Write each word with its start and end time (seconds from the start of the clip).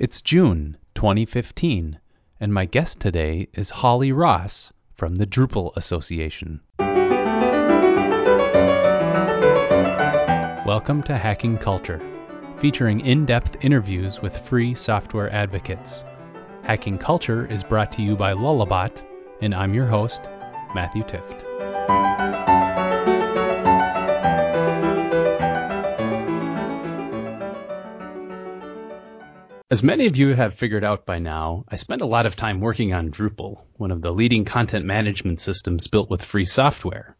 It's 0.00 0.22
June 0.22 0.78
2015, 0.94 2.00
and 2.40 2.54
my 2.54 2.64
guest 2.64 3.00
today 3.00 3.48
is 3.52 3.68
Holly 3.68 4.12
Ross 4.12 4.72
from 4.94 5.16
the 5.16 5.26
Drupal 5.26 5.76
Association. 5.76 6.62
Welcome 10.64 11.02
to 11.02 11.18
Hacking 11.18 11.58
Culture, 11.58 12.00
featuring 12.56 13.00
in 13.00 13.26
depth 13.26 13.62
interviews 13.62 14.22
with 14.22 14.38
free 14.38 14.72
software 14.74 15.30
advocates. 15.30 16.02
Hacking 16.62 16.96
Culture 16.96 17.44
is 17.44 17.62
brought 17.62 17.92
to 17.92 18.00
you 18.00 18.16
by 18.16 18.32
Lullabot, 18.32 19.04
and 19.42 19.54
I'm 19.54 19.74
your 19.74 19.86
host, 19.86 20.22
Matthew 20.74 21.02
Tift. 21.02 21.44
As 29.72 29.84
many 29.84 30.06
of 30.06 30.16
you 30.16 30.34
have 30.34 30.54
figured 30.54 30.82
out 30.82 31.06
by 31.06 31.20
now, 31.20 31.64
I 31.68 31.76
spend 31.76 32.00
a 32.00 32.06
lot 32.06 32.26
of 32.26 32.34
time 32.34 32.58
working 32.58 32.92
on 32.92 33.12
Drupal, 33.12 33.66
one 33.76 33.92
of 33.92 34.02
the 34.02 34.12
leading 34.12 34.44
content 34.44 34.84
management 34.84 35.38
systems 35.38 35.86
built 35.86 36.10
with 36.10 36.24
free 36.24 36.44
software. 36.44 37.16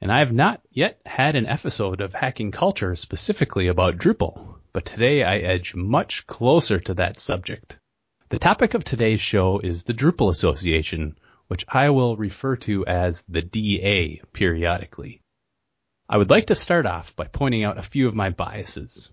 And 0.00 0.10
I 0.10 0.20
have 0.20 0.32
not 0.32 0.62
yet 0.70 1.02
had 1.04 1.36
an 1.36 1.44
episode 1.44 2.00
of 2.00 2.14
Hacking 2.14 2.50
Culture 2.50 2.96
specifically 2.96 3.68
about 3.68 3.98
Drupal, 3.98 4.56
but 4.72 4.86
today 4.86 5.22
I 5.22 5.36
edge 5.36 5.74
much 5.74 6.26
closer 6.26 6.80
to 6.80 6.94
that 6.94 7.20
subject. 7.20 7.76
The 8.30 8.38
topic 8.38 8.72
of 8.72 8.84
today's 8.84 9.20
show 9.20 9.58
is 9.58 9.82
the 9.82 9.92
Drupal 9.92 10.30
Association, 10.30 11.18
which 11.48 11.66
I 11.68 11.90
will 11.90 12.16
refer 12.16 12.56
to 12.56 12.86
as 12.86 13.22
the 13.28 13.42
DA 13.42 14.22
periodically. 14.32 15.20
I 16.08 16.16
would 16.16 16.30
like 16.30 16.46
to 16.46 16.54
start 16.54 16.86
off 16.86 17.14
by 17.14 17.26
pointing 17.26 17.64
out 17.64 17.76
a 17.76 17.82
few 17.82 18.08
of 18.08 18.14
my 18.14 18.30
biases. 18.30 19.10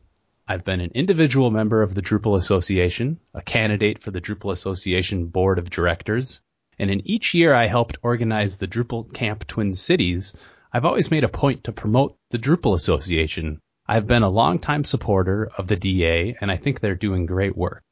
I've 0.52 0.66
been 0.66 0.82
an 0.82 0.94
individual 0.96 1.52
member 1.52 1.84
of 1.84 1.94
the 1.94 2.02
Drupal 2.02 2.36
Association, 2.36 3.20
a 3.36 3.42
candidate 3.44 4.02
for 4.02 4.10
the 4.10 4.20
Drupal 4.20 4.52
Association 4.52 5.28
Board 5.28 5.60
of 5.60 5.70
Directors, 5.70 6.42
and 6.80 6.90
in 6.90 7.08
each 7.08 7.36
year 7.36 7.54
I 7.54 7.68
helped 7.68 8.00
organize 8.02 8.58
the 8.58 8.68
Drupal 8.68 9.14
Camp 9.14 9.46
Twin 9.46 9.76
Cities, 9.76 10.36
I've 10.74 10.86
always 10.86 11.12
made 11.12 11.24
a 11.24 11.30
point 11.30 11.66
to 11.66 11.72
promote 11.72 12.18
the 12.32 12.40
Drupal 12.40 12.74
Association. 12.74 13.60
I've 13.88 14.08
been 14.08 14.24
a 14.24 14.30
longtime 14.30 14.86
supporter 14.86 15.52
of 15.56 15.68
the 15.68 15.76
DA 15.76 16.36
and 16.42 16.50
I 16.50 16.58
think 16.58 16.80
they're 16.80 16.96
doing 16.96 17.28
great 17.28 17.56
work. 17.56 17.84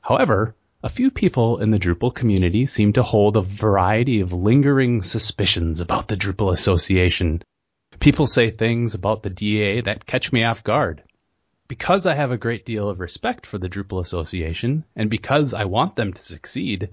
However, 0.00 0.54
a 0.84 0.88
few 0.88 1.10
people 1.10 1.58
in 1.58 1.72
the 1.72 1.80
Drupal 1.80 2.14
community 2.14 2.66
seem 2.66 2.92
to 2.92 3.02
hold 3.02 3.36
a 3.36 3.42
variety 3.42 4.20
of 4.20 4.32
lingering 4.32 5.02
suspicions 5.02 5.80
about 5.80 6.06
the 6.06 6.16
Drupal 6.16 6.52
Association. 6.52 7.42
People 7.98 8.28
say 8.28 8.50
things 8.50 8.94
about 8.94 9.24
the 9.24 9.30
DA 9.30 9.80
that 9.80 10.06
catch 10.06 10.32
me 10.32 10.44
off 10.44 10.62
guard 10.62 11.02
because 11.70 12.04
I 12.04 12.14
have 12.14 12.32
a 12.32 12.36
great 12.36 12.66
deal 12.66 12.88
of 12.88 12.98
respect 12.98 13.46
for 13.46 13.56
the 13.56 13.68
Drupal 13.68 14.00
Association, 14.00 14.82
and 14.96 15.08
because 15.08 15.54
I 15.54 15.66
want 15.66 15.94
them 15.94 16.12
to 16.12 16.20
succeed, 16.20 16.88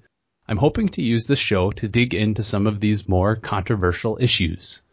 I'm 0.48 0.58
hoping 0.58 0.90
to 0.90 1.02
use 1.02 1.26
this 1.26 1.40
show 1.40 1.72
to 1.72 1.88
dig 1.88 2.14
into 2.14 2.44
some 2.44 2.68
of 2.68 2.80
these 2.80 3.10
more 3.10 3.36
controversial 3.36 4.20
issues. 4.22 4.84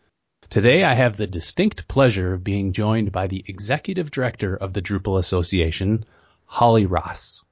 Today 0.49 0.85
I 0.85 0.95
have 0.95 1.19
the 1.19 1.27
distinct 1.27 1.87
pleasure 1.87 2.33
of 2.33 2.43
being 2.43 2.73
joined 2.73 3.12
by 3.12 3.27
the 3.27 3.45
Executive 3.47 4.11
Director 4.11 4.57
of 4.57 4.73
the 4.73 4.81
Drupal 4.81 5.19
Association, 5.19 6.07
Holly 6.47 6.87
Ross. 6.87 7.45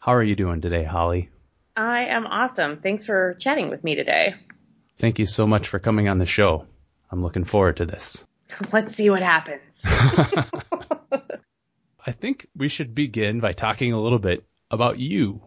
How 0.00 0.14
are 0.14 0.24
you 0.24 0.34
doing 0.34 0.60
today, 0.60 0.82
Holly? 0.82 1.28
I 1.76 2.06
am 2.06 2.26
awesome. 2.26 2.80
Thanks 2.80 3.04
for 3.04 3.36
chatting 3.38 3.68
with 3.68 3.84
me 3.84 3.94
today. 3.94 4.34
Thank 4.98 5.20
you 5.20 5.26
so 5.26 5.46
much 5.46 5.68
for 5.68 5.78
coming 5.78 6.08
on 6.08 6.18
the 6.18 6.26
show. 6.26 6.66
I'm 7.12 7.22
looking 7.22 7.44
forward 7.44 7.76
to 7.76 7.84
this. 7.84 8.26
Let's 8.72 8.96
see 8.96 9.10
what 9.10 9.22
happens. 9.22 9.62
I 12.08 12.12
think 12.12 12.48
we 12.56 12.70
should 12.70 12.94
begin 12.94 13.40
by 13.40 13.52
talking 13.52 13.92
a 13.92 14.00
little 14.00 14.18
bit 14.18 14.42
about 14.70 14.98
you. 14.98 15.42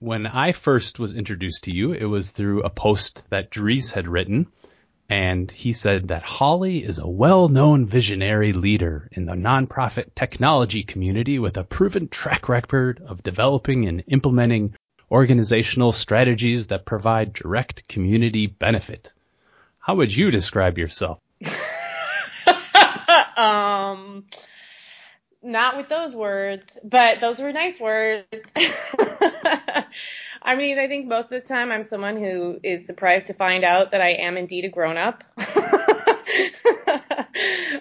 When 0.00 0.26
I 0.26 0.50
first 0.50 0.98
was 0.98 1.14
introduced 1.14 1.62
to 1.64 1.72
you, 1.72 1.92
it 1.92 2.06
was 2.06 2.32
through 2.32 2.64
a 2.64 2.70
post 2.70 3.22
that 3.30 3.50
Dries 3.50 3.92
had 3.92 4.08
written, 4.08 4.48
and 5.08 5.48
he 5.48 5.72
said 5.72 6.08
that 6.08 6.24
Holly 6.24 6.82
is 6.82 6.98
a 6.98 7.08
well-known 7.08 7.86
visionary 7.86 8.52
leader 8.52 9.08
in 9.12 9.26
the 9.26 9.34
nonprofit 9.34 10.16
technology 10.16 10.82
community 10.82 11.38
with 11.38 11.56
a 11.56 11.62
proven 11.62 12.08
track 12.08 12.48
record 12.48 13.00
of 13.06 13.22
developing 13.22 13.86
and 13.86 14.02
implementing 14.08 14.74
organizational 15.08 15.92
strategies 15.92 16.66
that 16.66 16.84
provide 16.84 17.32
direct 17.32 17.86
community 17.86 18.48
benefit. 18.48 19.12
How 19.78 19.94
would 19.94 20.12
you 20.16 20.32
describe 20.32 20.78
yourself? 20.78 21.20
um, 23.36 24.24
not 25.42 25.76
with 25.76 25.88
those 25.88 26.14
words, 26.14 26.78
but 26.84 27.20
those 27.20 27.38
were 27.38 27.52
nice 27.52 27.80
words. 27.80 28.26
I 30.42 30.56
mean, 30.56 30.78
I 30.78 30.86
think 30.88 31.06
most 31.06 31.32
of 31.32 31.42
the 31.42 31.48
time 31.48 31.70
I'm 31.70 31.84
someone 31.84 32.16
who 32.16 32.58
is 32.62 32.86
surprised 32.86 33.26
to 33.28 33.34
find 33.34 33.64
out 33.64 33.90
that 33.92 34.00
I 34.00 34.10
am 34.10 34.36
indeed 34.36 34.64
a 34.64 34.68
grown 34.68 34.96
up. 34.96 35.24
uh, 35.38 35.46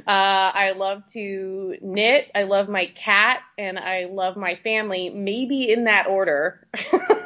I 0.08 0.74
love 0.78 1.06
to 1.14 1.78
knit. 1.82 2.32
I 2.36 2.44
love 2.44 2.70
my 2.70 2.88
cat 2.88 3.42
and 3.58 3.80
I 3.80 4.06
love 4.06 4.36
my 4.38 4.56
family, 4.56 5.10
maybe 5.10 5.72
in 5.72 5.86
that 5.86 6.08
order. 6.08 6.66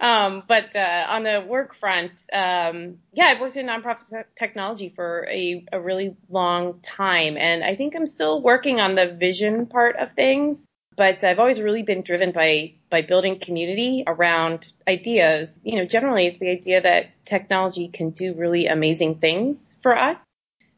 um, 0.00 0.42
but 0.46 0.74
uh, 0.74 1.06
on 1.08 1.22
the 1.22 1.44
work 1.46 1.74
front, 1.74 2.12
um, 2.32 2.98
yeah, 3.12 3.26
I've 3.26 3.40
worked 3.40 3.56
in 3.56 3.66
nonprofit 3.66 4.24
technology 4.38 4.92
for 4.94 5.26
a, 5.30 5.64
a 5.72 5.80
really 5.80 6.16
long 6.28 6.80
time, 6.80 7.36
and 7.36 7.64
I 7.64 7.76
think 7.76 7.94
I'm 7.94 8.06
still 8.06 8.42
working 8.42 8.80
on 8.80 8.94
the 8.94 9.08
vision 9.08 9.66
part 9.66 9.96
of 9.96 10.12
things. 10.12 10.66
But 10.96 11.24
I've 11.24 11.38
always 11.38 11.60
really 11.60 11.82
been 11.82 12.02
driven 12.02 12.32
by 12.32 12.74
by 12.90 13.02
building 13.02 13.38
community 13.38 14.04
around 14.06 14.72
ideas. 14.86 15.58
You 15.62 15.76
know, 15.76 15.84
generally 15.86 16.26
it's 16.26 16.38
the 16.38 16.50
idea 16.50 16.82
that 16.82 17.06
technology 17.24 17.88
can 17.88 18.10
do 18.10 18.34
really 18.34 18.66
amazing 18.66 19.14
things 19.14 19.78
for 19.82 19.96
us 19.96 20.22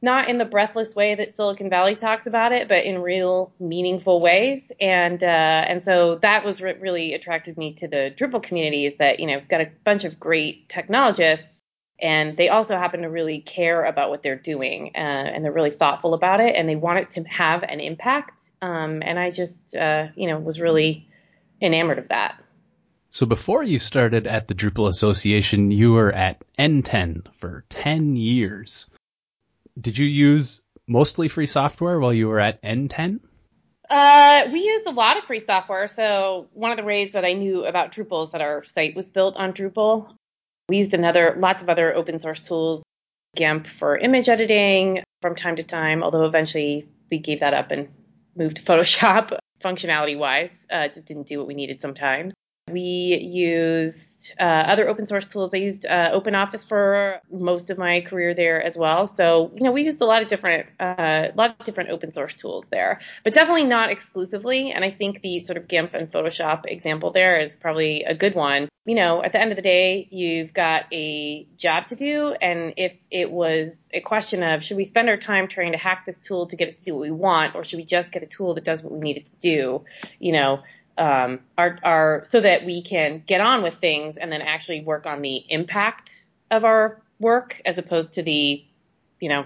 not 0.03 0.29
in 0.29 0.39
the 0.39 0.45
breathless 0.45 0.97
way 0.97 1.15
that 1.15 1.37
Silicon 1.37 1.71
Valley 1.71 1.95
talks 1.95 2.27
about 2.27 2.51
it, 2.51 2.69
but 2.69 2.85
in 2.85 3.01
real 3.01 3.53
meaningful 3.61 4.21
ways. 4.21 4.73
And 4.81 5.23
uh, 5.23 5.27
and 5.27 5.85
so 5.85 6.17
that 6.23 6.45
was 6.45 6.61
what 6.61 6.81
really 6.81 7.15
attracted 7.15 7.57
me 7.57 7.75
to 7.75 7.87
the 7.87 8.13
Drupal 8.17 8.43
community 8.43 8.85
is 8.85 8.97
that 8.97 9.21
you 9.21 9.27
know 9.29 9.41
got 9.49 9.61
a 9.61 9.71
bunch 9.85 10.05
of 10.05 10.19
great 10.19 10.69
technologists, 10.69 11.61
and 12.01 12.37
they 12.37 12.49
also 12.49 12.77
happen 12.77 13.03
to 13.03 13.09
really 13.09 13.41
care 13.41 13.85
about 13.85 14.11
what 14.11 14.25
they're 14.25 14.37
doing, 14.37 14.91
uh, 14.97 14.99
and 14.99 15.45
they're 15.45 15.53
really 15.53 15.71
thoughtful 15.71 16.15
about 16.15 16.41
it, 16.41 16.57
and 16.57 16.69
they 16.69 16.77
want 16.77 16.99
it 16.99 17.11
to 17.11 17.23
have 17.23 17.63
an 17.63 17.79
impact. 17.79 18.51
Um, 18.61 19.03
and 19.05 19.19
I 19.19 19.31
just 19.31 19.75
uh, 19.77 20.09
you 20.17 20.27
know 20.27 20.39
was 20.41 20.61
really 20.61 21.09
enamored 21.61 22.01
of 22.01 22.09
that. 22.09 22.43
So 23.11 23.27
before 23.27 23.63
you 23.63 23.79
started 23.79 24.27
at 24.27 24.49
the 24.49 24.55
Drupal 24.55 24.89
Association, 24.89 25.71
you 25.71 25.93
were 25.93 26.11
at 26.11 26.43
NTEN 26.59 27.27
for 27.39 27.63
10 27.69 28.17
years 28.17 28.89
did 29.81 29.99
you 29.99 30.07
use 30.07 30.63
mostly 30.87 31.29
free 31.29 31.47
software 31.47 31.99
while 31.99 32.13
you 32.13 32.29
were 32.29 32.41
at 32.41 32.63
NTEN? 32.63 33.21
Uh, 33.89 34.49
we 34.53 34.61
used 34.61 34.87
a 34.87 34.91
lot 34.91 35.19
of 35.19 35.25
free 35.25 35.41
software. 35.41 35.87
So 35.89 36.49
one 36.53 36.71
of 36.71 36.77
the 36.77 36.83
ways 36.83 37.13
that 37.13 37.25
I 37.25 37.35
knew 37.35 37.65
about 37.65 37.93
Drupal 37.93 38.25
is 38.25 38.31
that 38.31 38.41
our 38.41 38.65
site 38.65 38.97
was 38.97 39.11
built 39.11 39.37
on 39.37 39.53
Drupal. 39.53 40.15
We 40.69 40.79
used 40.79 40.95
another, 40.95 41.37
lots 41.39 41.63
of 41.63 41.69
other 41.69 41.95
open 41.95 42.19
source 42.19 42.41
tools, 42.41 42.83
GIMP 43.37 43.67
for 43.67 43.99
image 43.99 44.29
editing 44.29 45.03
from 45.21 45.37
time 45.37 45.57
to 45.57 45.63
time, 45.63 46.03
although 46.03 46.25
eventually 46.25 46.89
we 47.11 47.19
gave 47.19 47.41
that 47.41 47.55
up 47.55 47.71
and 47.71 47.89
moved 48.37 48.57
to 48.57 48.63
Photoshop 48.71 49.37
functionality 49.63 50.17
wise. 50.17 50.67
Uh, 50.71 50.89
just 50.89 51.07
didn't 51.07 51.27
do 51.27 51.39
what 51.39 51.47
we 51.47 51.55
needed 51.55 51.81
sometimes. 51.81 52.35
We 52.71 53.15
uh, 54.39 54.43
other 54.43 54.89
open 54.89 55.07
source 55.07 55.27
tools. 55.27 55.55
I 55.55 55.59
used 55.59 55.87
uh, 55.87 56.19
OpenOffice 56.19 56.67
for 56.67 57.21
most 57.31 57.71
of 57.71 57.79
my 57.79 58.01
career 58.03 58.35
there 58.35 58.63
as 58.63 58.77
well. 58.77 59.07
So 59.07 59.51
you 59.55 59.63
know 59.63 59.73
we 59.73 59.83
used 59.83 60.01
a 60.01 60.05
lot 60.05 60.23
of 60.23 60.29
different 60.29 60.67
uh, 60.81 61.29
a 61.33 61.37
lot 61.37 61.57
of 61.59 61.67
different 61.67 61.91
open 61.91 62.11
source 62.11 62.35
tools 62.35 62.67
there, 62.71 63.01
but 63.25 63.35
definitely 63.35 63.65
not 63.65 63.91
exclusively. 63.91 64.73
And 64.73 64.85
I 64.85 64.91
think 64.91 65.23
the 65.23 65.41
sort 65.41 65.57
of 65.57 65.69
GIMP 65.69 65.95
and 65.95 66.11
Photoshop 66.11 66.65
example 66.67 67.13
there 67.13 67.39
is 67.41 67.55
probably 67.57 68.05
a 68.05 68.15
good 68.15 68.35
one. 68.35 68.69
You 68.85 68.97
know, 68.97 69.23
at 69.23 69.31
the 69.31 69.41
end 69.41 69.53
of 69.53 69.57
the 69.57 69.63
day, 69.63 70.09
you've 70.11 70.53
got 70.53 70.87
a 70.93 71.47
job 71.57 71.87
to 71.89 71.97
do, 71.97 72.35
and 72.41 72.75
if 72.77 72.93
it 73.13 73.31
was 73.31 73.89
a 73.95 74.01
question 74.01 74.43
of 74.43 74.65
should 74.65 74.77
we 74.77 74.85
spend 74.85 75.09
our 75.09 75.17
time 75.17 75.47
trying 75.47 75.71
to 75.73 75.79
hack 75.79 76.05
this 76.05 76.21
tool 76.21 76.47
to 76.49 76.57
get 76.57 76.69
it 76.69 76.79
to 76.79 76.85
do 76.85 76.95
what 76.95 77.03
we 77.03 77.13
want, 77.13 77.55
or 77.55 77.63
should 77.65 77.77
we 77.77 77.85
just 77.85 78.11
get 78.11 78.25
a 78.25 78.27
tool 78.27 78.55
that 78.55 78.65
does 78.65 78.83
what 78.83 78.93
we 78.93 78.99
need 78.99 79.19
it 79.19 79.27
to 79.27 79.37
do, 79.37 79.85
you 80.19 80.33
know 80.33 80.63
um, 80.99 81.41
are, 81.57 81.79
are 81.83 82.23
so 82.29 82.41
that 82.41 82.65
we 82.65 82.83
can 82.83 83.23
get 83.27 83.41
on 83.41 83.63
with 83.63 83.75
things 83.75 84.17
and 84.17 84.31
then 84.31 84.43
actually 84.43 84.83
work 84.83 85.07
on 85.07 85.23
the 85.23 85.45
impact 85.49 86.15
of 86.51 86.65
our 86.65 87.03
work 87.19 87.61
as 87.65 87.79
opposed 87.79 88.15
to 88.15 88.23
the, 88.23 88.65
you 89.21 89.29
know, 89.29 89.45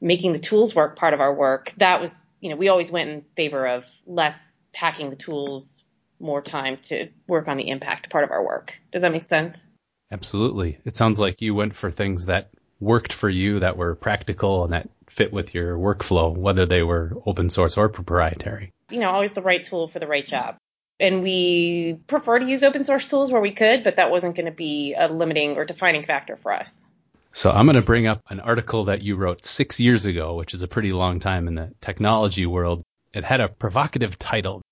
making 0.00 0.32
the 0.32 0.38
tools 0.38 0.74
work 0.74 0.96
part 0.96 1.14
of 1.14 1.20
our 1.20 1.32
work. 1.32 1.72
That 1.76 2.00
was, 2.00 2.12
you 2.40 2.50
know, 2.50 2.56
we 2.56 2.68
always 2.68 2.90
went 2.90 3.10
in 3.10 3.24
favor 3.36 3.66
of 3.66 3.86
less 4.06 4.58
packing 4.72 5.10
the 5.10 5.16
tools, 5.16 5.84
more 6.18 6.42
time 6.42 6.76
to 6.76 7.08
work 7.26 7.48
on 7.48 7.56
the 7.56 7.68
impact 7.68 8.10
part 8.10 8.24
of 8.24 8.30
our 8.30 8.44
work. 8.44 8.74
Does 8.92 9.02
that 9.02 9.12
make 9.12 9.24
sense? 9.24 9.64
Absolutely. 10.10 10.78
It 10.84 10.96
sounds 10.96 11.18
like 11.18 11.40
you 11.40 11.54
went 11.54 11.74
for 11.74 11.90
things 11.90 12.26
that 12.26 12.50
worked 12.80 13.12
for 13.12 13.28
you, 13.28 13.60
that 13.60 13.76
were 13.76 13.94
practical 13.94 14.64
and 14.64 14.72
that 14.72 14.88
fit 15.08 15.32
with 15.32 15.54
your 15.54 15.76
workflow, 15.76 16.36
whether 16.36 16.66
they 16.66 16.82
were 16.82 17.12
open 17.24 17.48
source 17.48 17.76
or 17.76 17.88
proprietary. 17.88 18.72
You 18.90 18.98
know, 18.98 19.10
always 19.10 19.32
the 19.32 19.42
right 19.42 19.64
tool 19.64 19.88
for 19.88 20.00
the 20.00 20.06
right 20.06 20.26
job. 20.26 20.56
And 21.00 21.22
we 21.22 21.98
prefer 22.06 22.38
to 22.38 22.46
use 22.46 22.62
open 22.62 22.84
source 22.84 23.06
tools 23.06 23.32
where 23.32 23.40
we 23.40 23.52
could, 23.52 23.82
but 23.82 23.96
that 23.96 24.10
wasn't 24.10 24.36
going 24.36 24.46
to 24.46 24.52
be 24.52 24.94
a 24.96 25.08
limiting 25.08 25.56
or 25.56 25.64
defining 25.64 26.04
factor 26.04 26.36
for 26.36 26.52
us. 26.52 26.84
So 27.32 27.50
I'm 27.50 27.64
going 27.64 27.76
to 27.76 27.82
bring 27.82 28.06
up 28.06 28.22
an 28.28 28.40
article 28.40 28.84
that 28.84 29.02
you 29.02 29.16
wrote 29.16 29.44
six 29.44 29.80
years 29.80 30.04
ago, 30.04 30.34
which 30.34 30.52
is 30.52 30.62
a 30.62 30.68
pretty 30.68 30.92
long 30.92 31.18
time 31.18 31.48
in 31.48 31.54
the 31.54 31.72
technology 31.80 32.44
world. 32.44 32.82
It 33.14 33.24
had 33.24 33.40
a 33.40 33.48
provocative 33.48 34.18
title. 34.18 34.62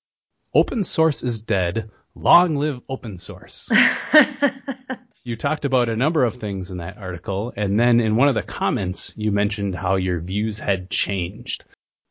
Open 0.55 0.85
source 0.85 1.23
is 1.23 1.41
dead. 1.41 1.91
Long 2.15 2.57
live 2.57 2.81
open 2.89 3.17
source. 3.17 3.71
you 5.25 5.37
talked 5.37 5.65
about 5.65 5.89
a 5.89 5.97
number 5.97 6.25
of 6.25 6.35
things 6.35 6.71
in 6.71 6.79
that 6.79 6.99
article, 6.99 7.53
and 7.57 7.81
then 7.81 7.99
in 8.01 8.17
one 8.17 8.29
of 8.29 8.35
the 8.35 8.43
comments, 8.43 9.15
you 9.17 9.33
mentioned 9.33 9.75
how 9.75 9.97
your 9.97 10.21
views 10.21 10.59
had 10.59 10.91
changed. 10.91 11.65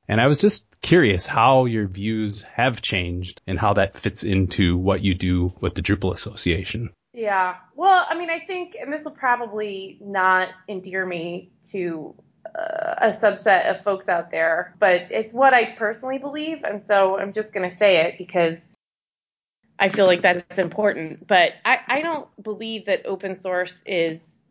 And 0.10 0.20
I 0.20 0.26
was 0.26 0.40
just 0.40 0.66
curious 0.82 1.28
how 1.28 1.66
your 1.66 1.88
views 1.88 2.42
have 2.42 2.82
changed 2.82 3.44
and 3.46 3.60
how 3.60 3.74
that 3.74 3.96
fits 3.96 4.24
into 4.24 4.76
what 4.76 5.02
you 5.02 5.14
do 5.14 5.54
with 5.62 5.76
the 5.76 5.84
Drupal 5.84 6.12
Association. 6.12 6.90
Yeah. 7.14 7.58
Well, 7.76 8.06
I 8.10 8.18
mean, 8.18 8.32
I 8.32 8.40
think, 8.40 8.76
and 8.80 8.92
this 8.92 9.04
will 9.04 9.12
probably 9.12 10.00
not 10.02 10.50
endear 10.68 11.06
me 11.06 11.52
to 11.72 12.16
uh, 12.48 12.96
a 12.98 13.08
subset 13.10 13.70
of 13.70 13.84
folks 13.84 14.10
out 14.10 14.32
there, 14.32 14.74
but 14.80 15.10
it's 15.12 15.32
what 15.32 15.54
I 15.54 15.74
personally 15.74 16.18
believe. 16.18 16.64
And 16.64 16.82
so 16.82 17.20
I'm 17.20 17.32
just 17.32 17.54
going 17.54 17.70
to 17.70 17.76
say 17.76 18.08
it 18.08 18.18
because 18.18 18.76
I 19.78 19.90
feel 19.90 20.08
like 20.08 20.24
that's 20.24 20.58
important. 20.58 21.28
But 21.28 21.54
I, 21.64 21.82
I 21.88 22.02
don't 22.02 22.28
believe 22.42 22.88
that 22.88 23.06
open 23.06 23.36
source 23.36 23.84
is 23.86 24.42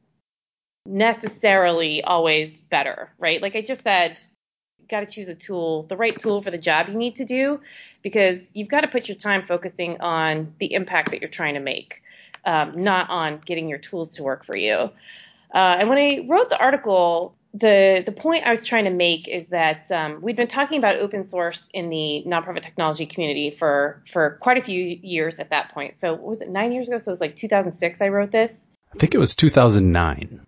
necessarily 0.87 2.05
always 2.05 2.57
better, 2.57 3.13
right? 3.19 3.43
Like 3.43 3.57
I 3.57 3.61
just 3.61 3.83
said, 3.83 4.21
got 4.91 5.01
to 5.01 5.07
choose 5.07 5.29
a 5.29 5.35
tool, 5.35 5.85
the 5.85 5.97
right 5.97 6.19
tool 6.19 6.43
for 6.43 6.51
the 6.51 6.59
job 6.59 6.89
you 6.89 6.95
need 6.95 7.17
to 7.17 7.25
do, 7.25 7.61
because 8.03 8.51
you've 8.55 8.69
got 8.69 8.83
to 8.83 8.89
put 8.89 9.09
your 9.09 9.17
time 9.17 9.43
focusing 9.43 10.01
on 10.01 10.55
the 10.59 10.73
impact 10.75 11.11
that 11.11 11.21
you're 11.21 11.31
trying 11.31 11.55
to 11.55 11.61
make, 11.61 12.03
um, 12.45 12.83
not 12.83 13.11
on 13.11 13.41
getting 13.45 13.69
your 13.69 13.79
tools 13.79 14.15
to 14.15 14.23
work 14.23 14.45
for 14.45 14.57
you. 14.57 14.91
Uh, 15.55 15.77
and 15.81 15.89
when 15.89 15.99
I 15.99 16.27
wrote 16.29 16.51
the 16.51 16.59
article, 16.59 17.35
the 17.55 18.03
the 18.05 18.13
point 18.13 18.45
I 18.47 18.51
was 18.51 18.65
trying 18.65 18.85
to 18.85 18.91
make 18.91 19.27
is 19.27 19.47
that 19.49 19.91
um, 19.91 20.21
we'd 20.21 20.37
been 20.37 20.49
talking 20.49 20.79
about 20.79 20.97
open 20.97 21.25
source 21.25 21.71
in 21.73 21.89
the 21.89 22.23
nonprofit 22.27 22.63
technology 22.63 23.07
community 23.07 23.51
for 23.51 24.03
for 24.11 24.39
quite 24.41 24.59
a 24.59 24.63
few 24.63 24.99
years 25.03 25.39
at 25.39 25.51
that 25.51 25.73
point. 25.73 25.97
So 25.97 26.13
what 26.13 26.23
was 26.23 26.41
it 26.41 26.51
nine 26.51 26.73
years 26.73 26.89
ago? 26.89 26.99
So 26.99 27.11
it 27.11 27.13
was 27.13 27.21
like 27.21 27.37
2006. 27.37 28.01
I 28.03 28.09
wrote 28.09 28.31
this. 28.31 28.67
I 28.95 28.99
think 28.99 29.15
it 29.15 29.19
was 29.19 29.35
2009. 29.35 30.47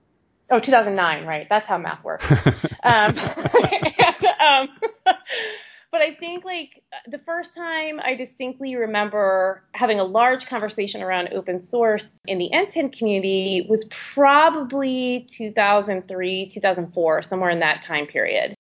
Oh, 0.51 0.59
2009, 0.59 1.27
right? 1.27 1.49
That's 1.49 1.69
how 1.69 1.79
math 1.79 2.03
works. 2.03 2.31
um, 2.83 3.15
um, 4.41 4.69
but 5.93 6.03
I 6.03 6.15
think 6.19 6.45
like 6.45 6.83
the 7.07 7.19
first 7.19 7.55
time 7.55 8.01
I 8.03 8.15
distinctly 8.15 8.77
remember 8.77 9.63
having 9.73 10.01
a 10.01 10.05
large 10.05 10.47
conversation 10.47 11.03
around 11.03 11.31
open 11.33 11.61
source 11.61 12.19
in 12.27 12.39
the 12.39 12.51
NTEN 12.53 12.97
community 12.97 13.67
was 13.69 13.85
probably 13.91 15.27
2003, 15.31 16.51
2004, 16.51 17.23
somewhere 17.23 17.51
in 17.51 17.61
that 17.61 17.83
time 17.83 18.07
period. 18.07 18.55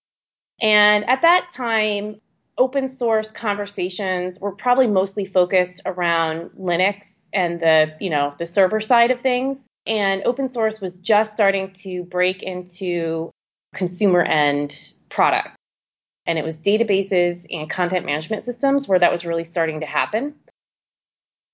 And 0.61 1.09
at 1.09 1.23
that 1.23 1.51
time, 1.55 2.21
open 2.59 2.89
source 2.89 3.31
conversations 3.31 4.39
were 4.39 4.53
probably 4.53 4.87
mostly 4.87 5.25
focused 5.25 5.83
around 5.87 6.51
Linux 6.59 7.29
and 7.33 7.61
the, 7.61 7.97
you 8.01 8.11
know, 8.11 8.35
the 8.39 8.47
server 8.47 8.81
side 8.81 9.11
of 9.11 9.21
things. 9.21 9.67
And 9.91 10.23
open 10.25 10.49
source 10.49 10.81
was 10.81 10.99
just 10.99 11.33
starting 11.33 11.73
to 11.83 12.05
break 12.05 12.43
into 12.43 13.31
consumer 13.75 14.23
end 14.23 14.95
products 15.11 15.57
and 16.27 16.39
it 16.39 16.45
was 16.45 16.57
databases 16.57 17.45
and 17.51 17.69
content 17.69 18.07
management 18.07 18.45
systems 18.45 18.87
where 18.87 19.01
that 19.01 19.11
was 19.11 19.27
really 19.27 19.43
starting 19.43 19.81
to 19.81 19.87
happen. 19.87 20.37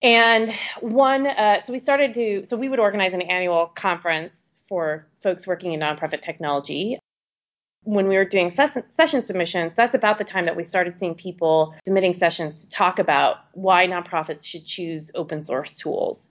And 0.03 0.53
one, 0.81 1.27
uh, 1.27 1.63
so 1.63 1.73
we 1.73 1.79
started 1.79 2.13
to, 2.15 2.45
so 2.45 2.59
we 2.59 2.69
would 2.69 2.79
organize 2.79 3.15
an 3.15 3.23
annual 3.23 3.67
conference 3.67 4.59
for 4.69 5.07
folks 5.23 5.47
working 5.47 5.73
in 5.73 5.81
nonprofit 5.81 6.21
technology. 6.21 6.99
When 7.85 8.07
we 8.07 8.17
were 8.17 8.27
doing 8.27 8.51
ses- 8.51 8.83
session 8.91 9.25
submissions, 9.25 9.75
that's 9.75 9.95
about 9.95 10.19
the 10.19 10.25
time 10.25 10.45
that 10.45 10.57
we 10.57 10.65
started 10.65 10.99
seeing 10.99 11.15
people 11.15 11.75
submitting 11.87 12.13
sessions 12.13 12.65
to 12.65 12.69
talk 12.69 12.99
about 12.99 13.37
why 13.55 13.87
nonprofits 13.87 14.45
should 14.45 14.67
choose 14.67 15.11
open 15.15 15.41
source 15.41 15.75
tools. 15.75 16.31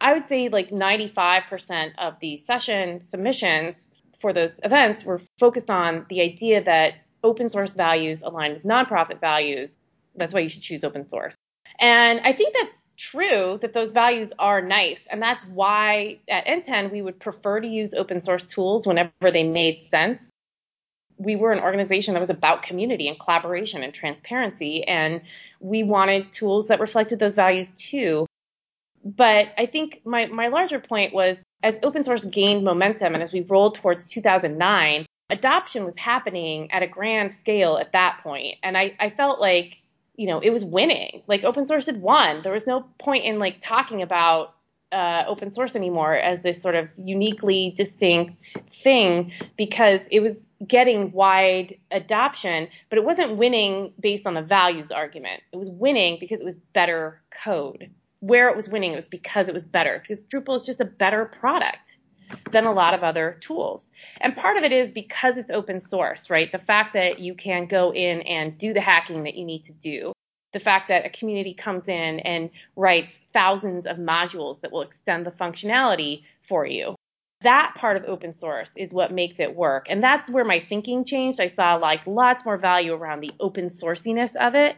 I 0.00 0.14
would 0.14 0.26
say 0.26 0.48
like 0.48 0.70
95% 0.70 1.92
of 1.98 2.14
the 2.20 2.36
session 2.38 3.00
submissions 3.00 3.88
for 4.20 4.32
those 4.32 4.60
events 4.64 5.04
were 5.04 5.20
focused 5.38 5.70
on 5.70 6.06
the 6.08 6.20
idea 6.22 6.62
that 6.64 6.94
open 7.22 7.48
source 7.48 7.74
values 7.74 8.22
align 8.22 8.54
with 8.54 8.64
nonprofit 8.64 9.20
values. 9.20 9.76
That's 10.16 10.32
why 10.32 10.40
you 10.40 10.48
should 10.48 10.62
choose 10.62 10.84
open 10.84 11.06
source. 11.06 11.34
And 11.78 12.20
I 12.20 12.32
think 12.32 12.54
that's 12.54 12.84
true 12.96 13.58
that 13.62 13.72
those 13.72 13.92
values 13.92 14.32
are 14.38 14.60
nice. 14.60 15.06
And 15.10 15.22
that's 15.22 15.44
why 15.46 16.18
at 16.28 16.46
NTEN 16.46 16.92
we 16.92 17.00
would 17.02 17.18
prefer 17.18 17.60
to 17.60 17.66
use 17.66 17.94
open 17.94 18.20
source 18.20 18.46
tools 18.46 18.86
whenever 18.86 19.30
they 19.32 19.44
made 19.44 19.80
sense. 19.80 20.30
We 21.16 21.36
were 21.36 21.52
an 21.52 21.60
organization 21.60 22.14
that 22.14 22.20
was 22.20 22.30
about 22.30 22.62
community 22.62 23.08
and 23.08 23.18
collaboration 23.18 23.82
and 23.82 23.92
transparency, 23.92 24.84
and 24.84 25.20
we 25.60 25.82
wanted 25.82 26.32
tools 26.32 26.68
that 26.68 26.80
reflected 26.80 27.18
those 27.18 27.34
values 27.36 27.72
too. 27.74 28.26
But 29.04 29.48
I 29.56 29.66
think 29.66 30.02
my, 30.04 30.26
my 30.26 30.48
larger 30.48 30.78
point 30.78 31.14
was 31.14 31.38
as 31.62 31.78
open 31.82 32.04
source 32.04 32.24
gained 32.24 32.64
momentum 32.64 33.14
and 33.14 33.22
as 33.22 33.32
we 33.32 33.40
rolled 33.42 33.76
towards 33.76 34.06
2009, 34.06 35.06
adoption 35.30 35.84
was 35.84 35.96
happening 35.96 36.70
at 36.72 36.82
a 36.82 36.86
grand 36.86 37.32
scale 37.32 37.78
at 37.78 37.92
that 37.92 38.20
point. 38.22 38.56
And 38.62 38.76
I, 38.76 38.94
I 38.98 39.10
felt 39.10 39.40
like, 39.40 39.80
you 40.16 40.26
know, 40.26 40.40
it 40.40 40.50
was 40.50 40.64
winning. 40.64 41.22
Like 41.26 41.44
open 41.44 41.66
source 41.66 41.86
had 41.86 42.00
won. 42.00 42.42
There 42.42 42.52
was 42.52 42.66
no 42.66 42.86
point 42.98 43.24
in 43.24 43.38
like 43.38 43.60
talking 43.60 44.02
about 44.02 44.54
uh, 44.92 45.24
open 45.26 45.50
source 45.50 45.76
anymore 45.76 46.14
as 46.16 46.42
this 46.42 46.60
sort 46.60 46.74
of 46.74 46.88
uniquely 46.96 47.72
distinct 47.76 48.56
thing 48.82 49.32
because 49.56 50.06
it 50.10 50.20
was 50.20 50.50
getting 50.66 51.12
wide 51.12 51.78
adoption, 51.90 52.68
but 52.88 52.98
it 52.98 53.04
wasn't 53.04 53.36
winning 53.36 53.92
based 54.00 54.26
on 54.26 54.34
the 54.34 54.42
values 54.42 54.90
argument. 54.90 55.42
It 55.52 55.56
was 55.56 55.70
winning 55.70 56.18
because 56.18 56.40
it 56.40 56.44
was 56.44 56.56
better 56.56 57.20
code. 57.30 57.90
Where 58.20 58.48
it 58.48 58.56
was 58.56 58.68
winning, 58.68 58.92
it 58.92 58.96
was 58.96 59.08
because 59.08 59.48
it 59.48 59.54
was 59.54 59.66
better, 59.66 59.98
because 60.00 60.24
Drupal 60.24 60.56
is 60.56 60.64
just 60.64 60.80
a 60.80 60.84
better 60.84 61.24
product 61.24 61.96
than 62.50 62.64
a 62.64 62.72
lot 62.72 62.94
of 62.94 63.02
other 63.02 63.38
tools. 63.40 63.90
And 64.20 64.36
part 64.36 64.56
of 64.56 64.62
it 64.62 64.72
is 64.72 64.92
because 64.92 65.36
it's 65.36 65.50
open 65.50 65.80
source, 65.80 66.30
right? 66.30 66.50
The 66.50 66.58
fact 66.58 66.94
that 66.94 67.18
you 67.18 67.34
can 67.34 67.66
go 67.66 67.92
in 67.92 68.22
and 68.22 68.56
do 68.58 68.72
the 68.72 68.80
hacking 68.80 69.24
that 69.24 69.34
you 69.34 69.44
need 69.44 69.64
to 69.64 69.72
do. 69.72 70.12
The 70.52 70.60
fact 70.60 70.88
that 70.88 71.06
a 71.06 71.10
community 71.10 71.54
comes 71.54 71.88
in 71.88 72.20
and 72.20 72.50
writes 72.76 73.18
thousands 73.32 73.86
of 73.86 73.96
modules 73.96 74.60
that 74.60 74.72
will 74.72 74.82
extend 74.82 75.24
the 75.24 75.30
functionality 75.30 76.22
for 76.48 76.66
you. 76.66 76.96
That 77.42 77.74
part 77.76 77.96
of 77.96 78.04
open 78.04 78.32
source 78.32 78.72
is 78.76 78.92
what 78.92 79.12
makes 79.12 79.40
it 79.40 79.54
work. 79.54 79.86
And 79.88 80.02
that's 80.02 80.30
where 80.30 80.44
my 80.44 80.60
thinking 80.60 81.04
changed. 81.04 81.40
I 81.40 81.46
saw 81.46 81.76
like 81.76 82.06
lots 82.06 82.44
more 82.44 82.58
value 82.58 82.92
around 82.92 83.20
the 83.20 83.32
open 83.40 83.70
sourciness 83.70 84.36
of 84.36 84.54
it. 84.54 84.76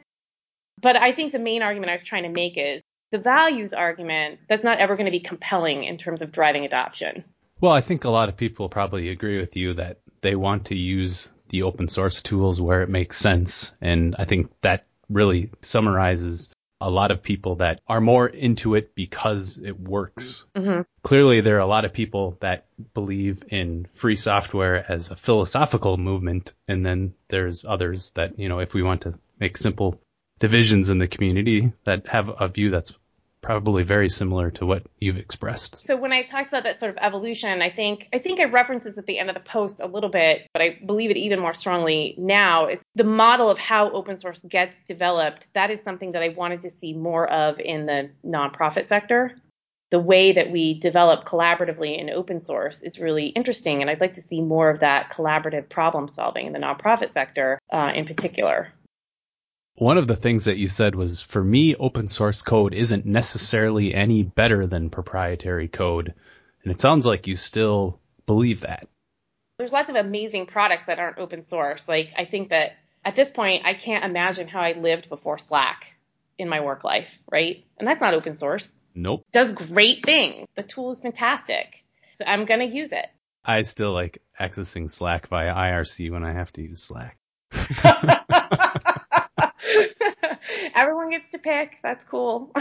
But 0.80 0.96
I 0.96 1.12
think 1.12 1.32
the 1.32 1.38
main 1.38 1.62
argument 1.62 1.90
I 1.90 1.94
was 1.94 2.02
trying 2.02 2.22
to 2.24 2.28
make 2.28 2.54
is 2.56 2.82
the 3.12 3.18
values 3.18 3.72
argument 3.72 4.40
that's 4.48 4.64
not 4.64 4.78
ever 4.78 4.96
going 4.96 5.04
to 5.04 5.12
be 5.12 5.20
compelling 5.20 5.84
in 5.84 5.98
terms 5.98 6.22
of 6.22 6.32
driving 6.32 6.64
adoption. 6.64 7.22
Well, 7.60 7.72
I 7.72 7.80
think 7.80 8.04
a 8.04 8.10
lot 8.10 8.28
of 8.28 8.36
people 8.36 8.68
probably 8.68 9.10
agree 9.10 9.38
with 9.38 9.54
you 9.54 9.74
that 9.74 10.00
they 10.22 10.34
want 10.34 10.66
to 10.66 10.74
use 10.74 11.28
the 11.50 11.62
open 11.62 11.86
source 11.86 12.22
tools 12.22 12.60
where 12.60 12.82
it 12.82 12.88
makes 12.88 13.18
sense. 13.18 13.72
And 13.80 14.16
I 14.18 14.24
think 14.24 14.50
that 14.62 14.86
really 15.08 15.50
summarizes 15.60 16.50
a 16.80 16.90
lot 16.90 17.12
of 17.12 17.22
people 17.22 17.56
that 17.56 17.80
are 17.86 18.00
more 18.00 18.26
into 18.26 18.74
it 18.74 18.96
because 18.96 19.58
it 19.58 19.78
works. 19.78 20.44
Mm-hmm. 20.56 20.80
Clearly, 21.04 21.40
there 21.40 21.56
are 21.56 21.60
a 21.60 21.66
lot 21.66 21.84
of 21.84 21.92
people 21.92 22.36
that 22.40 22.66
believe 22.94 23.44
in 23.50 23.86
free 23.94 24.16
software 24.16 24.84
as 24.90 25.12
a 25.12 25.16
philosophical 25.16 25.96
movement. 25.96 26.54
And 26.66 26.84
then 26.84 27.14
there's 27.28 27.64
others 27.64 28.12
that, 28.14 28.38
you 28.40 28.48
know, 28.48 28.58
if 28.58 28.74
we 28.74 28.82
want 28.82 29.02
to 29.02 29.16
make 29.38 29.56
simple 29.56 30.00
divisions 30.40 30.90
in 30.90 30.98
the 30.98 31.06
community 31.06 31.72
that 31.84 32.08
have 32.08 32.28
a 32.40 32.48
view 32.48 32.70
that's 32.70 32.92
probably 33.42 33.82
very 33.82 34.08
similar 34.08 34.50
to 34.52 34.64
what 34.64 34.84
you've 34.98 35.18
expressed. 35.18 35.76
So 35.76 35.96
when 35.96 36.12
I 36.12 36.22
talked 36.22 36.48
about 36.48 36.62
that 36.62 36.78
sort 36.78 36.90
of 36.90 36.98
evolution, 37.00 37.60
I 37.60 37.70
think 37.70 38.08
I 38.12 38.18
think 38.18 38.40
I 38.40 38.44
referenced 38.44 38.86
this 38.86 38.98
at 38.98 39.06
the 39.06 39.18
end 39.18 39.28
of 39.28 39.34
the 39.34 39.40
post 39.40 39.80
a 39.80 39.86
little 39.86 40.08
bit, 40.08 40.46
but 40.54 40.62
I 40.62 40.78
believe 40.86 41.10
it 41.10 41.16
even 41.16 41.40
more 41.40 41.52
strongly 41.52 42.14
now. 42.16 42.66
It's 42.66 42.84
the 42.94 43.04
model 43.04 43.50
of 43.50 43.58
how 43.58 43.90
open 43.90 44.18
source 44.18 44.38
gets 44.48 44.78
developed. 44.86 45.48
That 45.54 45.70
is 45.70 45.82
something 45.82 46.12
that 46.12 46.22
I 46.22 46.30
wanted 46.30 46.62
to 46.62 46.70
see 46.70 46.94
more 46.94 47.28
of 47.30 47.60
in 47.60 47.86
the 47.86 48.10
nonprofit 48.24 48.86
sector. 48.86 49.36
The 49.90 50.00
way 50.00 50.32
that 50.32 50.50
we 50.50 50.80
develop 50.80 51.26
collaboratively 51.26 51.98
in 51.98 52.08
open 52.08 52.40
source 52.40 52.80
is 52.80 52.98
really 52.98 53.26
interesting, 53.26 53.82
and 53.82 53.90
I'd 53.90 54.00
like 54.00 54.14
to 54.14 54.22
see 54.22 54.40
more 54.40 54.70
of 54.70 54.80
that 54.80 55.12
collaborative 55.12 55.68
problem 55.68 56.08
solving 56.08 56.46
in 56.46 56.54
the 56.54 56.58
nonprofit 56.58 57.12
sector 57.12 57.58
uh, 57.70 57.92
in 57.94 58.06
particular. 58.06 58.72
One 59.74 59.98
of 59.98 60.06
the 60.06 60.16
things 60.16 60.44
that 60.44 60.58
you 60.58 60.68
said 60.68 60.94
was 60.94 61.20
for 61.20 61.42
me, 61.42 61.74
open 61.74 62.08
source 62.08 62.42
code 62.42 62.74
isn't 62.74 63.06
necessarily 63.06 63.94
any 63.94 64.22
better 64.22 64.66
than 64.66 64.90
proprietary 64.90 65.68
code. 65.68 66.14
And 66.62 66.72
it 66.72 66.80
sounds 66.80 67.06
like 67.06 67.26
you 67.26 67.36
still 67.36 67.98
believe 68.26 68.60
that. 68.60 68.86
There's 69.58 69.72
lots 69.72 69.90
of 69.90 69.96
amazing 69.96 70.46
products 70.46 70.84
that 70.86 70.98
aren't 70.98 71.18
open 71.18 71.42
source. 71.42 71.88
Like, 71.88 72.12
I 72.16 72.24
think 72.24 72.50
that 72.50 72.72
at 73.04 73.16
this 73.16 73.30
point, 73.30 73.64
I 73.64 73.74
can't 73.74 74.04
imagine 74.04 74.46
how 74.48 74.60
I 74.60 74.72
lived 74.72 75.08
before 75.08 75.38
Slack. 75.38 75.86
in 76.38 76.48
my 76.48 76.60
work 76.60 76.82
life, 76.82 77.18
right? 77.30 77.64
And 77.78 77.86
that's 77.86 78.00
not 78.00 78.14
open 78.14 78.36
source. 78.36 78.80
Nope. 78.94 79.24
Does 79.32 79.52
great 79.52 80.04
things. 80.04 80.48
The 80.56 80.62
tool 80.62 80.92
is 80.92 81.00
fantastic. 81.00 81.84
So 82.14 82.24
I'm 82.26 82.46
going 82.46 82.60
to 82.60 82.66
use 82.74 82.92
it. 82.92 83.06
I 83.44 83.62
still 83.62 83.92
like 83.92 84.22
accessing 84.40 84.90
Slack 84.90 85.28
via 85.28 85.54
IRC 85.54 86.10
when 86.10 86.24
I 86.24 86.32
have 86.32 86.52
to 86.54 86.62
use 86.62 86.82
Slack. 86.82 87.18
Everyone 90.74 91.10
gets 91.10 91.30
to 91.30 91.38
pick. 91.38 91.78
That's 91.82 92.04
cool. 92.04 92.50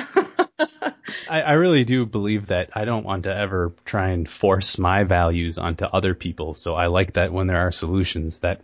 I, 1.29 1.41
I, 1.41 1.53
really 1.53 1.83
do 1.83 2.05
believe 2.05 2.47
that 2.47 2.71
I 2.73 2.85
don't 2.85 3.05
want 3.05 3.23
to 3.23 3.35
ever 3.35 3.73
try 3.85 4.09
and 4.09 4.29
force 4.29 4.77
my 4.77 5.03
values 5.03 5.57
onto 5.57 5.85
other 5.85 6.13
people. 6.13 6.53
So 6.53 6.75
I 6.75 6.87
like 6.87 7.13
that 7.13 7.33
when 7.33 7.47
there 7.47 7.67
are 7.67 7.71
solutions 7.71 8.39
that 8.39 8.61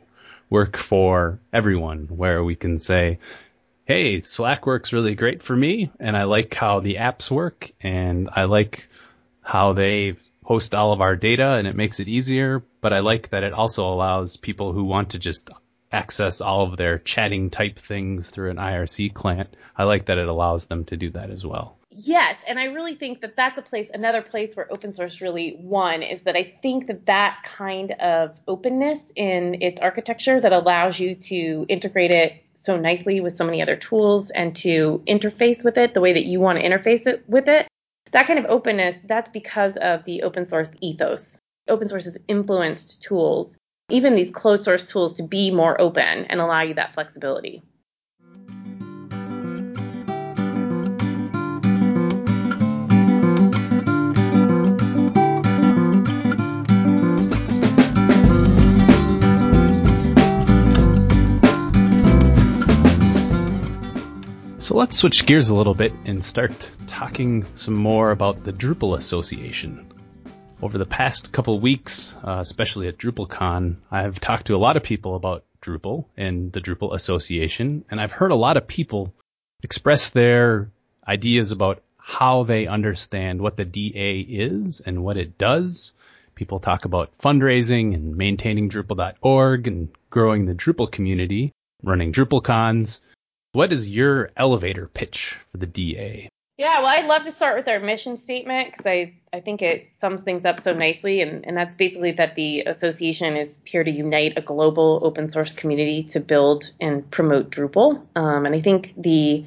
work 0.49 0.77
for 0.77 1.39
everyone 1.53 2.07
where 2.09 2.43
we 2.43 2.55
can 2.55 2.79
say, 2.79 3.19
Hey, 3.85 4.21
Slack 4.21 4.65
works 4.65 4.91
really 4.91 5.15
great 5.15 5.41
for 5.41 5.55
me 5.55 5.91
and 5.99 6.17
I 6.17 6.23
like 6.23 6.53
how 6.53 6.81
the 6.81 6.95
apps 6.95 7.31
work 7.31 7.71
and 7.81 8.29
I 8.33 8.43
like 8.43 8.89
how 9.41 9.73
they 9.73 10.17
host 10.43 10.75
all 10.75 10.91
of 10.91 11.01
our 11.01 11.15
data 11.15 11.55
and 11.55 11.67
it 11.67 11.75
makes 11.75 11.99
it 11.99 12.07
easier. 12.07 12.63
But 12.81 12.93
I 12.93 12.99
like 12.99 13.29
that 13.29 13.43
it 13.43 13.53
also 13.53 13.87
allows 13.87 14.35
people 14.35 14.73
who 14.73 14.83
want 14.83 15.11
to 15.11 15.19
just 15.19 15.49
access 15.97 16.41
all 16.41 16.61
of 16.61 16.77
their 16.77 16.99
chatting 16.99 17.49
type 17.49 17.79
things 17.79 18.29
through 18.29 18.51
an 18.51 18.57
IRC 18.57 19.13
client. 19.13 19.55
I 19.75 19.85
like 19.85 20.05
that 20.05 20.19
it 20.19 20.27
allows 20.27 20.67
them 20.67 20.85
to 20.85 20.97
do 20.97 21.09
that 21.11 21.31
as 21.31 21.43
well. 21.43 21.77
Yes, 21.89 22.37
and 22.47 22.59
I 22.59 22.65
really 22.65 22.93
think 22.93 23.21
that 23.21 23.35
that's 23.35 23.57
a 23.57 23.63
place, 23.63 23.89
another 23.91 24.21
place 24.21 24.55
where 24.55 24.71
open 24.71 24.93
source 24.93 25.19
really 25.19 25.57
won 25.59 26.03
is 26.03 26.21
that 26.23 26.35
I 26.35 26.55
think 26.61 26.85
that 26.87 27.07
that 27.07 27.39
kind 27.43 27.91
of 27.93 28.39
openness 28.47 29.11
in 29.15 29.63
its 29.63 29.81
architecture 29.81 30.39
that 30.39 30.53
allows 30.53 30.99
you 30.99 31.15
to 31.15 31.65
integrate 31.67 32.11
it 32.11 32.43
so 32.53 32.77
nicely 32.77 33.19
with 33.19 33.35
so 33.35 33.45
many 33.45 33.63
other 33.63 33.75
tools 33.75 34.29
and 34.29 34.55
to 34.57 35.01
interface 35.07 35.65
with 35.65 35.77
it 35.79 35.95
the 35.95 36.01
way 36.01 36.13
that 36.13 36.25
you 36.25 36.39
want 36.39 36.59
to 36.59 36.63
interface 36.63 37.07
it 37.07 37.23
with 37.27 37.47
it, 37.47 37.67
that 38.11 38.27
kind 38.27 38.37
of 38.37 38.45
openness, 38.45 38.95
that's 39.03 39.29
because 39.29 39.77
of 39.77 40.03
the 40.03 40.21
open 40.21 40.45
source 40.45 40.69
ethos. 40.79 41.39
Open 41.67 41.87
source 41.87 42.05
has 42.05 42.17
influenced 42.27 43.01
tools 43.01 43.57
even 43.89 44.15
these 44.15 44.31
closed 44.31 44.65
source 44.65 44.85
tools 44.85 45.13
to 45.13 45.23
be 45.23 45.49
more 45.49 45.79
open 45.79 46.25
and 46.25 46.41
allow 46.41 46.61
you 46.61 46.73
that 46.73 46.93
flexibility. 46.93 47.63
So 64.59 64.75
let's 64.75 64.97
switch 64.97 65.25
gears 65.25 65.47
a 65.47 65.55
little 65.55 65.73
bit 65.73 65.93
and 66.03 66.21
start 66.25 66.69
talking 66.87 67.45
some 67.55 67.75
more 67.75 68.11
about 68.11 68.43
the 68.43 68.51
Drupal 68.51 68.97
Association. 68.97 69.96
Over 70.59 70.79
the 70.79 70.85
past 70.85 71.31
couple 71.31 71.59
weeks, 71.59 72.15
uh, 72.23 72.39
especially 72.39 72.87
at 72.87 72.97
DrupalCon, 72.97 73.75
I've 73.91 74.19
talked 74.19 74.47
to 74.47 74.55
a 74.55 74.57
lot 74.57 74.75
of 74.75 74.81
people 74.81 75.15
about 75.15 75.43
Drupal 75.61 76.05
and 76.17 76.51
the 76.51 76.61
Drupal 76.61 76.95
Association, 76.95 77.85
and 77.91 78.01
I've 78.01 78.11
heard 78.11 78.31
a 78.31 78.35
lot 78.35 78.57
of 78.57 78.67
people 78.67 79.13
express 79.61 80.09
their 80.09 80.71
ideas 81.07 81.51
about 81.51 81.83
how 81.97 82.43
they 82.43 82.65
understand 82.65 83.39
what 83.39 83.55
the 83.55 83.65
DA 83.65 84.19
is 84.19 84.81
and 84.83 85.03
what 85.03 85.17
it 85.17 85.37
does. 85.37 85.93
People 86.33 86.59
talk 86.59 86.85
about 86.85 87.15
fundraising 87.19 87.93
and 87.93 88.15
maintaining 88.15 88.69
Drupal.org 88.69 89.67
and 89.67 89.89
growing 90.09 90.45
the 90.45 90.55
Drupal 90.55 90.91
community, 90.91 91.51
running 91.83 92.13
DrupalCons. 92.13 92.99
What 93.51 93.71
is 93.71 93.87
your 93.87 94.31
elevator 94.35 94.87
pitch 94.87 95.37
for 95.51 95.57
the 95.57 95.67
DA? 95.67 96.29
Yeah, 96.57 96.79
well, 96.79 96.87
I'd 96.87 97.05
love 97.05 97.23
to 97.25 97.31
start 97.31 97.55
with 97.55 97.67
our 97.67 97.79
mission 97.79 98.17
statement 98.17 98.71
because 98.71 98.87
I, 98.87 99.13
I 99.31 99.41
think 99.41 99.61
it 99.61 99.93
sums 99.93 100.23
things 100.23 100.43
up 100.43 100.59
so 100.59 100.73
nicely. 100.73 101.21
And, 101.21 101.45
and 101.45 101.55
that's 101.55 101.75
basically 101.75 102.13
that 102.13 102.33
the 102.33 102.61
association 102.61 103.37
is 103.37 103.61
here 103.63 103.83
to 103.83 103.91
unite 103.91 104.33
a 104.37 104.41
global 104.41 104.99
open 105.03 105.29
source 105.29 105.53
community 105.53 106.01
to 106.03 106.19
build 106.19 106.71
and 106.81 107.09
promote 107.11 107.51
Drupal. 107.51 108.03
Um, 108.15 108.47
and 108.47 108.55
I 108.55 108.61
think 108.61 108.95
the, 108.97 109.45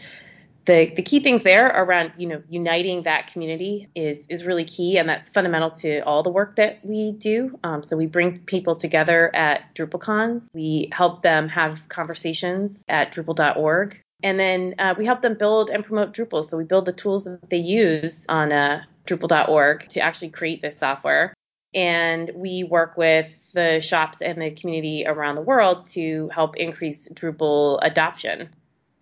the, 0.67 0.93
the 0.95 1.02
key 1.02 1.19
things 1.19 1.43
there 1.43 1.67
around, 1.67 2.12
you 2.17 2.29
know, 2.29 2.45
uniting 2.49 3.02
that 3.02 3.33
community 3.33 3.88
is, 3.97 4.29
is 4.29 4.45
really 4.45 4.64
key. 4.64 4.97
And 4.97 5.09
that's 5.09 5.29
fundamental 5.31 5.73
to 5.73 6.02
all 6.02 6.23
the 6.23 6.31
work 6.31 6.57
that 6.57 6.79
we 6.85 7.11
do. 7.11 7.59
Um, 7.64 7.83
so 7.83 7.97
we 7.97 8.07
bring 8.07 8.38
people 8.38 8.76
together 8.76 9.35
at 9.35 9.75
DrupalCons. 9.75 10.47
We 10.55 10.90
help 10.93 11.23
them 11.23 11.49
have 11.49 11.88
conversations 11.88 12.85
at 12.88 13.12
Drupal.org. 13.12 14.00
And 14.23 14.39
then 14.39 14.75
uh, 14.79 14.95
we 14.97 15.07
help 15.07 15.23
them 15.23 15.35
build 15.35 15.71
and 15.71 15.85
promote 15.85 16.12
Drupal. 16.12 16.45
So 16.45 16.57
we 16.57 16.65
build 16.65 16.85
the 16.85 16.93
tools 16.93 17.25
that 17.25 17.49
they 17.49 17.59
use 17.59 18.27
on 18.29 18.53
uh, 18.53 18.83
Drupal.org 19.07 19.89
to 19.91 20.00
actually 20.00 20.31
create 20.31 20.62
this 20.62 20.79
software. 20.79 21.35
And 21.73 22.31
we 22.35 22.65
work 22.65 22.97
with 22.97 23.29
the 23.53 23.81
shops 23.81 24.21
and 24.21 24.41
the 24.41 24.50
community 24.50 25.05
around 25.07 25.37
the 25.37 25.43
world 25.43 25.87
to 25.89 26.29
help 26.33 26.57
increase 26.57 27.09
Drupal 27.09 27.79
adoption. 27.83 28.50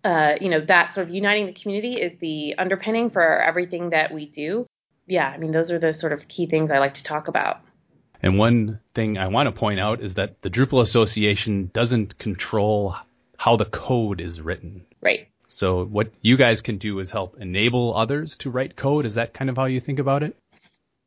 Uh, 0.05 0.37
you 0.41 0.49
know, 0.49 0.61
that 0.61 0.95
sort 0.95 1.09
of 1.09 1.15
uniting 1.15 1.47
the 1.47 1.53
community 1.53 2.01
is 2.01 2.17
the 2.17 2.55
underpinning 2.57 3.11
for 3.11 3.43
everything 3.43 3.91
that 3.91 4.13
we 4.13 4.27
do. 4.27 4.67
Yeah, 5.07 5.29
I 5.29 5.39
mean, 5.39 5.53
those 5.53 5.71
are 5.71 5.79
the 5.79 5.95
sort 5.95 6.13
of 6.13 6.29
key 6.29 6.47
things 6.47 6.71
I 6.71 6.79
like 6.79 6.95
to 6.95 7.05
talk 7.05 7.29
about. 7.29 7.61
And 8.23 8.39
one 8.39 8.81
thing 8.95 9.17
I 9.17 9.29
want 9.29 9.47
to 9.47 9.53
point 9.53 9.81
out 9.81 10.01
is 10.01 10.15
that 10.15 10.43
the 10.43 10.51
Drupal 10.51 10.83
Association 10.83 11.71
doesn't 11.73 12.19
control 12.19 12.97
how 13.39 13.57
the 13.57 13.65
code 13.65 14.21
is 14.21 14.43
written. 14.43 14.85
Right. 15.01 15.29
So 15.47 15.85
what 15.85 16.11
you 16.21 16.37
guys 16.37 16.61
can 16.61 16.77
do 16.77 16.99
is 16.99 17.11
help 17.11 17.41
enable 17.41 17.97
others 17.97 18.37
to 18.39 18.51
write 18.51 18.77
code. 18.77 19.07
Is 19.07 19.15
that 19.15 19.33
kind 19.33 19.49
of 19.49 19.57
how 19.57 19.65
you 19.65 19.81
think 19.81 20.01
about 20.01 20.23
it? 20.23 20.37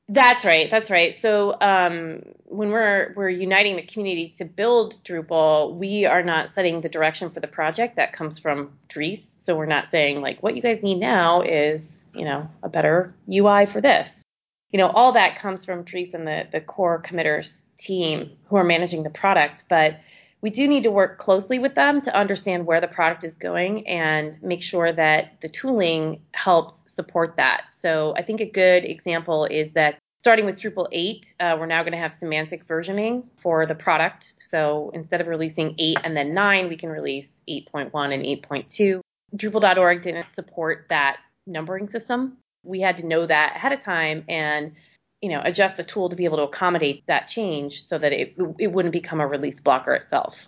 That's 0.09 0.43
right. 0.43 0.69
That's 0.71 0.89
right. 0.89 1.15
So 1.15 1.55
um, 1.61 2.23
when 2.45 2.69
we're 2.69 3.13
we're 3.15 3.29
uniting 3.29 3.75
the 3.75 3.83
community 3.83 4.33
to 4.39 4.45
build 4.45 5.01
Drupal, 5.03 5.75
we 5.75 6.05
are 6.05 6.23
not 6.23 6.50
setting 6.50 6.81
the 6.81 6.89
direction 6.89 7.29
for 7.29 7.39
the 7.39 7.47
project. 7.47 7.97
That 7.97 8.13
comes 8.13 8.39
from 8.39 8.71
Dries. 8.88 9.38
So 9.39 9.55
we're 9.55 9.67
not 9.67 9.88
saying 9.88 10.21
like 10.21 10.41
what 10.41 10.55
you 10.55 10.61
guys 10.61 10.83
need 10.83 11.00
now 11.00 11.41
is 11.41 12.03
you 12.15 12.25
know 12.25 12.50
a 12.63 12.69
better 12.69 13.13
UI 13.31 13.67
for 13.67 13.79
this. 13.79 14.23
You 14.71 14.79
know 14.79 14.88
all 14.88 15.13
that 15.13 15.38
comes 15.38 15.65
from 15.65 15.83
Dries 15.83 16.13
and 16.13 16.25
the 16.25 16.47
the 16.51 16.61
core 16.61 17.00
committers 17.00 17.65
team 17.77 18.31
who 18.45 18.55
are 18.55 18.63
managing 18.63 19.03
the 19.03 19.09
product. 19.09 19.65
But 19.69 20.00
we 20.41 20.50
do 20.50 20.67
need 20.67 20.83
to 20.83 20.91
work 20.91 21.17
closely 21.17 21.60
with 21.60 21.75
them 21.75 22.01
to 22.01 22.15
understand 22.15 22.65
where 22.65 22.81
the 22.81 22.88
product 22.88 23.24
is 23.24 23.38
going 23.38 23.88
and 23.88 24.41
make 24.41 24.63
sure 24.63 24.91
that 24.91 25.39
the 25.41 25.50
tooling 25.50 26.21
helps 26.33 26.91
support 26.91 27.38
that. 27.38 27.65
So 27.71 28.13
I 28.15 28.24
think 28.24 28.41
a 28.41 28.45
good 28.45 28.83
example 28.83 29.45
is 29.45 29.74
that 29.74 30.00
starting 30.17 30.45
with 30.45 30.57
Drupal 30.57 30.88
8, 30.91 31.36
uh, 31.39 31.57
we're 31.60 31.67
now 31.67 31.83
going 31.83 31.93
to 31.93 32.00
have 32.00 32.13
semantic 32.13 32.67
versioning 32.67 33.24
for 33.38 33.65
the 33.65 33.75
product. 33.75 34.33
So 34.39 34.91
instead 34.93 35.21
of 35.21 35.27
releasing 35.27 35.75
8 35.77 36.00
and 36.03 36.17
then 36.17 36.33
9, 36.33 36.69
we 36.69 36.75
can 36.75 36.89
release 36.89 37.41
8.1 37.48 37.91
and 38.13 38.24
8.2. 38.24 39.01
Drupal.org 39.36 40.01
didn't 40.01 40.29
support 40.29 40.88
that 40.89 41.17
numbering 41.45 41.88
system. 41.88 42.38
We 42.63 42.81
had 42.81 42.98
to 42.98 43.05
know 43.05 43.25
that 43.25 43.55
ahead 43.55 43.74
of 43.74 43.81
time 43.81 44.25
and 44.27 44.74
you 45.21 45.29
know, 45.29 45.41
adjust 45.43 45.77
the 45.77 45.83
tool 45.83 46.09
to 46.09 46.15
be 46.15 46.25
able 46.25 46.37
to 46.37 46.43
accommodate 46.43 47.05
that 47.07 47.27
change 47.27 47.83
so 47.83 47.97
that 47.97 48.11
it, 48.11 48.35
it 48.59 48.67
wouldn't 48.67 48.91
become 48.91 49.21
a 49.21 49.27
release 49.27 49.61
blocker 49.61 49.93
itself. 49.93 50.47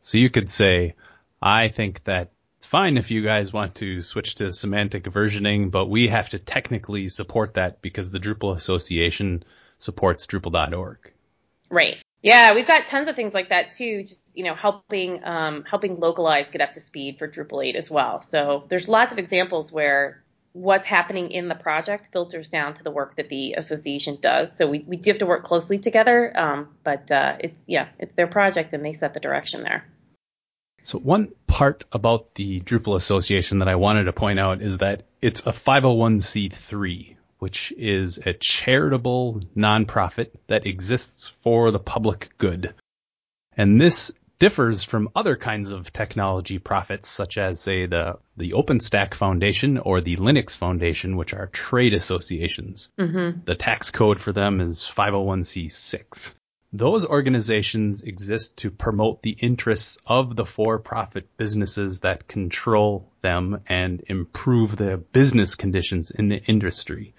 So 0.00 0.18
you 0.18 0.30
could 0.30 0.50
say, 0.50 0.94
I 1.40 1.68
think 1.68 2.04
that 2.04 2.30
it's 2.58 2.66
fine 2.66 2.96
if 2.96 3.10
you 3.10 3.22
guys 3.22 3.52
want 3.52 3.74
to 3.76 4.02
switch 4.02 4.36
to 4.36 4.52
semantic 4.52 5.04
versioning, 5.04 5.72
but 5.72 5.86
we 5.86 6.08
have 6.08 6.28
to 6.30 6.38
technically 6.38 7.08
support 7.08 7.54
that 7.54 7.82
because 7.82 8.12
the 8.12 8.20
Drupal 8.20 8.56
Association 8.56 9.42
supports 9.78 10.26
Drupal.org. 10.26 11.12
Right. 11.68 11.96
Yeah, 12.22 12.54
we've 12.54 12.66
got 12.66 12.86
tons 12.86 13.08
of 13.08 13.16
things 13.16 13.34
like 13.34 13.48
that 13.48 13.72
too. 13.72 14.04
Just 14.04 14.36
you 14.36 14.44
know, 14.44 14.54
helping 14.54 15.24
um, 15.24 15.64
helping 15.64 15.98
localize 15.98 16.50
get 16.50 16.60
up 16.60 16.72
to 16.72 16.80
speed 16.80 17.18
for 17.18 17.26
Drupal 17.26 17.66
8 17.66 17.74
as 17.74 17.90
well. 17.90 18.20
So 18.20 18.64
there's 18.68 18.88
lots 18.88 19.12
of 19.12 19.18
examples 19.18 19.72
where 19.72 20.21
what's 20.52 20.84
happening 20.84 21.30
in 21.30 21.48
the 21.48 21.54
project 21.54 22.10
filters 22.12 22.48
down 22.48 22.74
to 22.74 22.82
the 22.82 22.90
work 22.90 23.16
that 23.16 23.28
the 23.28 23.54
association 23.54 24.18
does. 24.20 24.56
So 24.56 24.68
we, 24.68 24.80
we 24.86 24.96
do 24.96 25.10
have 25.10 25.18
to 25.18 25.26
work 25.26 25.44
closely 25.44 25.78
together, 25.78 26.32
um, 26.34 26.68
but 26.84 27.10
uh, 27.10 27.36
it's 27.40 27.64
yeah, 27.66 27.88
it's 27.98 28.14
their 28.14 28.26
project 28.26 28.72
and 28.72 28.84
they 28.84 28.92
set 28.92 29.14
the 29.14 29.20
direction 29.20 29.62
there. 29.62 29.84
So 30.84 30.98
one 30.98 31.32
part 31.46 31.84
about 31.92 32.34
the 32.34 32.60
Drupal 32.60 32.96
Association 32.96 33.60
that 33.60 33.68
I 33.68 33.76
wanted 33.76 34.04
to 34.04 34.12
point 34.12 34.40
out 34.40 34.62
is 34.62 34.78
that 34.78 35.04
it's 35.20 35.40
a 35.46 35.52
501c3, 35.52 37.16
which 37.38 37.72
is 37.76 38.18
a 38.18 38.32
charitable 38.32 39.40
nonprofit 39.56 40.30
that 40.48 40.66
exists 40.66 41.32
for 41.42 41.70
the 41.70 41.78
public 41.78 42.30
good. 42.36 42.74
And 43.56 43.80
this 43.80 44.12
differs 44.42 44.82
from 44.82 45.08
other 45.14 45.36
kinds 45.36 45.70
of 45.70 45.92
technology 45.92 46.58
profits, 46.58 47.08
such 47.08 47.38
as, 47.38 47.60
say, 47.60 47.86
the, 47.86 48.18
the 48.36 48.50
OpenStack 48.50 49.14
Foundation 49.14 49.78
or 49.78 50.00
the 50.00 50.16
Linux 50.16 50.56
Foundation, 50.56 51.16
which 51.16 51.32
are 51.32 51.46
trade 51.46 51.94
associations. 51.94 52.90
Mm-hmm. 52.98 53.42
The 53.44 53.54
tax 53.54 53.92
code 53.92 54.18
for 54.18 54.32
them 54.32 54.60
is 54.60 54.80
501c6. 54.80 56.34
those 56.72 57.06
organizations 57.06 58.02
exist 58.02 58.56
to 58.56 58.72
promote 58.72 59.22
the 59.22 59.36
interests 59.38 59.98
of 60.06 60.34
the 60.34 60.46
for-profit 60.46 61.36
businesses 61.36 62.00
that 62.00 62.26
control 62.26 63.12
them 63.20 63.60
and 63.68 64.02
improve 64.08 64.76
the 64.76 64.96
business 64.96 65.54
conditions 65.54 66.10
in 66.10 66.28
the 66.28 66.42
industry. 66.42 67.14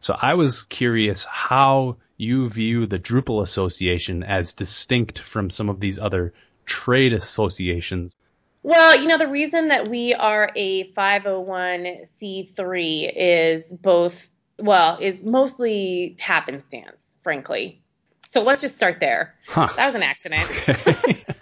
So 0.00 0.14
I 0.20 0.34
was 0.34 0.62
curious 0.64 1.24
how 1.24 1.96
you 2.18 2.50
view 2.50 2.84
the 2.84 2.98
Drupal 2.98 3.42
Association 3.42 4.22
as 4.22 4.52
distinct 4.52 5.18
from 5.18 5.48
some 5.48 5.70
of 5.70 5.80
these 5.80 5.98
other 5.98 6.34
trade 6.66 7.12
associations. 7.12 8.14
Well, 8.62 9.00
you 9.00 9.06
know, 9.06 9.18
the 9.18 9.28
reason 9.28 9.68
that 9.68 9.88
we 9.88 10.12
are 10.12 10.50
a 10.56 10.90
501c3 10.92 13.12
is 13.16 13.72
both, 13.72 14.28
well, 14.58 14.98
is 15.00 15.22
mostly 15.22 16.16
happenstance, 16.18 17.16
frankly. 17.22 17.80
So 18.28 18.42
let's 18.42 18.60
just 18.60 18.74
start 18.74 18.98
there. 19.00 19.34
Huh. 19.46 19.68
That 19.76 19.86
was 19.86 19.94
an 19.94 20.02
accident. 20.02 20.50
Okay. 20.68 21.24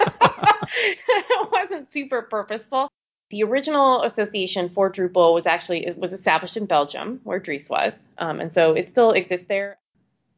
it 0.77 1.51
wasn't 1.51 1.93
super 1.93 2.23
purposeful. 2.23 2.89
The 3.31 3.43
original 3.45 4.03
association 4.03 4.69
for 4.69 4.93
Drupal 4.93 5.33
was 5.33 5.47
actually 5.47 5.87
it 5.87 5.97
was 5.97 6.13
established 6.13 6.59
in 6.59 6.67
Belgium, 6.67 7.21
where 7.25 7.39
Dries 7.39 7.71
was, 7.71 8.11
um, 8.19 8.41
and 8.41 8.53
so 8.53 8.73
it 8.73 8.91
still 8.91 9.13
exists 9.13 9.47
there. 9.47 9.79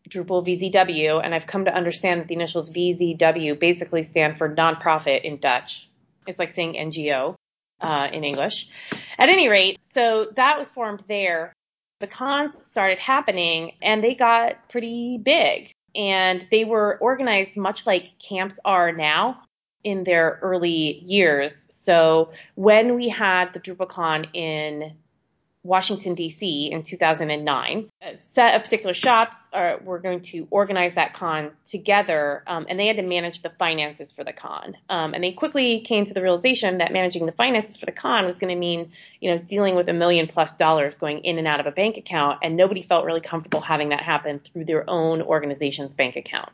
Drupal 0.09 0.47
VZW, 0.47 1.21
and 1.23 1.35
I've 1.35 1.47
come 1.47 1.65
to 1.65 1.75
understand 1.75 2.21
that 2.21 2.29
the 2.29 2.35
initials 2.35 2.71
VZW 2.71 3.59
basically 3.59 4.03
stand 4.03 4.39
for 4.39 4.55
nonprofit 4.55 5.23
in 5.23 5.39
Dutch. 5.39 5.89
It's 6.27 6.39
like 6.39 6.53
saying 6.53 6.75
NGO 6.75 7.35
uh, 7.81 8.09
in 8.13 8.25
English. 8.25 8.69
At 9.19 9.29
any 9.29 9.49
rate, 9.49 9.79
so 9.91 10.27
that 10.37 10.59
was 10.59 10.71
formed 10.71 11.05
there. 11.09 11.53
The 12.01 12.07
cons 12.07 12.67
started 12.67 12.99
happening, 12.99 13.73
and 13.83 14.05
they 14.05 14.15
got 14.15 14.69
pretty 14.69 15.19
big 15.19 15.73
and 15.97 16.47
they 16.51 16.65
were 16.65 16.99
organized 17.01 17.57
much 17.57 17.87
like 17.87 18.19
camps 18.19 18.61
are 18.65 18.93
now 18.93 19.43
in 19.83 20.05
their 20.05 20.39
early 20.43 21.01
years. 21.07 21.67
So 21.71 22.33
when 22.55 22.95
we 22.97 23.09
had 23.09 23.55
the 23.55 23.61
DrupalCon 23.61 24.29
in 24.35 24.97
Washington, 25.67 26.15
D.C. 26.15 26.71
in 26.73 26.83
2009. 26.83 27.89
A 28.03 28.19
set 28.23 28.55
of 28.55 28.63
particular 28.63 28.95
shops 28.95 29.37
are, 29.53 29.79
were 29.83 29.99
going 29.99 30.21
to 30.23 30.47
organize 30.51 30.95
that 30.95 31.15
con 31.15 31.51
together, 31.65 32.43
um, 32.47 32.67
and 32.69 32.79
they 32.79 32.87
had 32.87 32.97
to 32.97 33.03
manage 33.03 33.43
the 33.43 33.51
finances 33.51 34.13
for 34.13 34.25
the 34.25 34.33
con. 34.33 34.77
Um, 34.89 35.15
and 35.15 35.23
they 35.23 35.33
quickly 35.33 35.81
came 35.81 36.05
to 36.05 36.15
the 36.15 36.23
realization 36.23 36.79
that 36.79 36.93
managing 36.93 37.27
the 37.27 37.33
finances 37.33 37.77
for 37.77 37.87
the 37.87 37.93
con 37.93 38.27
was 38.27 38.39
going 38.39 38.55
to 38.55 38.59
mean, 38.59 38.93
you 39.21 39.31
know, 39.31 39.39
dealing 39.39 39.75
with 39.75 39.89
a 39.89 39.93
million 39.93 40.27
plus 40.27 40.55
dollars 40.57 40.97
going 40.97 41.21
in 41.21 41.39
and 41.39 41.47
out 41.47 41.61
of 41.61 41.67
a 41.67 41.73
bank 41.73 41.97
account, 41.97 42.39
and 42.43 42.57
nobody 42.57 42.83
felt 42.83 43.05
really 43.05 43.21
comfortable 43.21 43.61
having 43.61 43.91
that 43.91 44.01
happen 44.01 44.39
through 44.41 44.65
their 44.65 44.89
own 44.89 45.23
organization's 45.23 45.95
bank 45.95 46.17
account 46.17 46.51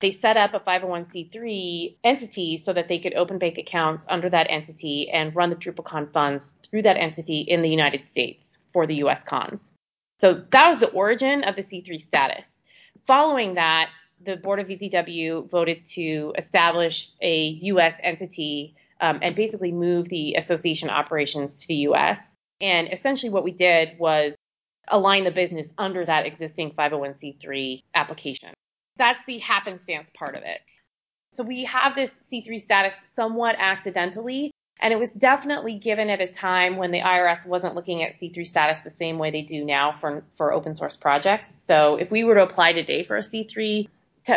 they 0.00 0.12
set 0.12 0.36
up 0.36 0.54
a 0.54 0.60
501c3 0.60 1.96
entity 2.04 2.56
so 2.56 2.72
that 2.72 2.88
they 2.88 2.98
could 2.98 3.14
open 3.14 3.38
bank 3.38 3.58
accounts 3.58 4.06
under 4.08 4.28
that 4.30 4.46
entity 4.48 5.10
and 5.10 5.34
run 5.34 5.50
the 5.50 5.56
DrupalCon 5.56 6.10
funds 6.10 6.56
through 6.62 6.82
that 6.82 6.96
entity 6.96 7.40
in 7.40 7.62
the 7.62 7.68
United 7.68 8.04
States 8.04 8.58
for 8.72 8.86
the 8.86 8.96
US 8.96 9.24
cons. 9.24 9.72
So 10.20 10.44
that 10.50 10.70
was 10.70 10.80
the 10.80 10.90
origin 10.90 11.42
of 11.44 11.56
the 11.56 11.62
C3 11.62 12.00
status. 12.00 12.62
Following 13.06 13.54
that, 13.54 13.90
the 14.24 14.36
board 14.36 14.58
of 14.58 14.66
VZW 14.68 15.48
voted 15.48 15.84
to 15.92 16.34
establish 16.36 17.10
a 17.20 17.58
US 17.62 17.96
entity 18.02 18.74
um, 19.00 19.20
and 19.22 19.34
basically 19.34 19.72
move 19.72 20.08
the 20.08 20.34
association 20.34 20.90
operations 20.90 21.60
to 21.60 21.68
the 21.68 21.74
US. 21.88 22.36
And 22.60 22.92
essentially 22.92 23.30
what 23.30 23.44
we 23.44 23.52
did 23.52 23.98
was 23.98 24.34
align 24.88 25.24
the 25.24 25.30
business 25.30 25.72
under 25.78 26.04
that 26.04 26.26
existing 26.26 26.72
501c3 26.72 27.82
application. 27.94 28.54
That's 28.98 29.20
the 29.26 29.38
happenstance 29.38 30.10
part 30.12 30.34
of 30.34 30.42
it. 30.42 30.60
So 31.32 31.44
we 31.44 31.64
have 31.64 31.94
this 31.94 32.12
C3 32.32 32.60
status 32.60 32.94
somewhat 33.12 33.56
accidentally, 33.58 34.50
and 34.80 34.92
it 34.92 34.98
was 34.98 35.12
definitely 35.12 35.76
given 35.76 36.10
at 36.10 36.20
a 36.20 36.26
time 36.26 36.76
when 36.76 36.90
the 36.90 37.00
IRS 37.00 37.46
wasn't 37.46 37.74
looking 37.74 38.02
at 38.02 38.14
C3 38.14 38.46
status 38.46 38.80
the 38.80 38.90
same 38.90 39.18
way 39.18 39.30
they 39.30 39.42
do 39.42 39.64
now 39.64 39.92
for, 39.92 40.24
for 40.36 40.52
open 40.52 40.74
source 40.74 40.96
projects. 40.96 41.62
So 41.62 41.96
if 41.96 42.10
we 42.10 42.24
were 42.24 42.34
to 42.34 42.42
apply 42.42 42.72
today 42.72 43.04
for 43.04 43.16
a 43.16 43.20
C3 43.20 43.88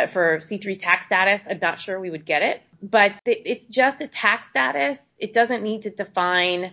for 0.08 0.38
C3 0.38 0.78
tax 0.78 1.06
status, 1.06 1.42
I'm 1.48 1.58
not 1.60 1.78
sure 1.80 2.00
we 2.00 2.10
would 2.10 2.24
get 2.24 2.42
it, 2.42 2.62
but 2.82 3.12
it's 3.26 3.66
just 3.66 4.00
a 4.00 4.06
tax 4.06 4.48
status. 4.48 5.16
It 5.18 5.34
doesn't 5.34 5.62
need 5.62 5.82
to 5.82 5.90
define 5.90 6.72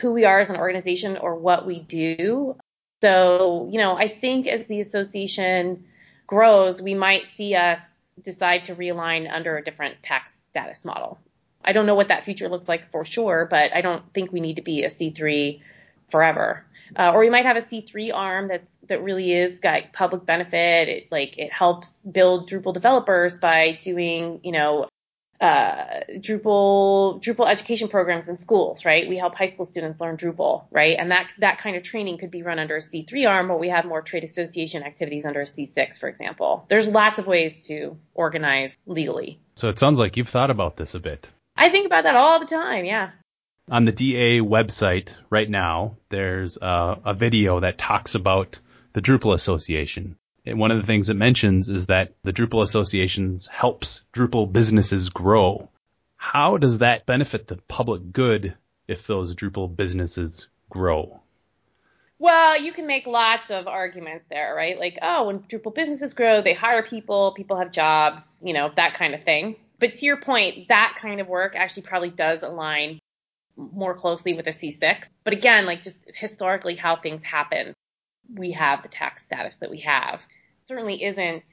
who 0.00 0.12
we 0.12 0.24
are 0.24 0.38
as 0.38 0.48
an 0.48 0.56
organization 0.56 1.16
or 1.18 1.34
what 1.34 1.66
we 1.66 1.80
do. 1.80 2.56
So, 3.02 3.68
you 3.70 3.78
know, 3.78 3.96
I 3.96 4.08
think 4.08 4.46
as 4.46 4.66
the 4.66 4.80
association 4.80 5.84
grows, 6.32 6.80
we 6.80 6.94
might 6.94 7.28
see 7.28 7.54
us 7.54 8.14
decide 8.22 8.64
to 8.64 8.74
realign 8.74 9.30
under 9.30 9.58
a 9.58 9.62
different 9.62 10.02
tax 10.02 10.32
status 10.48 10.82
model. 10.82 11.18
I 11.62 11.74
don't 11.74 11.84
know 11.84 11.94
what 11.94 12.08
that 12.08 12.24
future 12.24 12.48
looks 12.48 12.66
like 12.66 12.90
for 12.90 13.04
sure, 13.04 13.46
but 13.50 13.76
I 13.76 13.82
don't 13.82 14.02
think 14.14 14.32
we 14.32 14.40
need 14.40 14.56
to 14.56 14.62
be 14.62 14.82
a 14.82 14.88
C3 14.88 15.60
forever. 16.10 16.64
Uh, 16.98 17.12
or 17.12 17.20
we 17.20 17.28
might 17.28 17.44
have 17.44 17.58
a 17.58 17.60
C3 17.60 18.14
arm 18.14 18.48
that's 18.48 18.70
that 18.88 19.02
really 19.02 19.30
is 19.30 19.60
got 19.60 19.92
public 19.92 20.24
benefit. 20.24 20.88
It 20.88 21.12
like 21.12 21.36
it 21.36 21.52
helps 21.52 22.02
build 22.02 22.48
Drupal 22.48 22.72
developers 22.72 23.36
by 23.36 23.78
doing 23.82 24.40
you 24.42 24.52
know 24.52 24.88
uh, 25.42 26.04
Drupal 26.08 27.20
Drupal 27.20 27.50
education 27.50 27.88
programs 27.88 28.28
in 28.28 28.36
schools, 28.36 28.84
right? 28.84 29.08
We 29.08 29.18
help 29.18 29.34
high 29.34 29.46
school 29.46 29.66
students 29.66 30.00
learn 30.00 30.16
Drupal, 30.16 30.64
right? 30.70 30.96
And 30.96 31.10
that 31.10 31.28
that 31.38 31.58
kind 31.58 31.76
of 31.76 31.82
training 31.82 32.18
could 32.18 32.30
be 32.30 32.42
run 32.42 32.60
under 32.60 32.76
a 32.76 32.80
C3 32.80 33.28
arm, 33.28 33.48
but 33.48 33.58
we 33.58 33.68
have 33.68 33.84
more 33.84 34.02
trade 34.02 34.22
association 34.22 34.84
activities 34.84 35.24
under 35.26 35.40
a 35.40 35.44
C6, 35.44 35.98
for 35.98 36.08
example. 36.08 36.64
There's 36.68 36.88
lots 36.88 37.18
of 37.18 37.26
ways 37.26 37.66
to 37.66 37.98
organize 38.14 38.78
legally. 38.86 39.40
So 39.56 39.68
it 39.68 39.80
sounds 39.80 39.98
like 39.98 40.16
you've 40.16 40.28
thought 40.28 40.50
about 40.50 40.76
this 40.76 40.94
a 40.94 41.00
bit. 41.00 41.28
I 41.56 41.70
think 41.70 41.86
about 41.86 42.04
that 42.04 42.14
all 42.14 42.38
the 42.38 42.46
time, 42.46 42.84
yeah. 42.84 43.10
On 43.68 43.84
the 43.84 43.92
DA 43.92 44.40
website 44.40 45.16
right 45.28 45.48
now, 45.48 45.96
there's 46.08 46.56
a, 46.56 46.98
a 47.04 47.14
video 47.14 47.60
that 47.60 47.78
talks 47.78 48.14
about 48.14 48.60
the 48.92 49.02
Drupal 49.02 49.34
Association 49.34 50.16
one 50.44 50.70
of 50.70 50.78
the 50.78 50.86
things 50.86 51.08
it 51.08 51.14
mentions 51.14 51.68
is 51.68 51.86
that 51.86 52.14
the 52.24 52.32
Drupal 52.32 52.62
associations 52.62 53.46
helps 53.46 54.04
Drupal 54.12 54.52
businesses 54.52 55.10
grow. 55.10 55.68
How 56.16 56.56
does 56.56 56.78
that 56.78 57.06
benefit 57.06 57.46
the 57.46 57.56
public 57.56 58.12
good 58.12 58.56
if 58.88 59.06
those 59.06 59.36
Drupal 59.36 59.74
businesses 59.74 60.48
grow? 60.68 61.20
Well, 62.18 62.60
you 62.60 62.72
can 62.72 62.86
make 62.86 63.06
lots 63.06 63.50
of 63.50 63.66
arguments 63.66 64.26
there, 64.30 64.54
right? 64.54 64.78
Like, 64.78 64.98
oh, 65.02 65.26
when 65.26 65.40
Drupal 65.40 65.74
businesses 65.74 66.14
grow, 66.14 66.40
they 66.40 66.54
hire 66.54 66.82
people, 66.82 67.32
people 67.32 67.56
have 67.56 67.72
jobs, 67.72 68.40
you 68.44 68.52
know, 68.52 68.70
that 68.76 68.94
kind 68.94 69.14
of 69.14 69.24
thing. 69.24 69.56
But 69.78 69.96
to 69.96 70.06
your 70.06 70.18
point, 70.18 70.68
that 70.68 70.94
kind 70.96 71.20
of 71.20 71.26
work 71.26 71.56
actually 71.56 71.82
probably 71.82 72.10
does 72.10 72.44
align 72.44 73.00
more 73.56 73.94
closely 73.94 74.34
with 74.34 74.46
a 74.46 74.50
C6. 74.50 75.08
But 75.24 75.32
again, 75.32 75.66
like 75.66 75.82
just 75.82 76.10
historically 76.14 76.76
how 76.76 76.96
things 76.96 77.24
happen 77.24 77.74
we 78.34 78.52
have 78.52 78.82
the 78.82 78.88
tax 78.88 79.24
status 79.24 79.56
that 79.56 79.70
we 79.70 79.80
have. 79.80 80.24
certainly 80.66 81.02
isn't 81.02 81.44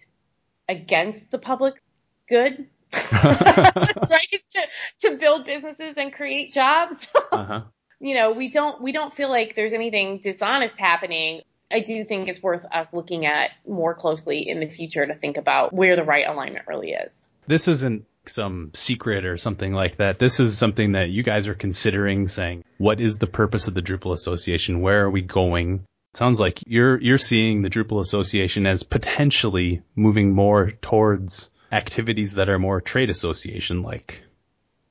against 0.68 1.32
the 1.32 1.39
public 1.39 1.82
good, 2.28 2.68
right? 3.12 4.44
To, 4.52 4.68
to 5.02 5.18
build 5.18 5.46
businesses 5.46 5.96
and 5.98 6.13
create 6.13 6.54
jobs. 6.54 7.08
uh-huh. 7.32 7.62
You 8.00 8.15
know, 8.15 8.32
we 8.32 8.50
don't 8.50 8.82
we 8.82 8.92
don't 8.94 9.13
feel 9.13 9.30
like 9.30 9.56
there's 9.56 9.74
anything 9.74 10.20
dishonest 10.24 10.80
happening. 10.80 11.42
I 11.72 11.82
do 11.82 12.04
think 12.06 12.30
it's 12.30 12.42
worth 12.42 12.65
us 12.72 12.94
looking 12.94 13.26
at 13.26 13.52
more 13.68 13.94
closely 13.94 14.48
in 14.48 14.60
the 14.60 14.70
future 14.70 15.06
to 15.06 15.15
think 15.15 15.38
about 15.38 15.74
where 15.74 15.96
the 15.96 16.04
right 16.04 16.26
alignment 16.28 16.68
really 16.68 16.92
is. 16.92 17.28
This 17.46 17.68
isn't 17.68 18.06
some 18.26 18.72
secret 18.74 19.26
or 19.26 19.38
something 19.38 19.74
like 19.74 19.98
that. 19.98 20.18
This 20.18 20.39
is 20.39 20.58
something 20.58 20.94
that 20.94 21.10
you 21.10 21.24
guys 21.24 21.48
are 21.48 21.56
considering 21.56 22.28
saying, 22.28 22.63
what 22.78 23.02
is 23.02 23.18
the 23.18 23.28
purpose 23.28 23.68
of 23.68 23.74
the 23.74 23.82
Drupal 23.82 24.13
Association? 24.13 24.82
Where 24.82 25.04
are 25.04 25.10
we 25.10 25.22
going? 25.22 25.84
Sounds 26.13 26.39
like 26.39 26.63
you're 26.65 27.00
you're 27.00 27.17
seeing 27.17 27.62
the 27.62 27.69
Drupal 27.69 28.02
Association 28.02 28.65
as 28.65 28.84
potentially 28.84 29.84
moving 29.95 30.34
more 30.34 30.72
towards 30.72 31.50
activities 31.72 32.34
that 32.34 32.50
are 32.50 32.60
more 32.60 32.82
trade 32.82 33.10
association 33.10 33.84
like. 33.84 34.24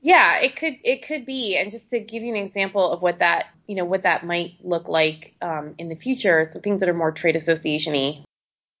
Yeah, 0.01 0.39
it 0.39 0.55
could 0.55 0.75
it 0.83 1.05
could 1.05 1.25
be, 1.25 1.57
and 1.57 1.71
just 1.71 1.89
to 1.89 1.99
give 1.99 2.23
you 2.23 2.33
an 2.33 2.41
example 2.41 2.91
of 2.91 3.01
what 3.01 3.19
that 3.19 3.47
you 3.67 3.75
know 3.75 3.83
what 3.83 4.03
that 4.03 4.25
might 4.25 4.53
look 4.63 4.87
like 4.87 5.35
um, 5.41 5.75
in 5.77 5.89
the 5.89 5.95
future, 5.95 6.49
some 6.51 6.61
things 6.61 6.79
that 6.79 6.89
are 6.89 6.93
more 6.93 7.11
trade 7.11 7.35
associationy. 7.35 8.23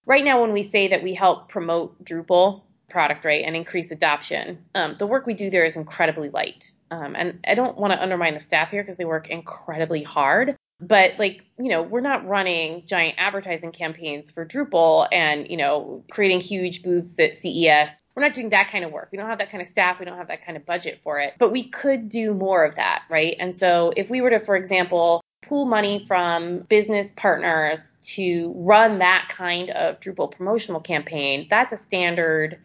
Right 0.05 0.23
now, 0.23 0.41
when 0.41 0.53
we 0.53 0.63
say 0.63 0.89
that 0.89 1.03
we 1.03 1.13
help 1.13 1.49
promote 1.49 2.03
Drupal 2.03 2.61
product 2.89 3.25
right 3.25 3.43
and 3.43 3.55
increase 3.55 3.91
adoption, 3.91 4.65
um, 4.73 4.95
the 4.97 5.05
work 5.05 5.27
we 5.27 5.33
do 5.33 5.49
there 5.49 5.65
is 5.65 5.75
incredibly 5.75 6.29
light. 6.29 6.71
Um, 6.89 7.15
and 7.15 7.39
I 7.45 7.53
don't 7.53 7.77
want 7.77 7.93
to 7.93 8.01
undermine 8.01 8.33
the 8.33 8.39
staff 8.39 8.71
here 8.71 8.81
because 8.81 8.97
they 8.97 9.05
work 9.05 9.29
incredibly 9.29 10.03
hard. 10.03 10.55
But 10.81 11.19
like, 11.19 11.43
you 11.57 11.69
know, 11.69 11.83
we're 11.83 11.99
not 12.01 12.25
running 12.27 12.83
giant 12.85 13.15
advertising 13.17 13.71
campaigns 13.71 14.31
for 14.31 14.45
Drupal 14.45 15.07
and, 15.11 15.49
you 15.49 15.57
know, 15.57 16.03
creating 16.09 16.39
huge 16.39 16.83
booths 16.83 17.19
at 17.19 17.35
CES. 17.35 18.01
We're 18.15 18.23
not 18.23 18.33
doing 18.33 18.49
that 18.49 18.69
kind 18.71 18.85
of 18.85 18.91
work. 18.91 19.09
We 19.11 19.17
don't 19.17 19.29
have 19.29 19.39
that 19.39 19.51
kind 19.51 19.61
of 19.61 19.67
staff. 19.67 19.99
We 19.99 20.05
don't 20.05 20.17
have 20.17 20.29
that 20.29 20.45
kind 20.45 20.57
of 20.57 20.65
budget 20.65 21.01
for 21.03 21.19
it. 21.19 21.33
But 21.37 21.51
we 21.51 21.69
could 21.69 22.09
do 22.09 22.33
more 22.33 22.63
of 22.63 22.75
that, 22.75 23.03
right? 23.09 23.35
And 23.39 23.55
so 23.55 23.91
if 23.95 24.09
we 24.09 24.21
were 24.21 24.29
to, 24.29 24.39
for 24.39 24.55
example, 24.55 25.21
pool 25.41 25.65
money 25.65 26.05
from 26.05 26.59
business 26.59 27.11
partners 27.13 27.97
to 28.01 28.53
run 28.55 28.99
that 28.99 29.27
kind 29.29 29.71
of 29.71 29.99
Drupal 29.99 30.31
promotional 30.31 30.79
campaign, 30.79 31.47
that's 31.49 31.73
a 31.73 31.77
standard 31.77 32.59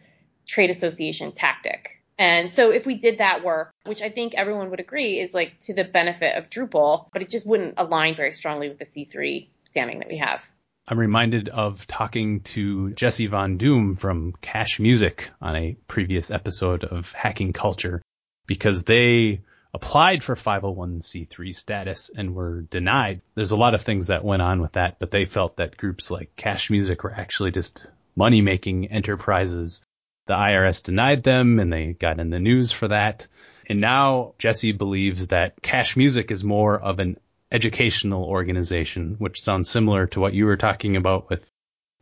trade 0.45 0.69
association 0.69 1.31
tactic. 1.31 1.84
And 2.17 2.51
so 2.51 2.71
if 2.71 2.85
we 2.85 2.95
did 2.95 3.17
that 3.17 3.43
work, 3.43 3.71
which 3.85 4.01
I 4.01 4.09
think 4.09 4.35
everyone 4.35 4.69
would 4.69 4.79
agree 4.79 5.19
is 5.19 5.33
like 5.33 5.59
to 5.61 5.73
the 5.73 5.83
benefit 5.83 6.37
of 6.37 6.49
Drupal, 6.49 7.09
but 7.11 7.21
it 7.21 7.29
just 7.29 7.45
wouldn't 7.45 7.75
align 7.77 8.15
very 8.15 8.31
strongly 8.31 8.69
with 8.69 8.79
the 8.79 8.85
C3 8.85 9.47
standing 9.65 9.99
that 9.99 10.07
we 10.07 10.17
have. 10.17 10.49
I'm 10.87 10.99
reminded 10.99 11.49
of 11.49 11.87
talking 11.87 12.41
to 12.41 12.91
Jesse 12.91 13.27
Von 13.27 13.57
Doom 13.57 13.95
from 13.95 14.33
Cash 14.39 14.79
Music 14.79 15.29
on 15.41 15.55
a 15.55 15.75
previous 15.87 16.29
episode 16.29 16.83
of 16.83 17.11
Hacking 17.11 17.53
Culture 17.53 18.01
because 18.45 18.83
they 18.83 19.41
applied 19.73 20.23
for 20.23 20.35
501c3 20.35 21.55
status 21.55 22.11
and 22.15 22.35
were 22.35 22.61
denied. 22.61 23.21
There's 23.33 23.51
a 23.51 23.57
lot 23.57 23.73
of 23.73 23.81
things 23.81 24.07
that 24.07 24.23
went 24.23 24.41
on 24.41 24.61
with 24.61 24.73
that, 24.73 24.99
but 24.99 25.11
they 25.11 25.25
felt 25.25 25.57
that 25.57 25.75
groups 25.75 26.11
like 26.11 26.35
Cash 26.35 26.69
Music 26.69 27.03
were 27.03 27.13
actually 27.13 27.51
just 27.51 27.87
money 28.15 28.41
making 28.41 28.91
enterprises. 28.91 29.83
The 30.27 30.33
IRS 30.33 30.83
denied 30.83 31.23
them 31.23 31.59
and 31.59 31.71
they 31.71 31.93
got 31.93 32.19
in 32.19 32.29
the 32.29 32.39
news 32.39 32.71
for 32.71 32.87
that. 32.87 33.27
And 33.67 33.81
now 33.81 34.33
Jesse 34.37 34.71
believes 34.71 35.27
that 35.27 35.61
Cash 35.61 35.97
Music 35.97 36.31
is 36.31 36.43
more 36.43 36.79
of 36.79 36.99
an 36.99 37.17
educational 37.51 38.23
organization, 38.23 39.15
which 39.19 39.41
sounds 39.41 39.69
similar 39.69 40.07
to 40.07 40.19
what 40.19 40.33
you 40.33 40.45
were 40.45 40.57
talking 40.57 40.95
about 40.95 41.29
with 41.29 41.45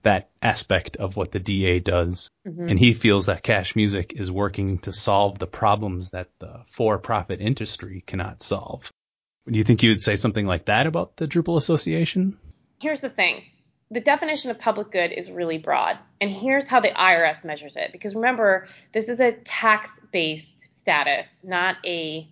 that 0.04 0.30
aspect 0.42 0.98
of 0.98 1.16
what 1.16 1.32
the 1.32 1.40
DA 1.40 1.80
does. 1.80 2.30
Mm-hmm. 2.48 2.70
And 2.70 2.80
he 2.80 2.94
feels 2.94 3.28
that 3.28 3.44
cash 3.44 3.76
music 3.76 4.14
is 4.14 4.30
working 4.30 4.80
to 4.80 4.92
solve 4.92 5.40
the 5.40 5.48
problems 5.48 6.12
that 6.12 6.30
the 6.40 6.62
for 6.70 7.00
profit 7.00 7.42
industry 7.42 8.04
cannot 8.06 8.42
solve. 8.42 8.92
Do 9.50 9.58
you 9.58 9.64
think 9.64 9.84
you 9.84 9.92
would 9.92 10.02
say 10.02 10.16
something 10.16 10.46
like 10.46 10.66
that 10.66 10.88
about 10.88 11.18
the 11.18 11.28
Drupal 11.28 11.58
Association? 11.58 12.38
Here's 12.82 13.02
the 13.02 13.10
thing. 13.10 13.44
The 13.94 14.00
definition 14.00 14.50
of 14.50 14.58
public 14.58 14.92
good 14.92 15.12
is 15.12 15.30
really 15.30 15.60
broad. 15.60 16.00
And 16.20 16.32
here's 16.32 16.68
how 16.68 16.80
the 16.80 16.90
IRS 16.90 17.46
measures 17.46 17.76
it. 17.76 17.92
Because 17.92 18.16
remember, 18.16 18.68
this 18.92 19.08
is 19.08 19.20
a 19.20 19.34
tax 19.34 20.00
based 20.12 20.66
status, 20.72 21.40
not 21.44 21.78
a 21.86 22.28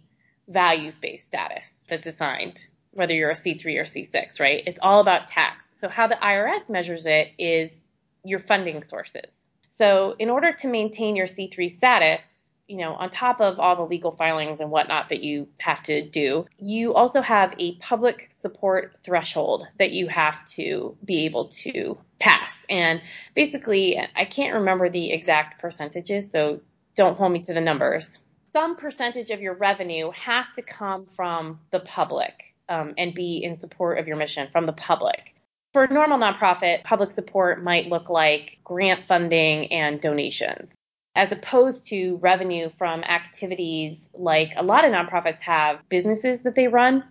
values 0.47 0.97
based 0.97 1.27
status 1.27 1.85
that's 1.87 2.07
assigned 2.07 2.65
whether 2.93 3.13
you're 3.13 3.29
a 3.29 3.35
C3 3.35 3.63
or 3.77 3.83
C6, 3.83 4.39
right? 4.39 4.63
It's 4.65 4.79
all 4.81 5.01
about 5.01 5.27
tax. 5.27 5.71
So 5.79 5.87
how 5.87 6.07
the 6.07 6.15
IRS 6.15 6.69
measures 6.69 7.05
it 7.05 7.29
is 7.37 7.81
your 8.23 8.39
funding 8.39 8.83
sources. 8.83 9.47
So 9.67 10.15
in 10.19 10.29
order 10.29 10.51
to 10.51 10.67
maintain 10.67 11.15
your 11.15 11.27
C3 11.27 11.71
status, 11.71 12.40
you 12.71 12.77
know, 12.77 12.93
on 12.93 13.09
top 13.09 13.41
of 13.41 13.59
all 13.59 13.75
the 13.75 13.81
legal 13.81 14.11
filings 14.11 14.61
and 14.61 14.71
whatnot 14.71 15.09
that 15.09 15.21
you 15.21 15.49
have 15.57 15.83
to 15.83 16.07
do, 16.07 16.45
you 16.57 16.93
also 16.93 17.21
have 17.21 17.53
a 17.59 17.75
public 17.75 18.29
support 18.31 18.93
threshold 19.03 19.67
that 19.77 19.91
you 19.91 20.07
have 20.07 20.45
to 20.45 20.95
be 21.03 21.25
able 21.25 21.49
to 21.49 21.97
pass. 22.17 22.65
And 22.69 23.01
basically, 23.35 23.99
I 24.15 24.23
can't 24.23 24.55
remember 24.55 24.89
the 24.89 25.11
exact 25.11 25.59
percentages, 25.59 26.31
so 26.31 26.61
don't 26.95 27.17
hold 27.17 27.33
me 27.33 27.43
to 27.43 27.53
the 27.53 27.59
numbers. 27.59 28.17
Some 28.53 28.77
percentage 28.77 29.31
of 29.31 29.41
your 29.41 29.53
revenue 29.53 30.11
has 30.11 30.47
to 30.55 30.61
come 30.61 31.07
from 31.07 31.59
the 31.71 31.81
public 31.81 32.55
um, 32.69 32.93
and 32.97 33.13
be 33.13 33.43
in 33.43 33.57
support 33.57 33.99
of 33.99 34.07
your 34.07 34.15
mission 34.15 34.47
from 34.49 34.63
the 34.63 34.71
public. 34.71 35.35
For 35.73 35.83
a 35.83 35.93
normal 35.93 36.19
nonprofit, 36.19 36.85
public 36.85 37.11
support 37.11 37.61
might 37.61 37.87
look 37.87 38.09
like 38.09 38.59
grant 38.63 39.07
funding 39.07 39.73
and 39.73 39.99
donations, 39.99 40.75
as 41.15 41.31
opposed 41.31 41.87
to 41.87 42.17
revenue 42.17 42.69
from 42.69 43.03
activities 43.03 44.09
like 44.13 44.53
a 44.55 44.63
lot 44.63 44.85
of 44.85 44.91
nonprofits 44.91 45.41
have 45.41 45.87
businesses 45.89 46.43
that 46.43 46.55
they 46.55 46.67
run 46.67 47.03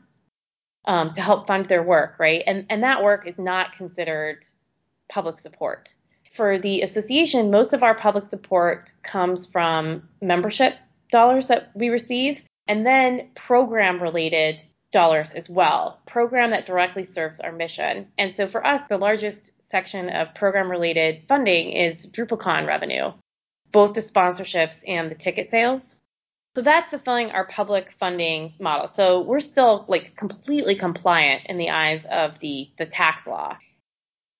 um, 0.86 1.12
to 1.12 1.20
help 1.20 1.46
fund 1.46 1.66
their 1.66 1.82
work, 1.82 2.16
right? 2.18 2.42
And, 2.46 2.66
and 2.70 2.82
that 2.82 3.02
work 3.02 3.26
is 3.26 3.38
not 3.38 3.72
considered 3.72 4.46
public 5.08 5.38
support. 5.38 5.94
For 6.32 6.58
the 6.58 6.82
association, 6.82 7.50
most 7.50 7.74
of 7.74 7.82
our 7.82 7.94
public 7.94 8.24
support 8.24 8.92
comes 9.02 9.46
from 9.46 10.08
membership 10.22 10.76
dollars 11.10 11.48
that 11.48 11.72
we 11.74 11.88
receive 11.90 12.42
and 12.66 12.86
then 12.86 13.30
program 13.34 14.00
related 14.00 14.62
dollars 14.92 15.32
as 15.32 15.48
well, 15.50 16.00
program 16.06 16.50
that 16.50 16.66
directly 16.66 17.04
serves 17.04 17.40
our 17.40 17.52
mission. 17.52 18.08
And 18.16 18.34
so 18.34 18.46
for 18.46 18.64
us, 18.64 18.82
the 18.88 18.98
largest 18.98 19.50
section 19.62 20.08
of 20.08 20.34
program 20.34 20.70
related 20.70 21.24
funding 21.28 21.72
is 21.72 22.06
DrupalCon 22.06 22.66
revenue, 22.66 23.12
both 23.72 23.94
the 23.94 24.00
sponsorships 24.00 24.82
and 24.86 25.10
the 25.10 25.14
ticket 25.14 25.48
sales. 25.48 25.94
So 26.56 26.62
that's 26.62 26.90
fulfilling 26.90 27.30
our 27.30 27.46
public 27.46 27.92
funding 27.92 28.54
model. 28.58 28.88
So 28.88 29.22
we're 29.22 29.40
still 29.40 29.84
like 29.88 30.16
completely 30.16 30.74
compliant 30.74 31.42
in 31.46 31.58
the 31.58 31.70
eyes 31.70 32.04
of 32.04 32.38
the, 32.40 32.68
the 32.76 32.86
tax 32.86 33.26
law. 33.26 33.56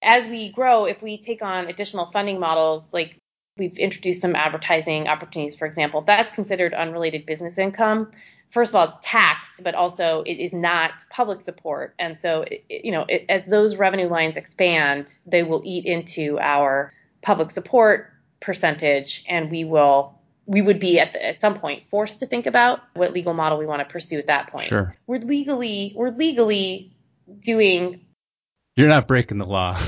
As 0.03 0.29
we 0.29 0.51
grow, 0.51 0.87
if 0.87 1.03
we 1.03 1.19
take 1.19 1.43
on 1.43 1.69
additional 1.69 2.07
funding 2.07 2.41
models, 2.41 2.93
like 2.93 3.17
we've 3.57 3.79
introduced 3.79 4.21
some 4.21 4.35
advertising 4.35 5.07
opportunities, 5.07 5.57
for 5.57 5.67
example, 5.67 6.01
that's 6.01 6.35
considered 6.35 6.75
unrelated 6.75 7.27
business 7.27 7.59
income 7.59 8.11
first 8.51 8.73
of 8.73 8.77
all, 8.77 8.85
it's 8.89 8.99
taxed, 9.01 9.63
but 9.63 9.75
also 9.75 10.23
it 10.27 10.35
is 10.35 10.53
not 10.53 11.05
public 11.09 11.41
support. 11.41 11.95
And 11.99 12.19
so, 12.19 12.43
it, 12.43 12.65
you 12.69 12.93
know, 12.93 13.05
it, 13.09 13.25
as 13.29 13.43
those 13.49 13.77
revenue 13.77 14.09
lines 14.09 14.37
expand, 14.37 15.13
they 15.27 15.43
will 15.43 15.63
eat 15.65 15.87
into 15.87 16.39
our 16.39 16.93
public 17.23 17.51
support 17.51 18.13
percentage, 18.41 19.25
and 19.29 19.51
we 19.51 19.65
will 19.65 20.19
we 20.47 20.63
would 20.63 20.81
be 20.81 20.99
at, 20.99 21.13
the, 21.13 21.25
at 21.25 21.41
some 21.41 21.61
point 21.61 21.85
forced 21.87 22.21
to 22.21 22.27
think 22.27 22.47
about 22.47 22.81
what 22.95 23.13
legal 23.13 23.35
model 23.35 23.59
we 23.59 23.67
want 23.67 23.87
to 23.87 23.93
pursue 23.93 24.19
at 24.19 24.27
that 24.27 24.49
point. 24.49 24.67
Sure. 24.67 24.97
We're 25.07 25.21
legally 25.21 25.93
we're 25.95 26.11
legally 26.11 26.93
doing. 27.39 28.07
You're 28.77 28.89
not 28.89 29.07
breaking 29.07 29.39
the 29.39 29.47
law. 29.47 29.81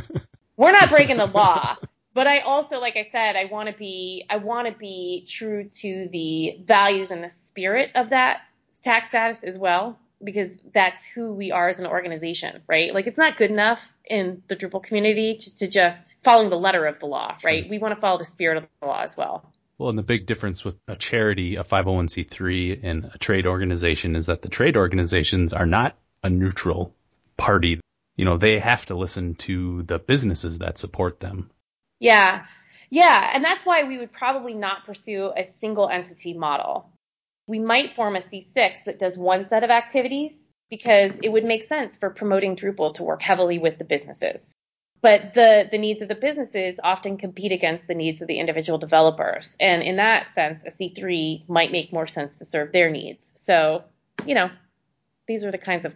we're 0.56 0.72
not 0.72 0.90
breaking 0.90 1.16
the 1.16 1.26
law. 1.26 1.76
but 2.14 2.26
I 2.26 2.40
also, 2.40 2.78
like 2.80 2.96
I 2.96 3.08
said, 3.10 3.36
I 3.36 3.46
want 3.46 3.68
to 3.68 3.74
be, 3.74 4.24
I 4.30 4.36
want 4.36 4.68
to 4.68 4.74
be 4.74 5.26
true 5.28 5.68
to 5.80 6.08
the 6.10 6.58
values 6.64 7.10
and 7.10 7.24
the 7.24 7.30
spirit 7.30 7.90
of 7.94 8.10
that 8.10 8.42
tax 8.82 9.08
status 9.08 9.42
as 9.42 9.58
well, 9.58 9.98
because 10.24 10.56
that's 10.72 11.04
who 11.04 11.32
we 11.32 11.52
are 11.52 11.68
as 11.68 11.78
an 11.78 11.86
organization, 11.86 12.62
right? 12.66 12.94
Like 12.94 13.06
it's 13.06 13.18
not 13.18 13.36
good 13.36 13.50
enough 13.50 13.80
in 14.04 14.42
the 14.48 14.56
Drupal 14.56 14.82
community 14.82 15.36
to, 15.36 15.56
to 15.56 15.68
just 15.68 16.16
following 16.22 16.50
the 16.50 16.58
letter 16.58 16.86
of 16.86 16.98
the 16.98 17.06
law, 17.06 17.36
right? 17.44 17.64
Sure. 17.64 17.70
We 17.70 17.78
want 17.78 17.94
to 17.94 18.00
follow 18.00 18.18
the 18.18 18.24
spirit 18.24 18.58
of 18.58 18.66
the 18.80 18.86
law 18.86 19.02
as 19.02 19.16
well. 19.16 19.50
Well, 19.78 19.90
and 19.90 19.98
the 19.98 20.02
big 20.02 20.26
difference 20.26 20.64
with 20.64 20.76
a 20.86 20.96
charity, 20.96 21.56
a 21.56 21.64
501c3, 21.64 22.80
and 22.82 23.10
a 23.12 23.18
trade 23.18 23.46
organization 23.46 24.14
is 24.14 24.26
that 24.26 24.40
the 24.40 24.48
trade 24.48 24.76
organizations 24.76 25.52
are 25.52 25.66
not 25.66 25.96
a 26.22 26.30
neutral 26.30 26.94
party. 27.36 27.80
You 28.16 28.24
know, 28.24 28.36
they 28.36 28.60
have 28.60 28.86
to 28.86 28.94
listen 28.94 29.34
to 29.36 29.82
the 29.82 29.98
businesses 29.98 30.58
that 30.58 30.78
support 30.78 31.18
them. 31.18 31.50
Yeah. 31.98 32.44
Yeah. 32.90 33.30
And 33.34 33.44
that's 33.44 33.66
why 33.66 33.82
we 33.82 33.98
would 33.98 34.12
probably 34.12 34.54
not 34.54 34.86
pursue 34.86 35.32
a 35.36 35.44
single 35.44 35.88
entity 35.88 36.34
model. 36.34 36.88
We 37.46 37.58
might 37.58 37.94
form 37.94 38.16
a 38.16 38.20
C6 38.20 38.84
that 38.84 38.98
does 38.98 39.18
one 39.18 39.46
set 39.46 39.64
of 39.64 39.70
activities 39.70 40.54
because 40.70 41.18
it 41.18 41.28
would 41.28 41.44
make 41.44 41.62
sense 41.62 41.96
for 41.96 42.10
promoting 42.10 42.56
Drupal 42.56 42.94
to 42.94 43.02
work 43.02 43.22
heavily 43.22 43.58
with 43.58 43.78
the 43.78 43.84
businesses. 43.84 44.54
But 45.04 45.34
the, 45.34 45.68
the 45.70 45.76
needs 45.76 46.00
of 46.00 46.08
the 46.08 46.14
businesses 46.14 46.80
often 46.82 47.18
compete 47.18 47.52
against 47.52 47.86
the 47.86 47.94
needs 47.94 48.22
of 48.22 48.28
the 48.28 48.38
individual 48.38 48.78
developers. 48.78 49.54
And 49.60 49.82
in 49.82 49.96
that 49.96 50.32
sense, 50.32 50.62
a 50.62 50.70
C3 50.70 51.46
might 51.46 51.70
make 51.70 51.92
more 51.92 52.06
sense 52.06 52.38
to 52.38 52.46
serve 52.46 52.72
their 52.72 52.90
needs. 52.90 53.34
So, 53.36 53.84
you 54.24 54.34
know, 54.34 54.48
these 55.28 55.44
are 55.44 55.50
the 55.50 55.58
kinds 55.58 55.84
of 55.84 55.94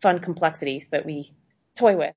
fun 0.00 0.20
complexities 0.20 0.88
that 0.88 1.04
we 1.04 1.34
toy 1.76 1.96
with. 1.96 2.14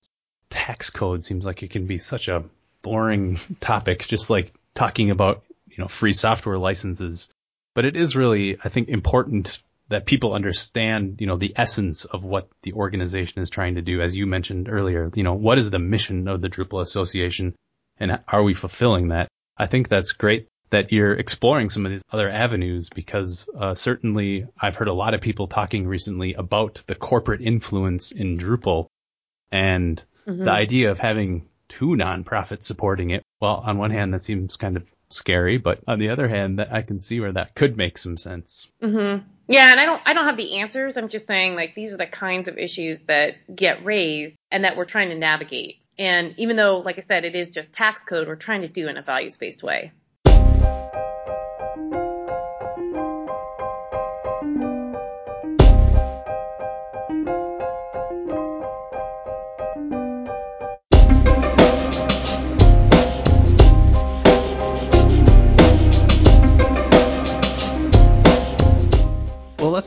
Tax 0.50 0.90
code 0.90 1.26
seems 1.26 1.46
like 1.46 1.64
it 1.64 1.72
can 1.72 1.86
be 1.86 1.98
such 1.98 2.30
a 2.30 2.46
boring 2.82 3.38
topic, 3.60 4.08
just 4.08 4.30
like 4.30 4.54
talking 4.74 5.12
about, 5.12 5.44
you 5.68 5.80
know, 5.80 5.90
free 5.90 6.14
software 6.14 6.58
licenses. 6.58 7.30
But 7.74 7.86
it 7.86 7.96
is 7.96 8.16
really, 8.16 8.58
I 8.64 8.70
think, 8.70 8.90
important 8.90 9.62
that 9.88 10.06
people 10.06 10.34
understand, 10.34 11.18
you 11.20 11.28
know, 11.28 11.38
the 11.38 11.54
essence 11.56 12.06
of 12.06 12.24
what 12.24 12.50
the 12.64 12.74
organization 12.74 13.42
is 13.42 13.50
trying 13.50 13.76
to 13.76 13.82
do. 13.82 14.02
As 14.02 14.16
you 14.16 14.26
mentioned 14.26 14.70
earlier, 14.70 15.12
you 15.16 15.24
know, 15.24 15.34
what 15.34 15.58
is 15.58 15.70
the 15.70 15.80
mission 15.80 16.28
of 16.28 16.42
the 16.42 16.50
Drupal 16.50 16.82
Association 16.82 17.56
and 17.98 18.20
are 18.28 18.44
we 18.44 18.54
fulfilling 18.54 19.10
that? 19.10 19.28
I 19.58 19.68
think 19.68 19.88
that's 19.88 20.14
great 20.14 20.48
that 20.72 20.92
you're 20.92 21.14
exploring 21.14 21.70
some 21.70 21.86
of 21.86 21.92
these 21.92 22.02
other 22.12 22.30
avenues 22.30 22.90
because 22.90 23.48
uh, 23.56 23.76
certainly 23.76 24.48
I've 24.60 24.76
heard 24.76 24.88
a 24.88 24.94
lot 24.94 25.14
of 25.14 25.22
people 25.22 25.48
talking 25.48 25.86
recently 25.86 26.34
about 26.34 26.82
the 26.88 26.96
corporate 26.96 27.42
influence 27.42 28.12
in 28.12 28.38
Drupal 28.38 28.88
and 29.52 30.02
mm-hmm. 30.26 30.46
the 30.46 30.52
idea 30.52 30.92
of 30.92 30.98
having 31.00 31.50
two 31.68 31.90
nonprofits 31.90 32.64
supporting 32.64 33.12
it. 33.12 33.24
Well, 33.40 33.62
on 33.66 33.78
one 33.78 33.92
hand, 33.92 34.14
that 34.14 34.24
seems 34.24 34.56
kind 34.56 34.78
of 34.78 34.84
scary, 35.12 35.58
but 35.58 35.80
on 35.88 36.00
the 36.00 36.10
other 36.10 36.28
hand, 36.28 36.60
that 36.60 36.74
I 36.74 36.82
can 36.82 37.02
see 37.02 37.20
where 37.20 37.32
that 37.34 37.56
could 37.56 37.78
make 37.78 37.98
some 37.98 38.18
sense. 38.18 38.70
Mm-hmm. 38.82 39.26
Yeah, 39.48 39.72
and 39.72 39.80
I 39.80 39.86
don't, 39.86 40.02
I 40.06 40.14
don't 40.14 40.26
have 40.26 40.38
the 40.38 40.60
answers. 40.60 40.98
I'm 40.98 41.10
just 41.10 41.28
saying, 41.28 41.56
like, 41.56 41.76
these 41.76 41.94
are 41.94 41.98
the 41.98 42.06
kinds 42.06 42.48
of 42.48 42.58
issues 42.58 43.02
that 43.04 43.36
get 43.54 43.84
raised 43.84 44.38
and 44.50 44.64
that 44.64 44.78
we're 44.78 44.86
trying 44.86 45.10
to 45.10 45.16
navigate. 45.16 45.78
And 45.98 46.34
even 46.38 46.56
though, 46.56 46.80
like 46.80 46.98
I 46.98 47.02
said, 47.02 47.26
it 47.26 47.36
is 47.36 47.50
just 47.50 47.74
tax 47.74 48.02
code, 48.04 48.28
we're 48.28 48.36
trying 48.36 48.62
to 48.62 48.68
do 48.68 48.88
in 48.88 48.98
a 48.98 49.02
values-based 49.02 49.62
way. 49.62 49.92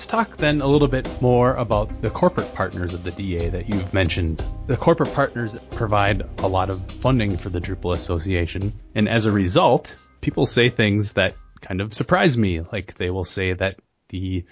Talk 0.07 0.37
then 0.37 0.61
a 0.61 0.67
little 0.67 0.89
bit 0.89 1.09
more 1.21 1.55
about 1.55 2.03
the 2.03 2.11
corporate 2.11 2.55
partners 2.55 2.95
of 2.95 3.05
the 3.05 3.11
DA 3.11 3.49
that 3.51 3.69
you've 3.69 3.93
mentioned. 3.93 4.43
The 4.67 4.77
corporate 4.77 5.13
partners 5.15 5.57
provide 5.71 6.23
a 6.39 6.49
lot 6.49 6.71
of 6.71 6.85
funding 7.01 7.37
for 7.37 7.49
the 7.49 7.61
Drupal 7.61 7.95
Association, 7.95 8.73
and 8.95 9.09
as 9.09 9.27
a 9.27 9.33
result, 9.33 9.95
people 10.21 10.47
say 10.47 10.69
things 10.69 11.15
that 11.15 11.35
kind 11.61 11.81
of 11.81 11.95
surprise 11.95 12.37
me. 12.37 12.61
Like 12.61 12.95
they 12.95 13.11
will 13.11 13.25
say 13.25 13.53
that 13.53 13.77
the 14.09 14.45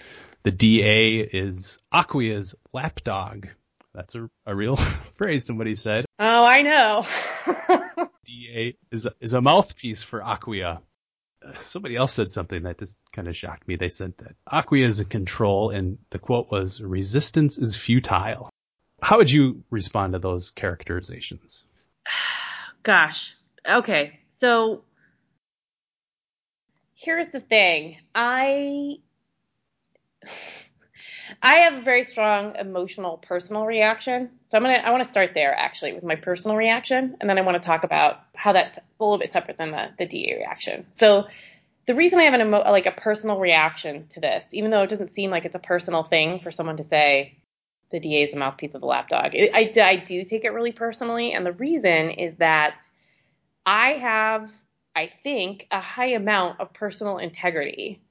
the 0.43 0.51
DA 0.51 1.19
is 1.19 1.77
Acquia's 1.93 2.55
lapdog. 2.73 3.47
That's 3.93 4.15
a, 4.15 4.29
a 4.45 4.55
real 4.55 4.75
phrase 5.15 5.45
somebody 5.45 5.75
said. 5.75 6.05
Oh, 6.19 6.45
I 6.45 6.61
know. 6.61 7.07
DA 8.25 8.77
is 8.91 9.05
a, 9.05 9.13
is 9.19 9.33
a 9.33 9.41
mouthpiece 9.41 10.03
for 10.03 10.21
Acquia 10.21 10.81
somebody 11.55 11.95
else 11.95 12.13
said 12.13 12.31
something 12.31 12.63
that 12.63 12.79
just 12.79 12.99
kind 13.11 13.27
of 13.27 13.35
shocked 13.35 13.67
me. 13.67 13.75
They 13.75 13.89
said 13.89 14.17
that 14.17 14.35
Acquia 14.47 14.85
is 14.85 14.99
in 14.99 15.07
control, 15.07 15.69
and 15.69 15.97
the 16.09 16.19
quote 16.19 16.51
was, 16.51 16.81
"Resistance 16.81 17.57
is 17.57 17.77
futile." 17.77 18.49
How 19.01 19.17
would 19.17 19.29
you 19.29 19.63
respond 19.69 20.13
to 20.13 20.19
those 20.19 20.51
characterizations? 20.51 21.63
Gosh. 22.83 23.35
Okay. 23.67 24.19
So 24.39 24.83
here's 26.95 27.27
the 27.27 27.41
thing. 27.41 27.97
I 28.15 28.97
I 31.41 31.55
have 31.57 31.73
a 31.75 31.81
very 31.81 32.03
strong 32.03 32.55
emotional 32.55 33.17
personal 33.17 33.65
reaction. 33.65 34.29
So 34.45 34.57
I'm 34.57 34.63
gonna 34.63 34.75
I 34.75 34.91
want 34.91 35.03
to 35.03 35.09
start 35.09 35.33
there 35.33 35.53
actually 35.53 35.93
with 35.93 36.03
my 36.03 36.15
personal 36.15 36.57
reaction, 36.57 37.17
and 37.19 37.29
then 37.29 37.37
I 37.37 37.41
want 37.41 37.61
to 37.61 37.65
talk 37.65 37.83
about 37.83 38.19
how 38.35 38.53
that's 38.53 38.77
a 38.77 39.03
little 39.03 39.17
bit 39.17 39.31
separate 39.31 39.57
than 39.57 39.71
the 39.71 39.89
the 39.97 40.05
DA 40.05 40.37
reaction. 40.37 40.85
So 40.99 41.27
the 41.85 41.95
reason 41.95 42.19
I 42.19 42.23
have 42.23 42.33
an 42.33 42.41
emo- 42.41 42.71
like 42.71 42.85
a 42.85 42.91
personal 42.91 43.39
reaction 43.39 44.07
to 44.09 44.21
this, 44.21 44.47
even 44.53 44.71
though 44.71 44.83
it 44.83 44.89
doesn't 44.89 45.09
seem 45.09 45.31
like 45.31 45.45
it's 45.45 45.55
a 45.55 45.59
personal 45.59 46.03
thing 46.03 46.39
for 46.39 46.51
someone 46.51 46.77
to 46.77 46.83
say 46.83 47.37
the 47.91 47.99
DA 47.99 48.23
is 48.23 48.31
the 48.31 48.39
mouthpiece 48.39 48.73
of 48.73 48.81
the 48.81 48.87
lapdog, 48.87 49.35
it, 49.35 49.51
I, 49.53 49.71
I 49.81 49.97
do 49.97 50.23
take 50.23 50.45
it 50.45 50.53
really 50.53 50.71
personally, 50.71 51.33
and 51.33 51.45
the 51.45 51.51
reason 51.51 52.09
is 52.11 52.35
that 52.35 52.79
I 53.65 53.91
have, 53.93 54.51
I 54.95 55.07
think, 55.23 55.67
a 55.71 55.79
high 55.79 56.13
amount 56.13 56.59
of 56.59 56.73
personal 56.73 57.17
integrity, 57.17 58.01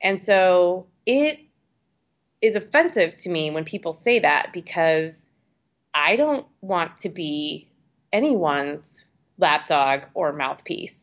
and 0.00 0.20
so 0.20 0.86
it 1.06 1.38
is 2.42 2.56
offensive 2.56 3.16
to 3.18 3.30
me 3.30 3.50
when 3.52 3.64
people 3.64 3.92
say 3.92 4.18
that 4.18 4.50
because 4.52 5.30
I 5.94 6.16
don't 6.16 6.46
want 6.60 6.98
to 6.98 7.08
be 7.08 7.70
anyone's 8.12 9.04
lapdog 9.38 10.02
or 10.14 10.32
mouthpiece. 10.32 10.98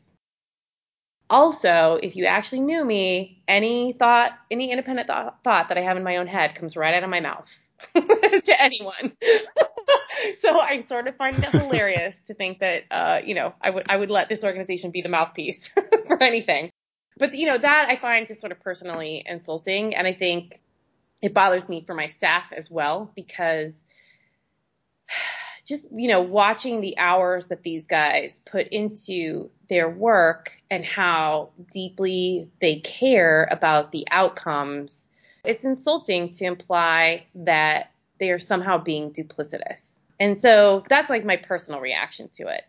Also, 1.30 2.00
if 2.02 2.16
you 2.16 2.26
actually 2.26 2.62
knew 2.62 2.84
me, 2.84 3.44
any 3.48 3.94
thought, 3.94 4.38
any 4.52 4.72
independent 4.72 5.08
th- 5.08 5.34
thought 5.44 5.70
that 5.70 5.78
I 5.78 5.82
have 5.82 5.96
in 5.96 6.04
my 6.04 6.18
own 6.18 6.28
head 6.28 6.56
comes 6.56 6.76
right 6.76 6.94
out 6.94 7.04
of 7.04 7.10
my 7.10 7.20
mouth 7.20 7.50
to 7.96 8.56
anyone. 8.60 9.14
so 10.42 10.60
I 10.60 10.84
sort 10.88 11.08
of 11.08 11.16
find 11.18 11.38
it 11.38 11.52
hilarious 11.52 12.16
to 12.28 12.34
think 12.34 12.60
that, 12.60 12.84
uh, 12.90 13.20
you 13.24 13.36
know, 13.36 13.54
I 13.62 13.70
would 13.70 13.86
I 13.90 13.96
would 13.96 14.10
let 14.10 14.28
this 14.28 14.44
organization 14.44 14.90
be 14.90 15.04
the 15.04 15.10
mouthpiece 15.10 15.66
for 16.08 16.22
anything. 16.22 16.72
But 17.18 17.36
you 17.36 17.46
know 17.46 17.58
that 17.58 17.90
I 17.90 17.98
find 17.98 18.26
just 18.26 18.42
sort 18.42 18.52
of 18.52 18.62
personally 18.62 19.24
insulting, 19.26 19.94
and 19.94 20.08
I 20.08 20.14
think 20.14 20.60
it 21.22 21.34
bothers 21.34 21.68
me 21.68 21.84
for 21.86 21.94
my 21.94 22.08
staff 22.08 22.46
as 22.56 22.70
well 22.70 23.12
because 23.16 23.84
just, 25.66 25.88
you 25.92 26.08
know, 26.08 26.22
watching 26.22 26.82
the 26.82 26.98
hours 26.98 27.48
that 27.48 27.64
these 27.64 27.88
guys 27.88 28.42
put 28.50 28.68
into 28.68 29.50
their 29.70 29.90
work 29.90 30.52
and 30.72 30.86
how 30.86 31.50
deeply 31.72 32.50
they 32.60 32.78
care 32.78 33.48
about 33.52 33.92
the 33.92 34.08
outcomes, 34.10 35.08
it's 35.44 35.64
insulting 35.64 36.32
to 36.32 36.46
imply 36.46 37.26
that 37.36 37.92
they 38.20 38.32
are 38.32 38.40
somehow 38.40 38.78
being 38.78 39.12
duplicitous. 39.12 40.00
And 40.20 40.40
so 40.40 40.84
that's 40.90 41.10
like 41.10 41.24
my 41.24 41.38
personal 41.38 41.80
reaction 41.80 42.30
to 42.34 42.48
it. 42.48 42.64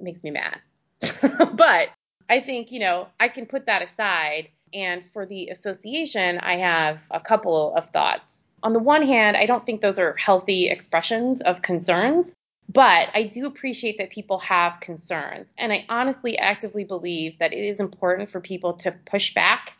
It 0.00 0.02
makes 0.02 0.22
me 0.24 0.30
mad. 0.30 0.58
but 1.54 1.90
I 2.28 2.40
think, 2.40 2.72
you 2.72 2.80
know, 2.80 3.08
I 3.20 3.28
can 3.28 3.46
put 3.46 3.66
that 3.66 3.82
aside 3.82 4.48
and 4.74 5.08
for 5.10 5.26
the 5.26 5.48
association, 5.48 6.38
I 6.38 6.56
have 6.58 7.02
a 7.10 7.20
couple 7.20 7.74
of 7.74 7.90
thoughts. 7.90 8.44
On 8.62 8.72
the 8.72 8.78
one 8.78 9.02
hand, 9.02 9.36
I 9.36 9.46
don't 9.46 9.64
think 9.66 9.80
those 9.80 9.98
are 9.98 10.14
healthy 10.16 10.68
expressions 10.68 11.40
of 11.40 11.62
concerns, 11.62 12.34
but 12.68 13.08
I 13.12 13.24
do 13.24 13.46
appreciate 13.46 13.98
that 13.98 14.10
people 14.10 14.38
have 14.38 14.80
concerns. 14.80 15.52
And 15.58 15.72
I 15.72 15.84
honestly 15.88 16.38
actively 16.38 16.84
believe 16.84 17.38
that 17.38 17.52
it 17.52 17.64
is 17.64 17.80
important 17.80 18.30
for 18.30 18.40
people 18.40 18.74
to 18.78 18.92
push 18.92 19.34
back 19.34 19.76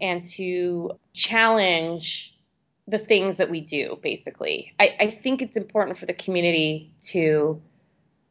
and 0.00 0.24
to 0.24 0.92
challenge 1.12 2.36
the 2.88 2.98
things 2.98 3.36
that 3.36 3.50
we 3.50 3.60
do, 3.60 3.98
basically. 4.02 4.74
I, 4.80 4.96
I 4.98 5.06
think 5.10 5.42
it's 5.42 5.56
important 5.56 5.98
for 5.98 6.06
the 6.06 6.14
community 6.14 6.92
to 7.06 7.62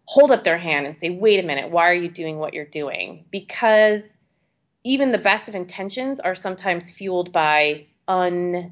hold 0.06 0.32
up 0.32 0.44
their 0.44 0.58
hand 0.58 0.86
and 0.86 0.98
say, 0.98 1.10
wait 1.10 1.42
a 1.42 1.48
minute, 1.48 1.72
why 1.72 1.90
are 1.90 1.94
you 1.94 2.10
doing 2.10 2.38
what 2.38 2.54
you're 2.54 2.66
doing? 2.66 3.26
Because 3.32 4.18
even 4.84 5.12
the 5.12 5.18
best 5.18 5.48
of 5.48 5.56
intentions 5.56 6.20
are 6.20 6.36
sometimes 6.36 6.92
fueled 6.92 7.32
by 7.32 7.88
unspoken 8.08 8.72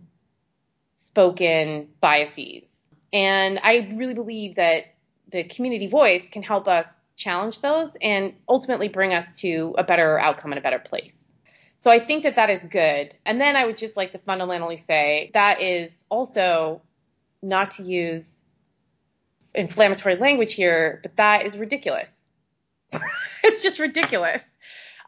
biases. 2.01 2.87
And 3.11 3.59
I 3.63 3.89
really 3.93 4.13
believe 4.13 4.55
that 4.55 4.95
the 5.31 5.43
community 5.43 5.87
voice 5.87 6.29
can 6.29 6.43
help 6.43 6.67
us 6.67 7.07
challenge 7.15 7.61
those 7.61 7.95
and 8.01 8.33
ultimately 8.47 8.87
bring 8.87 9.13
us 9.13 9.39
to 9.41 9.75
a 9.77 9.83
better 9.83 10.17
outcome 10.19 10.51
and 10.51 10.59
a 10.59 10.61
better 10.61 10.79
place. 10.79 11.33
So 11.79 11.91
I 11.91 11.99
think 11.99 12.23
that 12.23 12.35
that 12.35 12.49
is 12.49 12.63
good. 12.63 13.13
And 13.25 13.39
then 13.39 13.55
I 13.55 13.65
would 13.65 13.77
just 13.77 13.95
like 13.95 14.11
to 14.11 14.19
fundamentally 14.19 14.77
say 14.77 15.31
that 15.33 15.61
is 15.61 16.03
also 16.09 16.81
not 17.41 17.71
to 17.71 17.83
use 17.83 18.47
inflammatory 19.55 20.17
language 20.17 20.53
here, 20.53 20.99
but 21.01 21.15
that 21.17 21.45
is 21.45 21.57
ridiculous. 21.57 22.25
it's 23.43 23.63
just 23.63 23.79
ridiculous. 23.79 24.43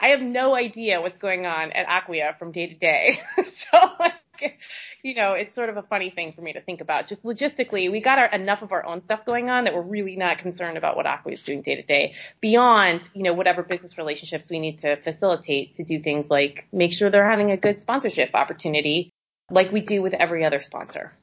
I 0.01 0.09
have 0.09 0.21
no 0.21 0.55
idea 0.55 0.99
what's 0.99 1.19
going 1.19 1.45
on 1.45 1.71
at 1.71 1.85
Acquia 1.87 2.35
from 2.39 2.51
day 2.51 2.67
to 2.67 2.73
day. 2.73 3.19
so 3.45 3.77
like, 3.99 4.59
you 5.03 5.13
know, 5.13 5.33
it's 5.33 5.53
sort 5.53 5.69
of 5.69 5.77
a 5.77 5.83
funny 5.83 6.09
thing 6.09 6.33
for 6.33 6.41
me 6.41 6.53
to 6.53 6.61
think 6.61 6.81
about. 6.81 7.05
Just 7.05 7.23
logistically, 7.23 7.91
we 7.91 8.01
got 8.01 8.17
our, 8.17 8.25
enough 8.25 8.63
of 8.63 8.71
our 8.71 8.83
own 8.83 9.01
stuff 9.01 9.25
going 9.25 9.51
on 9.51 9.65
that 9.65 9.75
we're 9.75 9.81
really 9.83 10.15
not 10.15 10.39
concerned 10.39 10.79
about 10.79 10.95
what 10.95 11.05
Acquia 11.05 11.35
is 11.35 11.43
doing 11.43 11.61
day 11.61 11.75
to 11.75 11.83
day 11.83 12.15
beyond, 12.41 13.01
you 13.13 13.21
know, 13.21 13.33
whatever 13.33 13.61
business 13.61 13.99
relationships 13.99 14.49
we 14.49 14.59
need 14.59 14.79
to 14.79 14.95
facilitate 14.97 15.73
to 15.73 15.83
do 15.83 16.01
things 16.01 16.31
like 16.31 16.67
make 16.73 16.93
sure 16.93 17.11
they're 17.11 17.29
having 17.29 17.51
a 17.51 17.57
good 17.57 17.79
sponsorship 17.79 18.31
opportunity 18.33 19.11
like 19.51 19.71
we 19.71 19.81
do 19.81 20.01
with 20.01 20.15
every 20.15 20.43
other 20.43 20.63
sponsor. 20.63 21.13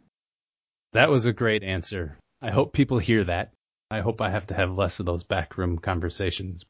That 0.92 1.10
was 1.10 1.26
a 1.26 1.32
great 1.32 1.64
answer. 1.64 2.16
I 2.40 2.52
hope 2.52 2.72
people 2.72 2.98
hear 2.98 3.24
that. 3.24 3.50
I 3.90 4.00
hope 4.00 4.20
I 4.20 4.30
have 4.30 4.46
to 4.48 4.54
have 4.54 4.70
less 4.70 5.00
of 5.00 5.06
those 5.06 5.24
backroom 5.24 5.78
conversations. 5.78 6.64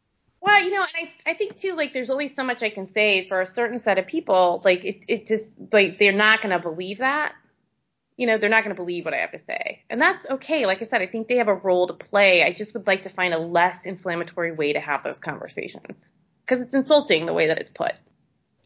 Well, 0.59 0.67
you 0.69 0.75
know, 0.75 0.83
and 0.83 1.09
I, 1.27 1.31
I 1.31 1.35
think 1.35 1.57
too, 1.57 1.77
like, 1.77 1.93
there's 1.93 2.11
only 2.11 2.29
so 2.29 2.43
much 2.43 2.63
I 2.63 2.71
can 2.71 2.87
say 2.87 3.29
for 3.29 3.41
a 3.41 3.47
certain 3.47 3.79
set 3.79 3.99
of 3.99 4.07
people. 4.07 4.61
Like, 4.65 4.85
it, 4.85 5.05
it 5.07 5.27
just, 5.27 5.57
like, 5.73 5.99
they're 5.99 6.13
not 6.13 6.43
going 6.43 6.51
to 6.51 6.59
believe 6.59 6.99
that. 6.99 7.33
You 8.17 8.27
know, 8.27 8.39
they're 8.39 8.51
not 8.51 8.65
going 8.65 8.75
to 8.75 8.83
believe 8.83 9.05
what 9.05 9.15
I 9.15 9.19
have 9.19 9.31
to 9.31 9.39
say. 9.39 9.85
And 9.89 10.01
that's 10.01 10.27
okay. 10.29 10.67
Like 10.67 10.83
I 10.83 10.87
said, 10.87 11.01
I 11.01 11.07
think 11.07 11.29
they 11.29 11.37
have 11.37 11.47
a 11.47 11.55
role 11.55 11.87
to 11.87 11.93
play. 11.93 12.43
I 12.43 12.53
just 12.53 12.75
would 12.75 12.89
like 12.89 13.05
to 13.05 13.11
find 13.11 13.33
a 13.33 13.39
less 13.39 13.87
inflammatory 13.87 14.51
way 14.51 14.73
to 14.73 14.81
have 14.81 15.05
those 15.05 15.19
conversations 15.19 16.11
because 16.45 16.61
it's 16.61 16.75
insulting 16.75 17.27
the 17.27 17.33
way 17.33 17.47
that 17.47 17.59
it's 17.59 17.71
put. 17.71 17.93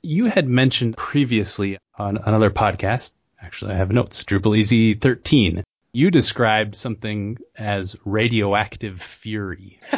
You 0.03 0.25
had 0.27 0.49
mentioned 0.49 0.97
previously 0.97 1.77
on 1.99 2.17
another 2.17 2.51
podcast, 2.51 3.13
actually, 3.39 3.73
I 3.75 3.77
have 3.77 3.91
notes, 3.91 4.25
Drupal 4.25 4.57
Easy 4.57 4.95
13. 4.95 5.63
You 5.93 6.11
described 6.11 6.75
something 6.75 7.37
as 7.55 7.97
radioactive 8.07 9.03
fury. 9.03 9.79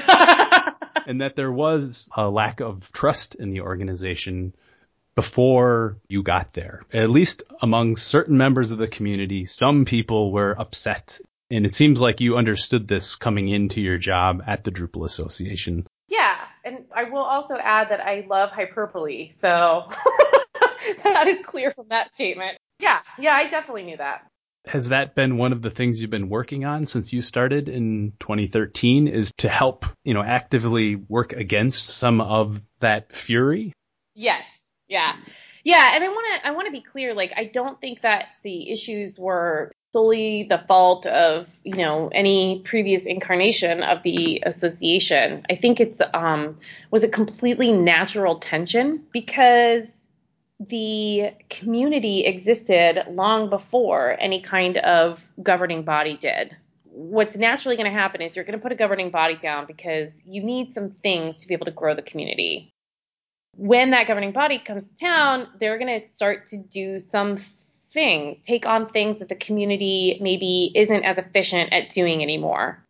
and 1.06 1.20
that 1.20 1.36
there 1.36 1.52
was 1.52 2.08
a 2.16 2.28
lack 2.28 2.60
of 2.60 2.90
trust 2.92 3.34
in 3.34 3.50
the 3.50 3.62
organization 3.62 4.54
before 5.14 5.98
you 6.08 6.22
got 6.22 6.52
there. 6.52 6.82
At 6.92 7.10
least 7.10 7.44
among 7.62 7.96
certain 7.96 8.36
members 8.36 8.70
of 8.70 8.78
the 8.78 8.88
community, 8.88 9.46
some 9.46 9.84
people 9.84 10.32
were 10.32 10.58
upset. 10.58 11.20
And 11.50 11.66
it 11.66 11.74
seems 11.74 12.00
like 12.00 12.20
you 12.20 12.36
understood 12.36 12.88
this 12.88 13.16
coming 13.16 13.48
into 13.48 13.80
your 13.80 13.98
job 13.98 14.42
at 14.46 14.64
the 14.64 14.72
Drupal 14.72 15.04
Association. 15.04 15.86
Yeah, 16.08 16.36
and 16.64 16.84
I 16.92 17.04
will 17.04 17.22
also 17.22 17.56
add 17.56 17.90
that 17.90 18.00
I 18.00 18.26
love 18.28 18.50
hyperbole, 18.50 19.28
so 19.28 19.88
that 21.04 21.26
is 21.28 21.44
clear 21.44 21.70
from 21.70 21.88
that 21.90 22.12
statement. 22.14 22.58
Yeah, 22.80 22.98
yeah, 23.18 23.34
I 23.34 23.48
definitely 23.48 23.84
knew 23.84 23.96
that 23.98 24.26
has 24.66 24.88
that 24.88 25.14
been 25.14 25.36
one 25.36 25.52
of 25.52 25.62
the 25.62 25.70
things 25.70 26.00
you've 26.00 26.10
been 26.10 26.28
working 26.28 26.64
on 26.64 26.86
since 26.86 27.12
you 27.12 27.20
started 27.22 27.68
in 27.68 28.12
2013 28.20 29.08
is 29.08 29.32
to 29.38 29.48
help, 29.48 29.84
you 30.04 30.14
know, 30.14 30.22
actively 30.22 30.96
work 30.96 31.32
against 31.32 31.86
some 31.88 32.20
of 32.20 32.62
that 32.80 33.14
fury? 33.14 33.72
Yes. 34.14 34.50
Yeah. 34.88 35.14
Yeah, 35.64 35.92
and 35.94 36.04
I 36.04 36.08
want 36.08 36.34
to 36.34 36.46
I 36.46 36.50
want 36.50 36.66
to 36.66 36.72
be 36.72 36.82
clear 36.82 37.14
like 37.14 37.32
I 37.36 37.46
don't 37.46 37.80
think 37.80 38.02
that 38.02 38.26
the 38.42 38.70
issues 38.70 39.18
were 39.18 39.72
solely 39.92 40.42
the 40.42 40.58
fault 40.58 41.06
of, 41.06 41.50
you 41.62 41.76
know, 41.76 42.08
any 42.12 42.60
previous 42.64 43.06
incarnation 43.06 43.82
of 43.82 44.02
the 44.02 44.42
association. 44.44 45.46
I 45.48 45.54
think 45.54 45.80
it's 45.80 46.00
um 46.12 46.58
was 46.90 47.04
a 47.04 47.08
completely 47.08 47.72
natural 47.72 48.38
tension 48.38 49.04
because 49.10 50.03
the 50.68 51.30
community 51.50 52.24
existed 52.24 53.04
long 53.10 53.50
before 53.50 54.16
any 54.18 54.40
kind 54.40 54.76
of 54.78 55.26
governing 55.42 55.82
body 55.82 56.16
did. 56.16 56.56
What's 56.84 57.36
naturally 57.36 57.76
going 57.76 57.90
to 57.90 57.96
happen 57.96 58.22
is 58.22 58.36
you're 58.36 58.44
going 58.44 58.58
to 58.58 58.62
put 58.62 58.72
a 58.72 58.76
governing 58.76 59.10
body 59.10 59.36
down 59.36 59.66
because 59.66 60.22
you 60.24 60.42
need 60.42 60.70
some 60.70 60.90
things 60.90 61.38
to 61.38 61.48
be 61.48 61.54
able 61.54 61.66
to 61.66 61.72
grow 61.72 61.94
the 61.94 62.02
community. 62.02 62.72
When 63.56 63.90
that 63.90 64.06
governing 64.06 64.32
body 64.32 64.58
comes 64.58 64.90
to 64.90 64.96
town, 64.96 65.48
they're 65.58 65.78
going 65.78 66.00
to 66.00 66.06
start 66.06 66.46
to 66.46 66.56
do 66.56 66.98
some 66.98 67.36
things, 67.36 68.42
take 68.42 68.66
on 68.66 68.88
things 68.88 69.18
that 69.18 69.28
the 69.28 69.36
community 69.36 70.18
maybe 70.20 70.72
isn't 70.74 71.04
as 71.04 71.18
efficient 71.18 71.72
at 71.72 71.90
doing 71.90 72.22
anymore 72.22 72.84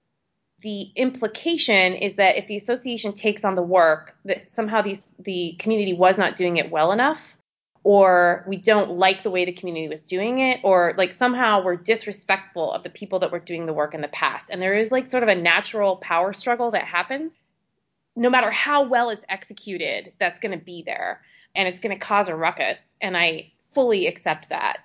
the 0.64 0.90
implication 0.96 1.92
is 1.92 2.14
that 2.14 2.38
if 2.38 2.46
the 2.46 2.56
association 2.56 3.12
takes 3.12 3.44
on 3.44 3.54
the 3.54 3.62
work, 3.62 4.16
that 4.24 4.50
somehow 4.50 4.80
these, 4.80 5.14
the 5.18 5.54
community 5.58 5.92
was 5.92 6.16
not 6.16 6.37
doing 6.37 6.56
it 6.56 6.70
well 6.70 6.90
enough, 6.90 7.37
or 7.85 8.44
we 8.49 8.57
don't 8.57 8.92
like 8.92 9.23
the 9.23 9.31
way 9.31 9.44
the 9.44 9.53
community 9.53 9.88
was 9.88 10.05
doing 10.05 10.38
it, 10.38 10.61
or 10.64 10.94
like 10.97 11.12
somehow 11.12 11.62
we're 11.62 11.77
disrespectful 11.77 12.73
of 12.73 12.83
the 12.83 12.90
people 12.90 13.18
that 13.20 13.31
were 13.31 13.38
doing 13.38 13.66
the 13.66 13.75
work 13.75 13.94
in 13.94 14.01
the 14.01 14.09
past. 14.09 14.49
And 14.51 14.61
there 14.61 14.75
is 14.75 14.90
like 14.90 15.07
sort 15.07 15.23
of 15.23 15.29
a 15.29 15.35
natural 15.35 15.97
power 15.97 16.33
struggle 16.33 16.70
that 16.70 16.85
happens. 16.85 17.33
No 18.16 18.31
matter 18.31 18.51
how 18.51 18.85
well 18.85 19.11
it's 19.11 19.25
executed, 19.29 20.14
that's 20.18 20.40
going 20.40 20.59
to 20.59 20.64
be 20.64 20.83
there 20.85 21.20
and 21.55 21.68
it's 21.68 21.81
going 21.81 21.94
to 21.94 22.05
cause 22.05 22.29
a 22.29 22.35
ruckus. 22.35 22.97
And 23.03 23.16
I 23.16 23.53
fully 23.73 24.07
accept 24.07 24.49
that. 24.49 24.79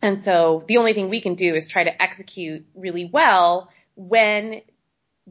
And 0.00 0.16
so 0.16 0.64
the 0.68 0.76
only 0.76 0.92
thing 0.92 1.08
we 1.08 1.20
can 1.20 1.34
do 1.34 1.54
is 1.54 1.66
try 1.66 1.82
to 1.82 2.02
execute 2.02 2.66
really 2.74 3.06
well 3.12 3.70
when 3.96 4.60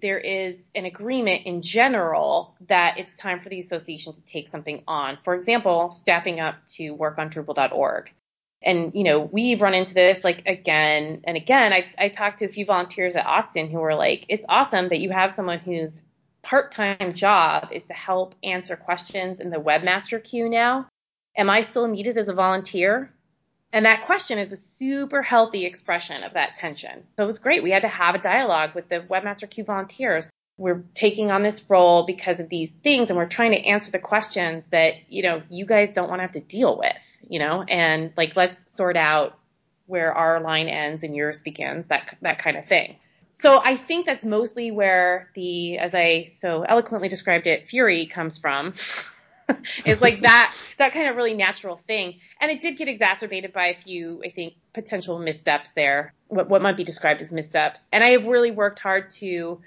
there 0.02 0.18
is 0.18 0.70
an 0.76 0.86
agreement 0.86 1.46
in 1.46 1.62
general 1.62 2.56
that 2.68 2.98
it's 2.98 3.14
time 3.14 3.40
for 3.40 3.50
the 3.50 3.60
association 3.60 4.14
to 4.14 4.24
take 4.24 4.50
something 4.50 4.84
on. 4.88 5.18
For 5.24 5.34
example, 5.36 5.92
staffing 5.92 6.40
up 6.40 6.56
to 6.76 6.92
work 6.92 7.18
on 7.18 7.30
Drupal.org. 7.30 8.12
And, 8.62 8.94
you 8.96 9.04
know, 9.04 9.20
we've 9.20 9.62
run 9.62 9.74
into 9.74 9.94
this 9.94 10.24
like 10.24 10.48
again 10.48 11.22
and 11.26 11.38
again. 11.38 11.74
I, 11.74 11.90
I 11.98 12.10
talked 12.10 12.40
to 12.40 12.46
a 12.46 12.50
few 12.50 12.66
volunteers 12.66 13.16
at 13.16 13.26
Austin 13.26 13.70
who 13.70 13.80
were 13.80 13.96
like, 13.96 14.26
it's 14.30 14.46
awesome 14.50 14.90
that 14.90 15.00
you 15.00 15.12
have 15.12 15.36
someone 15.36 15.60
whose 15.60 16.02
part-time 16.42 17.14
job 17.14 17.70
is 17.72 17.86
to 17.88 17.94
help 17.94 18.34
answer 18.44 18.76
questions 18.76 19.40
in 19.40 19.50
the 19.50 19.58
webmaster 19.58 20.24
queue 20.24 20.50
now. 20.50 20.88
Am 21.38 21.50
I 21.50 21.62
still 21.62 21.88
needed 21.88 22.18
as 22.18 22.30
a 22.30 22.34
volunteer? 22.34 23.14
And 23.74 23.86
that 23.86 24.06
question 24.06 24.40
is 24.40 24.52
a 24.52 24.58
super 24.58 25.22
healthy 25.22 25.66
expression 25.66 26.24
of 26.24 26.34
that 26.34 26.56
tension. 26.56 27.04
So 27.18 27.24
it 27.24 27.28
was 27.28 27.40
great. 27.40 27.64
We 27.64 27.72
had 27.72 27.82
to 27.82 27.88
have 27.88 28.16
a 28.16 28.20
dialogue 28.20 28.76
with 28.76 28.88
the 28.88 29.02
Webmaster 29.02 29.50
queue 29.50 29.66
volunteers. 29.66 30.30
We're 30.58 30.84
taking 30.96 31.32
on 31.32 31.44
this 31.44 31.64
role 31.70 32.06
because 32.06 32.40
of 32.40 32.50
these 32.50 32.72
things 32.72 33.10
and 33.10 33.18
we're 33.18 33.28
trying 33.28 33.52
to 33.52 33.60
answer 33.60 33.92
the 33.92 34.00
questions 34.00 34.66
that, 34.68 34.94
you 35.10 35.22
know, 35.22 35.44
you 35.50 35.66
guys 35.66 35.92
don't 35.92 36.10
want 36.10 36.20
to 36.20 36.24
have 36.24 36.32
to 36.32 36.40
deal 36.40 36.78
with, 36.78 36.96
you 37.30 37.40
know, 37.40 37.62
and 37.62 38.12
like, 38.18 38.36
let's 38.36 38.74
sort 38.74 38.98
out 38.98 39.38
where 39.86 40.14
our 40.14 40.40
line 40.40 40.68
ends 40.68 41.04
and 41.04 41.16
yours 41.16 41.44
begins, 41.44 41.88
that, 41.88 42.18
that 42.22 42.40
kind 42.40 42.58
of 42.58 42.66
thing. 42.66 42.96
So 43.36 43.62
I 43.64 43.76
think 43.76 44.08
that's 44.08 44.26
mostly 44.26 44.72
where 44.72 45.30
the, 45.36 45.78
as 45.78 45.94
I 45.94 46.30
so 46.32 46.64
eloquently 46.64 47.08
described 47.08 47.46
it, 47.46 47.68
fury 47.68 48.08
comes 48.08 48.40
from. 48.40 48.74
it's 49.86 50.02
like 50.02 50.22
that 50.22 50.56
that 50.78 50.94
kind 50.94 51.08
of 51.08 51.16
really 51.16 51.34
natural 51.34 51.78
thing. 51.78 52.20
And 52.40 52.52
it 52.52 52.62
did 52.62 52.78
get 52.78 52.88
exacerbated 52.88 53.54
by 53.54 53.68
a 53.68 53.76
few, 53.76 54.22
I 54.26 54.30
think, 54.30 54.56
potential 54.74 55.20
missteps 55.20 55.72
there. 55.72 56.14
What 56.28 56.50
what 56.50 56.62
might 56.62 56.78
be 56.78 56.84
described 56.84 57.22
as 57.22 57.32
missteps. 57.32 57.90
And 57.94 58.04
I 58.04 58.10
have 58.10 58.26
really 58.26 58.52
worked 58.52 58.80
hard 58.80 59.10
to 59.12 59.62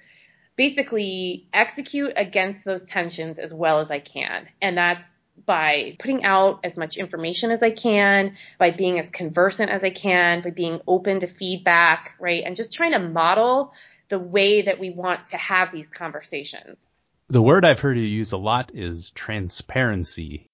basically 0.56 1.46
execute 1.52 2.12
against 2.16 2.64
those 2.64 2.84
tensions 2.84 3.38
as 3.38 3.54
well 3.54 3.80
as 3.80 3.90
I 3.90 3.98
can. 3.98 4.46
And 4.60 4.76
that's 4.76 5.08
by 5.46 5.96
putting 5.98 6.24
out 6.24 6.60
as 6.64 6.76
much 6.76 6.96
information 6.96 7.50
as 7.50 7.62
I 7.62 7.70
can, 7.70 8.36
by 8.58 8.70
being 8.70 8.98
as 8.98 9.10
conversant 9.10 9.70
as 9.70 9.82
I 9.82 9.90
can, 9.90 10.42
by 10.42 10.50
being 10.50 10.80
open 10.86 11.20
to 11.20 11.26
feedback, 11.26 12.14
right? 12.20 12.42
And 12.44 12.56
just 12.56 12.72
trying 12.72 12.92
to 12.92 12.98
model 12.98 13.72
the 14.08 14.18
way 14.18 14.62
that 14.62 14.78
we 14.78 14.90
want 14.90 15.26
to 15.28 15.36
have 15.36 15.72
these 15.72 15.90
conversations. 15.90 16.86
The 17.30 17.40
word 17.40 17.64
I've 17.64 17.78
heard 17.78 17.96
you 17.96 18.02
use 18.02 18.32
a 18.32 18.38
lot 18.38 18.72
is 18.74 19.10
transparency. 19.10 20.48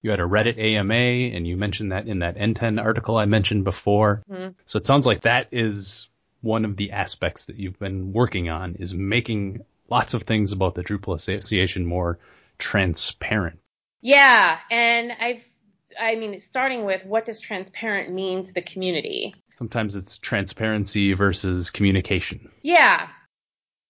You 0.00 0.10
had 0.10 0.18
a 0.18 0.24
Reddit 0.24 0.58
AMA 0.58 0.94
and 1.36 1.46
you 1.46 1.58
mentioned 1.58 1.92
that 1.92 2.08
in 2.08 2.20
that 2.20 2.38
NTEN 2.38 2.82
article 2.82 3.18
I 3.18 3.26
mentioned 3.26 3.64
before. 3.64 4.22
Mm-hmm. 4.30 4.52
So 4.64 4.78
it 4.78 4.86
sounds 4.86 5.06
like 5.06 5.22
that 5.22 5.48
is 5.52 6.08
one 6.40 6.64
of 6.64 6.78
the 6.78 6.92
aspects 6.92 7.44
that 7.44 7.56
you've 7.56 7.78
been 7.78 8.14
working 8.14 8.48
on 8.48 8.76
is 8.76 8.94
making 8.94 9.60
lots 9.90 10.14
of 10.14 10.22
things 10.22 10.52
about 10.52 10.74
the 10.74 10.82
Drupal 10.82 11.14
Association 11.14 11.84
more 11.84 12.18
transparent. 12.56 13.58
Yeah. 14.00 14.58
And 14.70 15.12
I've, 15.12 15.44
I 16.00 16.14
mean, 16.14 16.40
starting 16.40 16.86
with 16.86 17.04
what 17.04 17.26
does 17.26 17.40
transparent 17.40 18.10
mean 18.10 18.44
to 18.44 18.54
the 18.54 18.62
community? 18.62 19.34
Sometimes 19.56 19.96
it's 19.96 20.18
transparency 20.18 21.12
versus 21.12 21.68
communication. 21.68 22.50
Yeah. 22.62 23.08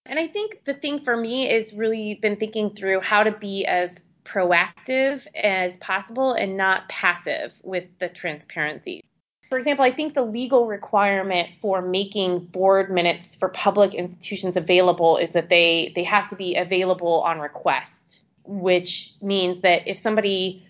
And 0.05 0.19
I 0.19 0.27
think 0.27 0.65
the 0.65 0.73
thing 0.73 0.99
for 0.99 1.15
me 1.15 1.49
is 1.49 1.73
really 1.73 2.15
been 2.15 2.35
thinking 2.35 2.71
through 2.71 2.99
how 2.99 3.23
to 3.23 3.31
be 3.31 3.65
as 3.65 4.01
proactive 4.25 5.25
as 5.35 5.77
possible 5.77 6.33
and 6.33 6.57
not 6.57 6.89
passive 6.89 7.59
with 7.63 7.85
the 7.99 8.09
transparency. 8.09 9.03
For 9.49 9.57
example, 9.57 9.85
I 9.85 9.91
think 9.91 10.13
the 10.13 10.23
legal 10.23 10.65
requirement 10.65 11.49
for 11.61 11.81
making 11.81 12.45
board 12.45 12.89
minutes 12.91 13.35
for 13.35 13.49
public 13.49 13.93
institutions 13.93 14.55
available 14.55 15.17
is 15.17 15.33
that 15.33 15.49
they, 15.49 15.91
they 15.95 16.03
have 16.03 16.29
to 16.29 16.35
be 16.35 16.55
available 16.55 17.21
on 17.21 17.39
request, 17.39 18.19
which 18.45 19.13
means 19.21 19.61
that 19.61 19.87
if 19.87 19.99
somebody 19.99 20.65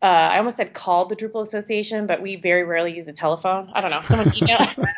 uh, 0.00 0.06
I 0.06 0.38
almost 0.38 0.56
said 0.56 0.74
called 0.74 1.08
the 1.08 1.16
Drupal 1.16 1.42
Association, 1.42 2.06
but 2.06 2.22
we 2.22 2.36
very 2.36 2.62
rarely 2.62 2.94
use 2.94 3.08
a 3.08 3.12
telephone. 3.12 3.70
I 3.72 3.80
don't 3.80 3.90
know. 3.90 4.00
Someone 4.02 4.32
email, 4.36 4.58
someone 4.58 4.92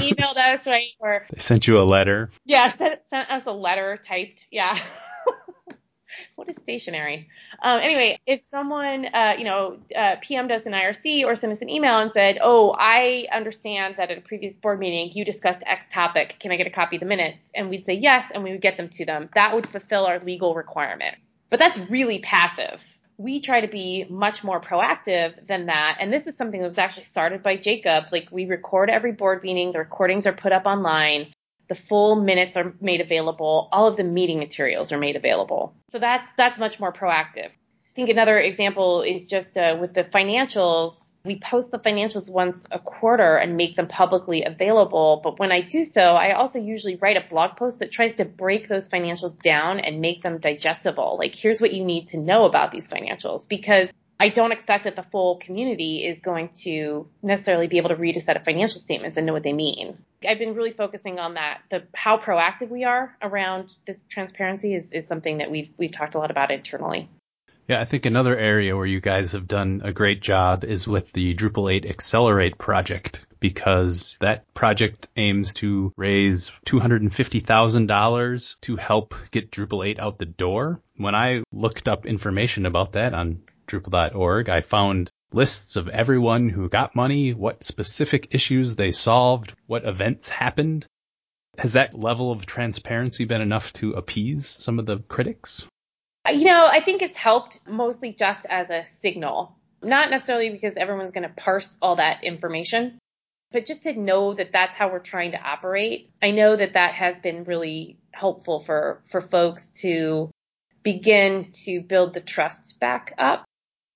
emailed 0.00 0.36
us, 0.36 0.66
right? 0.66 0.88
Or 0.98 1.26
they 1.32 1.38
sent 1.38 1.66
you 1.66 1.78
a 1.78 1.84
letter. 1.84 2.30
Yeah, 2.44 2.70
sent, 2.72 3.00
sent 3.10 3.30
us 3.30 3.46
a 3.46 3.52
letter 3.52 3.98
typed. 4.02 4.46
Yeah. 4.50 4.78
what 6.34 6.48
is 6.48 6.56
stationary? 6.62 7.28
Um, 7.62 7.80
anyway, 7.80 8.18
if 8.26 8.40
someone, 8.40 9.06
uh, 9.06 9.34
you 9.38 9.44
know, 9.44 9.78
uh, 9.94 10.16
PM'd 10.16 10.50
us 10.50 10.66
an 10.66 10.72
IRC 10.72 11.24
or 11.24 11.36
sent 11.36 11.52
us 11.52 11.62
an 11.62 11.70
email 11.70 11.98
and 11.98 12.12
said, 12.12 12.38
"Oh, 12.40 12.74
I 12.78 13.26
understand 13.32 13.96
that 13.98 14.10
at 14.10 14.18
a 14.18 14.20
previous 14.20 14.56
board 14.56 14.78
meeting 14.78 15.10
you 15.14 15.24
discussed 15.24 15.62
X 15.66 15.86
topic. 15.92 16.36
Can 16.38 16.52
I 16.52 16.56
get 16.56 16.66
a 16.66 16.70
copy 16.70 16.96
of 16.96 17.00
the 17.00 17.06
minutes?" 17.06 17.50
and 17.54 17.70
we'd 17.70 17.84
say 17.84 17.94
yes, 17.94 18.30
and 18.32 18.42
we 18.42 18.52
would 18.52 18.60
get 18.60 18.76
them 18.76 18.88
to 18.90 19.04
them. 19.04 19.28
That 19.34 19.54
would 19.54 19.68
fulfill 19.68 20.06
our 20.06 20.18
legal 20.20 20.54
requirement. 20.54 21.16
But 21.50 21.58
that's 21.58 21.78
really 21.90 22.18
passive 22.18 22.97
we 23.18 23.40
try 23.40 23.60
to 23.60 23.68
be 23.68 24.06
much 24.08 24.44
more 24.44 24.60
proactive 24.60 25.46
than 25.46 25.66
that. 25.66 25.98
And 26.00 26.12
this 26.12 26.28
is 26.28 26.36
something 26.36 26.60
that 26.60 26.66
was 26.66 26.78
actually 26.78 27.02
started 27.02 27.42
by 27.42 27.56
Jacob. 27.56 28.04
Like 28.12 28.28
we 28.30 28.46
record 28.46 28.88
every 28.88 29.12
board 29.12 29.42
meeting, 29.42 29.72
the 29.72 29.80
recordings 29.80 30.26
are 30.26 30.32
put 30.32 30.52
up 30.52 30.66
online, 30.66 31.32
the 31.66 31.74
full 31.74 32.16
minutes 32.16 32.56
are 32.56 32.72
made 32.80 33.00
available, 33.00 33.68
all 33.72 33.88
of 33.88 33.96
the 33.96 34.04
meeting 34.04 34.38
materials 34.38 34.92
are 34.92 34.98
made 34.98 35.16
available. 35.16 35.74
So 35.90 35.98
that's 35.98 36.28
that's 36.36 36.58
much 36.58 36.78
more 36.78 36.92
proactive. 36.92 37.48
I 37.48 37.94
think 37.96 38.08
another 38.08 38.38
example 38.38 39.02
is 39.02 39.26
just 39.26 39.56
uh, 39.56 39.76
with 39.80 39.94
the 39.94 40.04
financials 40.04 41.07
we 41.24 41.38
post 41.38 41.70
the 41.70 41.78
financials 41.78 42.30
once 42.30 42.66
a 42.70 42.78
quarter 42.78 43.36
and 43.36 43.56
make 43.56 43.74
them 43.74 43.86
publicly 43.86 44.44
available. 44.44 45.20
But 45.22 45.38
when 45.38 45.52
I 45.52 45.60
do 45.60 45.84
so, 45.84 46.00
I 46.00 46.32
also 46.32 46.58
usually 46.58 46.96
write 46.96 47.16
a 47.16 47.28
blog 47.28 47.56
post 47.56 47.80
that 47.80 47.92
tries 47.92 48.14
to 48.16 48.24
break 48.24 48.68
those 48.68 48.88
financials 48.88 49.38
down 49.38 49.80
and 49.80 50.00
make 50.00 50.22
them 50.22 50.38
digestible. 50.38 51.16
Like, 51.18 51.34
here's 51.34 51.60
what 51.60 51.72
you 51.72 51.84
need 51.84 52.08
to 52.08 52.18
know 52.18 52.44
about 52.44 52.70
these 52.70 52.88
financials 52.88 53.48
because 53.48 53.92
I 54.20 54.30
don't 54.30 54.50
expect 54.50 54.84
that 54.84 54.96
the 54.96 55.04
full 55.04 55.36
community 55.36 56.04
is 56.04 56.20
going 56.20 56.48
to 56.62 57.08
necessarily 57.22 57.68
be 57.68 57.76
able 57.78 57.90
to 57.90 57.96
read 57.96 58.16
a 58.16 58.20
set 58.20 58.36
of 58.36 58.44
financial 58.44 58.80
statements 58.80 59.16
and 59.16 59.26
know 59.26 59.32
what 59.32 59.44
they 59.44 59.52
mean. 59.52 59.98
I've 60.26 60.40
been 60.40 60.54
really 60.54 60.72
focusing 60.72 61.20
on 61.20 61.34
that. 61.34 61.60
The 61.70 61.84
how 61.94 62.18
proactive 62.18 62.68
we 62.68 62.84
are 62.84 63.16
around 63.22 63.76
this 63.86 64.04
transparency 64.08 64.74
is, 64.74 64.90
is 64.90 65.06
something 65.06 65.38
that 65.38 65.50
we've 65.50 65.70
we've 65.76 65.92
talked 65.92 66.16
a 66.16 66.18
lot 66.18 66.32
about 66.32 66.50
internally. 66.50 67.08
Yeah, 67.68 67.82
I 67.82 67.84
think 67.84 68.06
another 68.06 68.34
area 68.34 68.74
where 68.74 68.86
you 68.86 68.98
guys 68.98 69.32
have 69.32 69.46
done 69.46 69.82
a 69.84 69.92
great 69.92 70.22
job 70.22 70.64
is 70.64 70.88
with 70.88 71.12
the 71.12 71.34
Drupal 71.34 71.70
8 71.70 71.84
Accelerate 71.84 72.56
project 72.56 73.26
because 73.40 74.16
that 74.20 74.54
project 74.54 75.08
aims 75.16 75.52
to 75.54 75.92
raise 75.94 76.50
$250,000 76.64 78.60
to 78.62 78.76
help 78.76 79.14
get 79.30 79.50
Drupal 79.50 79.86
8 79.86 79.98
out 79.98 80.18
the 80.18 80.24
door. 80.24 80.80
When 80.96 81.14
I 81.14 81.42
looked 81.52 81.88
up 81.88 82.06
information 82.06 82.64
about 82.64 82.92
that 82.92 83.12
on 83.12 83.42
Drupal.org, 83.66 84.48
I 84.48 84.62
found 84.62 85.10
lists 85.34 85.76
of 85.76 85.90
everyone 85.90 86.48
who 86.48 86.70
got 86.70 86.96
money, 86.96 87.34
what 87.34 87.64
specific 87.64 88.28
issues 88.30 88.76
they 88.76 88.92
solved, 88.92 89.52
what 89.66 89.84
events 89.84 90.30
happened. 90.30 90.86
Has 91.58 91.74
that 91.74 91.92
level 91.92 92.32
of 92.32 92.46
transparency 92.46 93.26
been 93.26 93.42
enough 93.42 93.74
to 93.74 93.92
appease 93.92 94.46
some 94.58 94.78
of 94.78 94.86
the 94.86 95.00
critics? 95.00 95.68
You 96.32 96.44
know, 96.44 96.66
I 96.70 96.80
think 96.80 97.02
it's 97.02 97.16
helped 97.16 97.60
mostly 97.66 98.12
just 98.12 98.46
as 98.48 98.70
a 98.70 98.84
signal, 98.86 99.56
not 99.82 100.10
necessarily 100.10 100.50
because 100.50 100.76
everyone's 100.76 101.12
going 101.12 101.28
to 101.28 101.34
parse 101.34 101.78
all 101.80 101.96
that 101.96 102.24
information, 102.24 102.98
but 103.52 103.66
just 103.66 103.82
to 103.84 103.94
know 103.94 104.34
that 104.34 104.52
that's 104.52 104.74
how 104.74 104.90
we're 104.90 104.98
trying 104.98 105.32
to 105.32 105.40
operate. 105.40 106.10
I 106.22 106.32
know 106.32 106.56
that 106.56 106.74
that 106.74 106.92
has 106.92 107.18
been 107.18 107.44
really 107.44 107.98
helpful 108.12 108.60
for, 108.60 109.02
for 109.10 109.20
folks 109.20 109.72
to 109.80 110.30
begin 110.82 111.50
to 111.64 111.80
build 111.80 112.14
the 112.14 112.20
trust 112.20 112.78
back 112.80 113.12
up. 113.18 113.44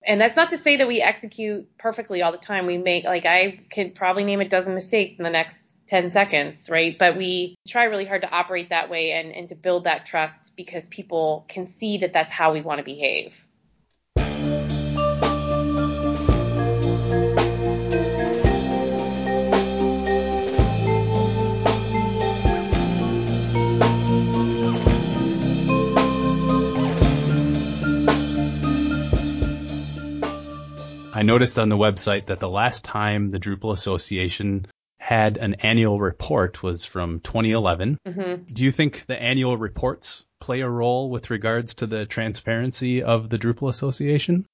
And 0.05 0.21
that's 0.21 0.37
not 0.37 0.51
to 0.51 0.59
say 0.59 0.79
that 0.79 0.89
we 0.89 1.01
execute 1.01 1.79
perfectly 1.79 2.23
all 2.23 2.33
the 2.33 2.39
time. 2.39 2.67
We 2.67 2.79
make, 2.79 3.05
like, 3.05 3.25
I 3.25 3.61
could 3.71 3.95
probably 3.95 4.25
name 4.25 4.41
a 4.41 4.49
dozen 4.49 4.75
mistakes 4.75 5.17
in 5.19 5.25
the 5.25 5.31
next 5.31 5.62
10 5.93 6.11
seconds, 6.11 6.71
right? 6.71 6.99
But 6.99 7.19
we 7.19 7.55
try 7.69 7.85
really 7.85 8.07
hard 8.07 8.23
to 8.23 8.31
operate 8.31 8.71
that 8.71 8.89
way 8.89 9.13
and, 9.13 9.31
and 9.31 9.47
to 9.51 9.55
build 9.55 9.85
that 9.85 10.07
trust 10.07 10.57
because 10.57 10.89
people 10.89 11.45
can 11.49 11.67
see 11.67 11.99
that 11.99 12.15
that's 12.15 12.33
how 12.33 12.55
we 12.55 12.63
want 12.63 12.79
to 12.79 12.83
behave. 12.83 13.47
I 31.15 31.23
noticed 31.23 31.59
on 31.59 31.69
the 31.69 31.77
website 31.77 32.27
that 32.27 32.41
the 32.41 32.49
last 32.49 32.83
time 32.83 33.29
the 33.29 33.39
Drupal 33.39 33.75
Association 33.75 34.65
had 35.03 35.37
an 35.37 35.55
annual 35.55 35.99
report 35.99 36.63
was 36.63 36.85
from 36.85 37.19
2011. 37.19 37.99
Mm-hmm. 38.07 38.45
Do 38.55 38.63
you 38.63 38.71
think 38.71 39.05
the 39.07 39.21
annual 39.21 39.57
reports 39.57 40.25
play 40.39 40.61
a 40.61 40.71
role 40.71 41.11
with 41.11 41.29
regards 41.31 41.75
to 41.75 41.89
the 41.89 42.07
transparency 42.07 43.03
of 43.03 43.29
the 43.29 43.37
Drupal 43.37 43.69
Association? 43.69 44.47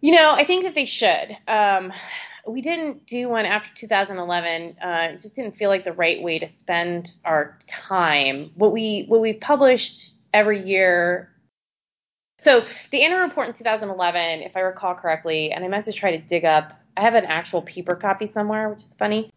You 0.00 0.12
know, 0.12 0.32
I 0.32 0.44
think 0.44 0.62
that 0.62 0.76
they 0.76 0.84
should. 0.84 1.36
Um, 1.48 1.92
we 2.46 2.62
didn't 2.62 3.04
do 3.04 3.28
one 3.28 3.46
after 3.46 3.74
2011. 3.74 4.76
Uh, 4.80 5.08
it 5.10 5.22
just 5.22 5.34
didn't 5.34 5.56
feel 5.56 5.68
like 5.68 5.82
the 5.82 5.92
right 5.92 6.22
way 6.22 6.38
to 6.38 6.48
spend 6.48 7.10
our 7.24 7.58
time. 7.66 8.52
What 8.54 8.72
we 8.72 9.06
what 9.08 9.20
we've 9.20 9.40
published 9.40 10.14
every 10.32 10.62
year 10.62 11.32
so 12.38 12.64
the 12.90 13.02
annual 13.02 13.20
report 13.20 13.48
in 13.48 13.54
2011, 13.54 14.42
if 14.42 14.56
I 14.56 14.60
recall 14.60 14.94
correctly, 14.94 15.52
and 15.52 15.62
I 15.62 15.68
meant 15.68 15.84
to 15.86 15.92
try 15.92 16.16
to 16.16 16.18
dig 16.18 16.46
up, 16.46 16.72
I 16.96 17.02
have 17.02 17.14
an 17.14 17.26
actual 17.26 17.60
paper 17.60 17.96
copy 17.96 18.28
somewhere, 18.28 18.70
which 18.70 18.78
is 18.78 18.94
funny. 18.94 19.30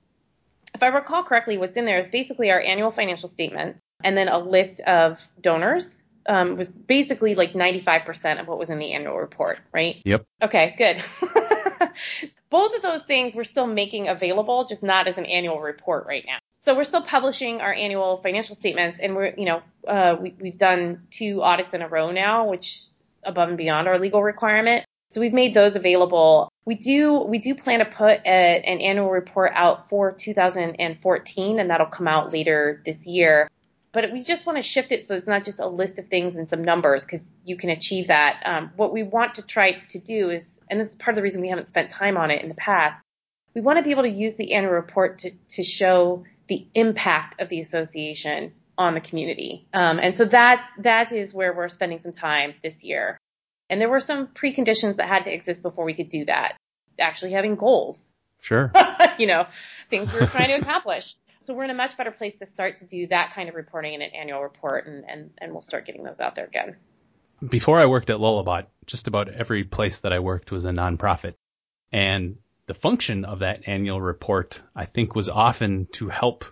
If 0.74 0.82
I 0.82 0.88
recall 0.88 1.24
correctly, 1.24 1.58
what's 1.58 1.76
in 1.76 1.86
there 1.86 2.00
is 2.00 2.08
basically 2.08 2.52
our 2.52 2.60
annual 2.60 2.92
financial 2.92 3.30
statements 3.30 3.82
and 4.04 4.18
then 4.18 4.28
a 4.28 4.40
list 4.40 4.82
of 4.82 5.22
donors. 5.40 6.04
Um, 6.26 6.56
was 6.56 6.72
basically 6.72 7.36
like 7.36 7.52
95% 7.52 8.40
of 8.40 8.48
what 8.48 8.58
was 8.58 8.70
in 8.70 8.80
the 8.80 8.94
annual 8.94 9.18
report, 9.18 9.60
right? 9.74 10.02
Yep. 10.06 10.26
Okay, 10.42 10.74
good. 10.78 10.96
Both 12.50 12.78
of 12.78 12.82
those 12.82 13.02
things 13.02 13.36
we're 13.36 13.44
still 13.44 13.68
making 13.68 14.08
available, 14.08 14.64
just 14.64 14.84
not 14.84 15.10
as 15.10 15.18
an 15.18 15.26
annual 15.26 15.60
report 15.60 16.06
right 16.08 16.24
now. 16.26 16.38
So 16.62 16.78
we're 16.78 16.86
still 16.86 17.02
publishing 17.02 17.60
our 17.60 17.74
annual 17.74 18.16
financial 18.16 18.56
statements, 18.56 19.00
and 19.00 19.18
we're, 19.18 19.34
you 19.38 19.44
know, 19.44 19.64
uh, 19.86 20.16
we, 20.18 20.34
we've 20.40 20.58
done 20.58 21.08
two 21.12 21.42
audits 21.42 21.74
in 21.74 21.82
a 21.82 21.90
row 21.90 22.12
now, 22.12 22.48
which 22.48 22.86
above 23.26 23.50
and 23.50 23.58
beyond 23.58 23.90
our 23.90 24.00
legal 24.00 24.24
requirement. 24.24 24.86
So 25.14 25.22
we've 25.22 25.34
made 25.34 25.54
those 25.54 25.76
available. 25.76 26.52
We 26.66 26.74
do 26.74 27.20
we 27.22 27.38
do 27.38 27.54
plan 27.54 27.80
to 27.80 27.86
put 27.86 28.22
a, 28.26 28.28
an 28.28 28.82
annual 28.82 29.12
report 29.12 29.52
out 29.54 29.88
for 29.88 30.12
2014, 30.12 31.60
and 31.60 31.70
that'll 31.70 31.86
come 31.86 32.08
out 32.08 32.34
later 32.34 32.82
this 32.84 33.06
year. 33.06 33.48
But 33.92 34.12
we 34.12 34.24
just 34.24 34.48
want 34.48 34.58
to 34.58 34.64
shift 34.64 34.92
it 34.92 35.06
so 35.06 35.14
it's 35.14 35.28
not 35.28 35.44
just 35.44 35.60
a 35.60 35.68
list 35.68 36.00
of 36.00 36.08
things 36.08 36.36
and 36.36 36.50
some 36.50 36.64
numbers 36.64 37.06
because 37.06 37.36
you 37.46 37.58
can 37.58 37.70
achieve 37.70 38.08
that. 38.08 38.42
Um, 38.44 38.72
what 38.76 38.92
we 38.92 39.04
want 39.04 39.36
to 39.36 39.44
try 39.44 39.74
to 39.90 40.00
do 40.00 40.32
is, 40.32 40.60
and 40.68 40.80
this 40.80 40.90
is 40.90 40.96
part 40.96 41.10
of 41.10 41.18
the 41.18 41.22
reason 41.22 41.42
we 41.42 41.50
haven't 41.50 41.68
spent 41.68 41.92
time 41.92 42.18
on 42.18 42.32
it 42.32 42.42
in 42.42 42.50
the 42.50 42.56
past, 42.56 43.06
we 43.54 43.62
want 43.62 43.78
to 43.78 43.84
be 43.84 43.92
able 43.92 44.02
to 44.02 44.10
use 44.10 44.36
the 44.36 44.54
annual 44.54 44.74
report 44.74 45.20
to, 45.20 45.32
to 45.50 45.64
show 45.64 46.24
the 46.48 46.66
impact 46.74 47.40
of 47.40 47.50
the 47.50 47.60
association 47.60 48.54
on 48.80 48.96
the 48.96 49.00
community. 49.00 49.68
Um, 49.76 50.00
and 50.02 50.16
so 50.16 50.26
that's, 50.26 50.66
that 50.80 51.12
is 51.12 51.36
where 51.36 51.54
we're 51.54 51.70
spending 51.70 52.00
some 52.00 52.14
time 52.14 52.56
this 52.64 52.84
year. 52.84 53.20
And 53.70 53.82
there 53.82 53.90
were 53.90 54.00
some 54.00 54.28
preconditions 54.28 54.98
that 54.98 55.08
had 55.08 55.26
to 55.26 55.34
exist 55.34 55.64
before 55.64 55.86
we 55.86 55.94
could 55.94 56.10
do 56.10 56.26
that. 56.26 56.56
Actually 57.00 57.32
having 57.32 57.56
goals. 57.56 58.14
Sure. 58.42 58.72
you 59.18 59.26
know, 59.26 59.48
things 59.90 60.12
we 60.12 60.20
were 60.20 60.28
trying 60.28 60.50
to 60.50 60.56
accomplish. 60.56 61.16
So 61.42 61.54
we're 61.54 61.64
in 61.66 61.70
a 61.70 61.76
much 61.76 61.98
better 61.98 62.12
place 62.12 62.36
to 62.38 62.46
start 62.46 62.78
to 62.78 62.86
do 62.86 63.08
that 63.08 63.34
kind 63.34 63.50
of 63.50 63.56
reporting 63.56 63.94
in 63.94 64.02
an 64.02 64.12
annual 64.14 64.42
report 64.42 64.88
and, 64.88 65.04
and, 65.08 65.32
and 65.38 65.52
we'll 65.52 65.62
start 65.62 65.86
getting 65.86 66.04
those 66.04 66.20
out 66.20 66.36
there 66.36 66.46
again. 66.46 66.76
Before 67.46 67.80
I 67.80 67.88
worked 67.88 68.10
at 68.10 68.18
Lullabot, 68.18 68.68
just 68.86 69.08
about 69.08 69.28
every 69.28 69.64
place 69.64 70.00
that 70.00 70.14
I 70.14 70.20
worked 70.20 70.52
was 70.52 70.66
a 70.66 70.70
nonprofit. 70.70 71.34
And 71.92 72.38
the 72.66 72.74
function 72.74 73.26
of 73.26 73.40
that 73.40 73.68
annual 73.68 74.02
report, 74.02 74.64
I 74.76 74.86
think, 74.86 75.16
was 75.16 75.28
often 75.28 75.88
to 75.94 76.08
help 76.10 76.46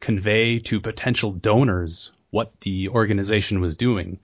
convey 0.00 0.58
to 0.60 0.80
potential 0.80 1.32
donors 1.32 2.12
what 2.30 2.58
the 2.60 2.88
organization 2.88 3.60
was 3.60 3.76
doing. 3.76 4.18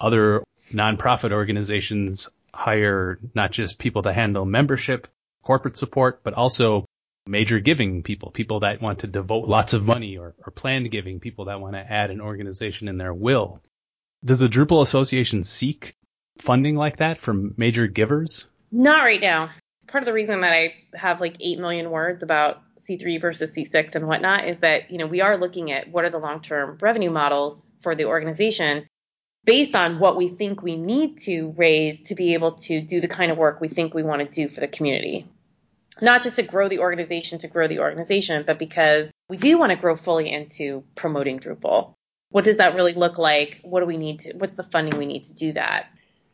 Other 0.00 0.42
nonprofit 0.72 1.32
organizations 1.32 2.28
hire 2.52 3.18
not 3.34 3.50
just 3.52 3.78
people 3.78 4.02
to 4.02 4.12
handle 4.12 4.44
membership, 4.44 5.08
corporate 5.42 5.76
support, 5.76 6.22
but 6.22 6.34
also 6.34 6.86
major 7.26 7.58
giving 7.58 8.02
people, 8.02 8.30
people 8.30 8.60
that 8.60 8.80
want 8.80 9.00
to 9.00 9.06
devote 9.06 9.48
lots 9.48 9.72
of 9.72 9.84
money 9.84 10.18
or, 10.18 10.34
or 10.44 10.50
planned 10.50 10.90
giving, 10.90 11.20
people 11.20 11.46
that 11.46 11.60
want 11.60 11.74
to 11.74 11.80
add 11.80 12.10
an 12.10 12.20
organization 12.20 12.88
in 12.88 12.98
their 12.98 13.14
will. 13.14 13.62
Does 14.24 14.38
the 14.38 14.48
Drupal 14.48 14.82
Association 14.82 15.44
seek 15.44 15.94
funding 16.38 16.76
like 16.76 16.98
that 16.98 17.18
from 17.18 17.54
major 17.56 17.86
givers? 17.86 18.46
Not 18.70 19.02
right 19.02 19.20
now. 19.20 19.50
Part 19.86 20.02
of 20.02 20.06
the 20.06 20.12
reason 20.12 20.40
that 20.40 20.52
I 20.52 20.74
have 20.94 21.20
like 21.20 21.36
8 21.40 21.58
million 21.58 21.90
words 21.90 22.22
about 22.22 22.62
C3 22.80 23.20
versus 23.20 23.54
C6 23.54 23.94
and 23.94 24.06
whatnot 24.06 24.48
is 24.48 24.58
that, 24.60 24.90
you 24.90 24.98
know, 24.98 25.06
we 25.06 25.20
are 25.20 25.36
looking 25.36 25.72
at 25.72 25.90
what 25.90 26.04
are 26.04 26.10
the 26.10 26.18
long-term 26.18 26.78
revenue 26.80 27.10
models 27.10 27.72
for 27.80 27.94
the 27.94 28.06
organization 28.06 28.86
based 29.44 29.74
on 29.74 29.98
what 29.98 30.16
we 30.16 30.28
think 30.28 30.62
we 30.62 30.76
need 30.76 31.18
to 31.20 31.54
raise 31.56 32.02
to 32.02 32.14
be 32.14 32.34
able 32.34 32.52
to 32.52 32.80
do 32.80 33.00
the 33.00 33.08
kind 33.08 33.30
of 33.30 33.38
work 33.38 33.60
we 33.60 33.68
think 33.68 33.94
we 33.94 34.02
want 34.02 34.22
to 34.22 34.28
do 34.28 34.48
for 34.48 34.60
the 34.60 34.68
community. 34.68 35.26
Not 36.00 36.22
just 36.22 36.36
to 36.36 36.42
grow 36.42 36.68
the 36.68 36.80
organization 36.80 37.38
to 37.40 37.48
grow 37.48 37.68
the 37.68 37.80
organization, 37.80 38.42
but 38.46 38.58
because 38.58 39.12
we 39.28 39.36
do 39.36 39.58
want 39.58 39.70
to 39.70 39.76
grow 39.76 39.96
fully 39.96 40.30
into 40.30 40.84
promoting 40.94 41.38
Drupal. 41.38 41.94
What 42.30 42.44
does 42.44 42.56
that 42.56 42.74
really 42.74 42.94
look 42.94 43.16
like? 43.16 43.60
What 43.62 43.80
do 43.80 43.86
we 43.86 43.96
need 43.96 44.20
to, 44.20 44.32
what's 44.32 44.56
the 44.56 44.64
funding 44.64 44.98
we 44.98 45.06
need 45.06 45.24
to 45.24 45.34
do 45.34 45.52
that? 45.52 45.86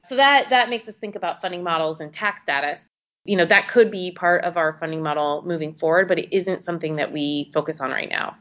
So 0.08 0.16
that, 0.16 0.50
that 0.50 0.70
makes 0.70 0.88
us 0.88 0.96
think 0.96 1.14
about 1.14 1.42
funding 1.42 1.62
models 1.62 2.00
and 2.00 2.12
tax 2.12 2.42
status 2.42 2.88
you 3.24 3.36
know, 3.36 3.44
that 3.44 3.68
could 3.68 3.90
be 3.90 4.12
part 4.12 4.44
of 4.44 4.56
our 4.56 4.72
funding 4.78 5.02
model 5.02 5.42
moving 5.46 5.74
forward, 5.74 6.08
but 6.08 6.18
it 6.18 6.34
isn't 6.34 6.64
something 6.64 6.96
that 6.96 7.12
we 7.12 7.50
focus 7.52 7.80
on 7.80 7.90
right 7.90 8.08
now. 8.08 8.36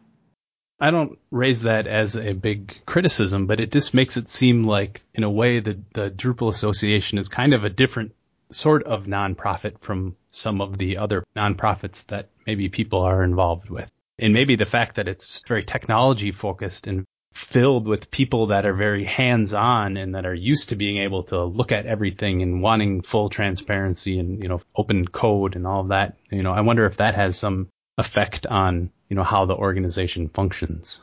I 0.80 0.91
don't 0.91 1.19
raise 1.30 1.63
that 1.63 1.88
as 1.88 2.15
a 2.15 2.34
big 2.34 2.86
criticism, 2.86 3.47
but 3.47 3.59
it 3.59 3.71
just 3.71 3.93
makes 3.93 4.15
it 4.15 4.30
seem 4.30 4.63
like, 4.63 5.01
in 5.13 5.23
a 5.23 5.30
way, 5.30 5.59
the, 5.59 5.80
the 5.93 6.09
Drupal 6.09 6.49
Association 6.49 7.17
is 7.17 7.27
kind 7.27 7.53
of 7.53 7.65
a 7.65 7.69
different 7.69 8.13
sort 8.51 8.84
of 8.84 9.05
nonprofit 9.05 9.80
from 9.82 10.15
some 10.32 10.61
of 10.61 10.77
the 10.77 10.97
other 10.97 11.23
nonprofits 11.36 12.05
that 12.07 12.30
maybe 12.47 12.69
people 12.69 13.01
are 13.01 13.23
involved 13.23 13.69
with. 13.69 13.91
And 14.17 14.34
maybe 14.34 14.55
the 14.55 14.65
fact 14.65 14.95
that 14.95 15.07
it's 15.07 15.43
very 15.47 15.63
technology 15.63 16.32
focused 16.32 16.88
and 16.88 17.05
filled 17.34 17.88
with 17.88 18.11
people 18.11 18.47
that 18.47 18.65
are 18.65 18.73
very 18.73 19.05
hands 19.05 19.53
on 19.53 19.97
and 19.97 20.15
that 20.15 20.25
are 20.25 20.34
used 20.34 20.69
to 20.69 20.75
being 20.75 20.97
able 20.97 21.23
to 21.23 21.43
look 21.43 21.71
at 21.71 21.86
everything 21.86 22.41
and 22.41 22.61
wanting 22.61 23.01
full 23.01 23.30
transparency 23.30 24.19
and, 24.19 24.41
you 24.41 24.49
know, 24.49 24.61
open 24.75 25.07
code 25.07 25.55
and 25.55 25.67
all 25.67 25.82
of 25.82 25.89
that. 25.89 26.17
You 26.32 26.41
know, 26.41 26.51
I 26.51 26.61
wonder 26.61 26.86
if 26.86 26.97
that 26.97 27.15
has 27.15 27.38
some 27.38 27.69
effect 28.00 28.47
on, 28.47 28.89
you 29.10 29.16
know, 29.16 29.24
how 29.24 29.45
the 29.45 29.56
organization 29.56 30.30
functions. 30.30 31.02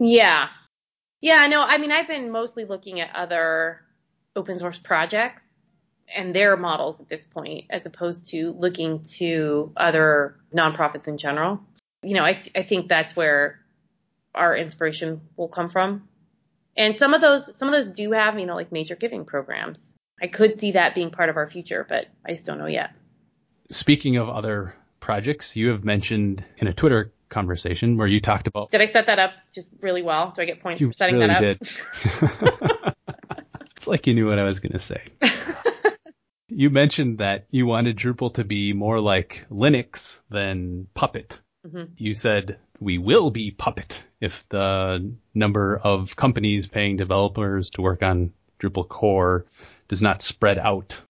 Yeah. 0.00 0.48
Yeah, 1.20 1.46
no, 1.46 1.62
I 1.62 1.78
mean, 1.78 1.92
I've 1.92 2.08
been 2.08 2.32
mostly 2.32 2.64
looking 2.64 3.00
at 3.00 3.14
other 3.14 3.80
open 4.34 4.58
source 4.58 4.78
projects 4.78 5.60
and 6.12 6.34
their 6.34 6.56
models 6.56 7.00
at 7.00 7.08
this 7.08 7.26
point, 7.26 7.66
as 7.70 7.86
opposed 7.86 8.30
to 8.30 8.52
looking 8.58 9.02
to 9.18 9.72
other 9.76 10.36
nonprofits 10.52 11.06
in 11.06 11.18
general. 11.18 11.60
You 12.02 12.14
know, 12.14 12.24
I, 12.24 12.32
th- 12.32 12.50
I 12.56 12.62
think 12.62 12.88
that's 12.88 13.14
where 13.14 13.60
our 14.34 14.56
inspiration 14.56 15.20
will 15.36 15.48
come 15.48 15.70
from. 15.70 16.08
And 16.76 16.96
some 16.96 17.12
of 17.12 17.20
those, 17.20 17.50
some 17.58 17.68
of 17.68 17.72
those 17.72 17.94
do 17.94 18.12
have, 18.12 18.38
you 18.38 18.46
know, 18.46 18.56
like 18.56 18.72
major 18.72 18.96
giving 18.96 19.26
programs. 19.26 19.94
I 20.20 20.26
could 20.26 20.58
see 20.58 20.72
that 20.72 20.94
being 20.94 21.10
part 21.10 21.28
of 21.28 21.36
our 21.36 21.48
future, 21.48 21.86
but 21.86 22.06
I 22.26 22.32
just 22.32 22.46
don't 22.46 22.58
know 22.58 22.66
yet. 22.66 22.94
Speaking 23.70 24.16
of 24.16 24.28
other 24.28 24.74
projects, 25.02 25.56
you 25.56 25.68
have 25.68 25.84
mentioned 25.84 26.42
in 26.56 26.68
a 26.68 26.72
Twitter 26.72 27.12
conversation 27.28 27.98
where 27.98 28.06
you 28.06 28.20
talked 28.20 28.46
about. 28.46 28.70
Did 28.70 28.80
I 28.80 28.86
set 28.86 29.06
that 29.06 29.18
up 29.18 29.32
just 29.52 29.70
really 29.82 30.02
well? 30.02 30.32
Do 30.34 30.40
I 30.40 30.44
get 30.46 30.62
points 30.62 30.80
you 30.80 30.88
for 30.88 30.94
setting 30.94 31.16
really 31.16 31.26
that 31.26 31.44
up? 31.44 31.58
Did. 31.58 32.94
it's 33.76 33.86
like 33.86 34.06
you 34.06 34.14
knew 34.14 34.28
what 34.28 34.38
I 34.38 34.44
was 34.44 34.60
going 34.60 34.72
to 34.72 34.78
say. 34.78 35.02
you 36.48 36.70
mentioned 36.70 37.18
that 37.18 37.46
you 37.50 37.66
wanted 37.66 37.98
Drupal 37.98 38.34
to 38.34 38.44
be 38.44 38.72
more 38.72 39.00
like 39.00 39.44
Linux 39.50 40.20
than 40.30 40.86
Puppet. 40.94 41.40
Mm-hmm. 41.66 41.92
You 41.96 42.14
said 42.14 42.58
we 42.80 42.98
will 42.98 43.30
be 43.30 43.50
Puppet 43.50 44.02
if 44.20 44.48
the 44.48 45.12
number 45.34 45.76
of 45.76 46.16
companies 46.16 46.66
paying 46.66 46.96
developers 46.96 47.70
to 47.70 47.82
work 47.82 48.02
on 48.02 48.32
Drupal 48.60 48.88
core 48.88 49.46
does 49.88 50.00
not 50.00 50.22
spread 50.22 50.58
out. 50.58 51.02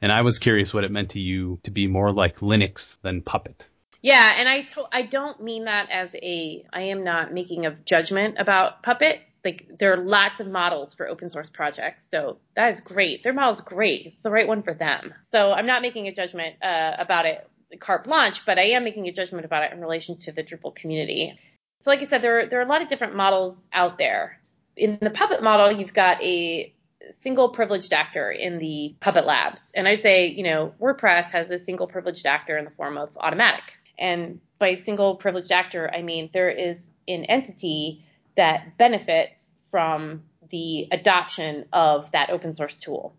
And 0.00 0.12
I 0.12 0.22
was 0.22 0.38
curious 0.38 0.74
what 0.74 0.84
it 0.84 0.90
meant 0.90 1.10
to 1.10 1.20
you 1.20 1.58
to 1.64 1.70
be 1.70 1.86
more 1.86 2.12
like 2.12 2.38
Linux 2.38 2.96
than 3.02 3.22
Puppet. 3.22 3.66
Yeah, 4.02 4.34
and 4.36 4.48
I 4.48 4.62
to- 4.62 4.88
I 4.92 5.02
don't 5.02 5.42
mean 5.42 5.64
that 5.64 5.90
as 5.90 6.14
a 6.14 6.64
I 6.72 6.82
am 6.82 7.02
not 7.02 7.32
making 7.32 7.66
a 7.66 7.72
judgment 7.72 8.36
about 8.38 8.82
Puppet. 8.82 9.20
Like 9.44 9.68
there 9.78 9.92
are 9.94 9.96
lots 9.96 10.40
of 10.40 10.48
models 10.48 10.94
for 10.94 11.08
open 11.08 11.30
source 11.30 11.48
projects. 11.50 12.08
So 12.10 12.38
that 12.54 12.70
is 12.70 12.80
great. 12.80 13.22
Their 13.22 13.32
model's 13.32 13.60
great. 13.60 14.06
It's 14.06 14.22
the 14.22 14.30
right 14.30 14.46
one 14.46 14.62
for 14.62 14.74
them. 14.74 15.14
So 15.30 15.52
I'm 15.52 15.66
not 15.66 15.82
making 15.82 16.08
a 16.08 16.14
judgment 16.14 16.56
uh, 16.62 16.92
about 16.98 17.26
it 17.26 17.48
carte 17.80 18.04
blanche, 18.04 18.44
but 18.46 18.58
I 18.58 18.70
am 18.70 18.84
making 18.84 19.06
a 19.08 19.12
judgment 19.12 19.44
about 19.44 19.64
it 19.64 19.72
in 19.72 19.80
relation 19.80 20.18
to 20.18 20.32
the 20.32 20.42
Drupal 20.42 20.74
community. 20.74 21.38
So 21.80 21.90
like 21.90 22.00
I 22.00 22.06
said, 22.06 22.22
there, 22.22 22.40
are, 22.40 22.46
there 22.46 22.60
are 22.60 22.64
a 22.64 22.68
lot 22.68 22.82
of 22.82 22.88
different 22.88 23.16
models 23.16 23.58
out 23.72 23.98
there. 23.98 24.40
In 24.76 24.98
the 25.00 25.10
Puppet 25.10 25.42
model, 25.42 25.72
you've 25.72 25.94
got 25.94 26.22
a 26.22 26.72
single 27.12 27.50
privileged 27.50 27.92
actor 27.92 28.30
in 28.30 28.58
the 28.58 28.94
Puppet 29.00 29.26
labs. 29.26 29.72
And 29.74 29.86
I'd 29.86 30.02
say, 30.02 30.28
you 30.28 30.42
know, 30.42 30.74
WordPress 30.80 31.30
has 31.30 31.50
a 31.50 31.58
single 31.58 31.86
privileged 31.86 32.26
actor 32.26 32.56
in 32.56 32.64
the 32.64 32.70
form 32.70 32.98
of 32.98 33.12
Automattic. 33.14 33.62
And 33.98 34.40
by 34.58 34.76
single 34.76 35.16
privileged 35.16 35.52
actor, 35.52 35.90
I 35.92 36.02
mean 36.02 36.30
there 36.32 36.50
is 36.50 36.88
an 37.08 37.24
entity 37.24 38.04
that 38.36 38.76
benefits 38.78 39.54
from 39.70 40.22
the 40.50 40.88
adoption 40.92 41.66
of 41.72 42.10
that 42.12 42.30
open 42.30 42.52
source 42.52 42.76
tool. 42.76 43.14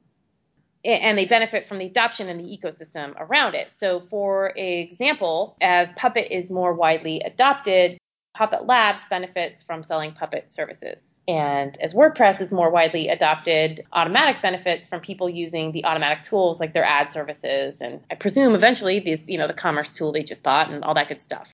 And 0.85 1.17
they 1.17 1.25
benefit 1.25 1.65
from 1.65 1.79
the 1.79 1.87
adoption 1.87 2.29
and 2.29 2.39
the 2.39 2.57
ecosystem 2.57 3.13
around 3.19 3.55
it. 3.55 3.67
So, 3.77 3.99
for 4.09 4.53
example, 4.55 5.57
as 5.59 5.91
Puppet 5.93 6.31
is 6.31 6.49
more 6.49 6.73
widely 6.73 7.19
adopted, 7.19 7.97
Puppet 8.33 8.65
Labs 8.65 9.01
benefits 9.09 9.63
from 9.63 9.83
selling 9.83 10.13
Puppet 10.13 10.51
services. 10.51 11.16
And 11.27 11.77
as 11.81 11.93
WordPress 11.93 12.39
is 12.39 12.51
more 12.53 12.69
widely 12.69 13.09
adopted, 13.09 13.85
Automattic 13.93 14.41
benefits 14.41 14.87
from 14.87 15.01
people 15.01 15.29
using 15.29 15.73
the 15.73 15.83
Automattic 15.83 16.23
tools 16.23 16.59
like 16.59 16.73
their 16.73 16.85
ad 16.85 17.11
services 17.11 17.81
and 17.81 18.01
I 18.09 18.15
presume 18.15 18.55
eventually 18.55 18.99
these, 18.99 19.27
you 19.27 19.37
know, 19.37 19.47
the 19.47 19.53
commerce 19.53 19.93
tool 19.93 20.13
they 20.13 20.23
just 20.23 20.41
bought 20.43 20.71
and 20.71 20.83
all 20.85 20.93
that 20.93 21.09
good 21.09 21.21
stuff. 21.21 21.51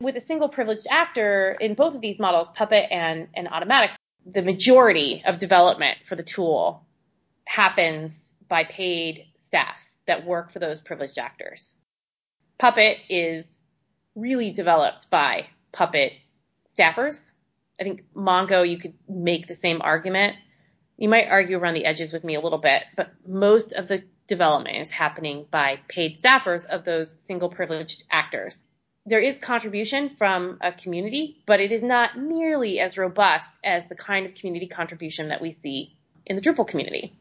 With 0.00 0.16
a 0.16 0.20
single 0.20 0.48
privileged 0.48 0.86
actor 0.90 1.56
in 1.58 1.74
both 1.74 1.94
of 1.94 2.02
these 2.02 2.18
models, 2.18 2.50
Puppet 2.54 2.86
and, 2.90 3.28
and 3.34 3.48
Automattic, 3.48 3.90
the 4.26 4.42
majority 4.42 5.22
of 5.24 5.38
development 5.38 5.98
for 6.04 6.14
the 6.14 6.22
tool 6.22 6.86
happens 7.46 8.32
by 8.46 8.64
paid 8.64 9.24
staff 9.36 9.80
that 10.06 10.26
work 10.26 10.52
for 10.52 10.58
those 10.58 10.80
privileged 10.80 11.18
actors. 11.18 11.76
Puppet 12.58 12.98
is 13.08 13.58
really 14.14 14.50
developed 14.50 15.08
by 15.10 15.46
Puppet 15.72 16.12
staffers. 16.66 17.27
I 17.80 17.84
think 17.84 18.04
Mongo, 18.14 18.68
you 18.68 18.78
could 18.78 18.94
make 19.08 19.46
the 19.46 19.54
same 19.54 19.80
argument. 19.82 20.36
You 20.96 21.08
might 21.08 21.28
argue 21.28 21.58
around 21.58 21.74
the 21.74 21.84
edges 21.84 22.12
with 22.12 22.24
me 22.24 22.34
a 22.34 22.40
little 22.40 22.58
bit, 22.58 22.82
but 22.96 23.10
most 23.26 23.72
of 23.72 23.86
the 23.86 24.02
development 24.26 24.76
is 24.78 24.90
happening 24.90 25.46
by 25.50 25.80
paid 25.88 26.16
staffers 26.16 26.66
of 26.66 26.84
those 26.84 27.10
single 27.22 27.48
privileged 27.48 28.04
actors. 28.10 28.62
There 29.06 29.20
is 29.20 29.38
contribution 29.38 30.16
from 30.18 30.58
a 30.60 30.72
community, 30.72 31.42
but 31.46 31.60
it 31.60 31.72
is 31.72 31.82
not 31.82 32.18
nearly 32.18 32.78
as 32.78 32.98
robust 32.98 33.58
as 33.64 33.88
the 33.88 33.94
kind 33.94 34.26
of 34.26 34.34
community 34.34 34.66
contribution 34.66 35.28
that 35.28 35.40
we 35.40 35.50
see 35.50 35.96
in 36.26 36.36
the 36.36 36.42
Drupal 36.42 36.68
community. 36.68 37.16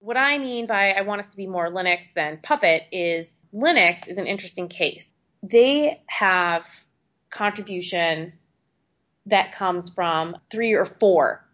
What 0.00 0.18
I 0.18 0.36
mean 0.36 0.66
by 0.66 0.92
I 0.92 1.02
want 1.02 1.20
us 1.20 1.30
to 1.30 1.36
be 1.36 1.46
more 1.46 1.70
Linux 1.70 2.12
than 2.14 2.38
Puppet 2.42 2.82
is 2.92 3.42
Linux 3.54 4.06
is 4.06 4.18
an 4.18 4.26
interesting 4.26 4.68
case. 4.68 5.12
They 5.42 6.02
have 6.06 6.68
contribution 7.30 8.34
that 9.26 9.52
comes 9.52 9.90
from 9.90 10.36
three 10.50 10.74
or 10.74 10.84
four 10.84 11.44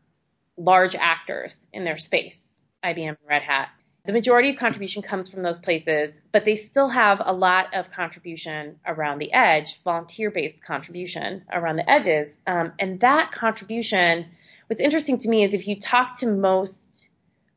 large 0.56 0.94
actors 0.94 1.66
in 1.72 1.84
their 1.84 1.98
space, 1.98 2.60
IBM 2.84 3.08
and 3.08 3.16
Red 3.28 3.42
Hat. 3.42 3.70
The 4.04 4.12
majority 4.12 4.50
of 4.50 4.56
contribution 4.56 5.02
comes 5.02 5.28
from 5.28 5.42
those 5.42 5.60
places, 5.60 6.20
but 6.32 6.44
they 6.44 6.56
still 6.56 6.88
have 6.88 7.22
a 7.24 7.32
lot 7.32 7.74
of 7.74 7.90
contribution 7.92 8.80
around 8.84 9.20
the 9.20 9.32
edge, 9.32 9.80
volunteer-based 9.84 10.62
contribution 10.62 11.44
around 11.52 11.76
the 11.76 11.88
edges. 11.88 12.38
Um, 12.46 12.72
and 12.80 12.98
that 13.00 13.30
contribution, 13.30 14.26
what's 14.66 14.82
interesting 14.82 15.18
to 15.18 15.28
me 15.28 15.44
is 15.44 15.54
if 15.54 15.68
you 15.68 15.78
talk 15.78 16.18
to 16.18 16.26
most 16.26 17.08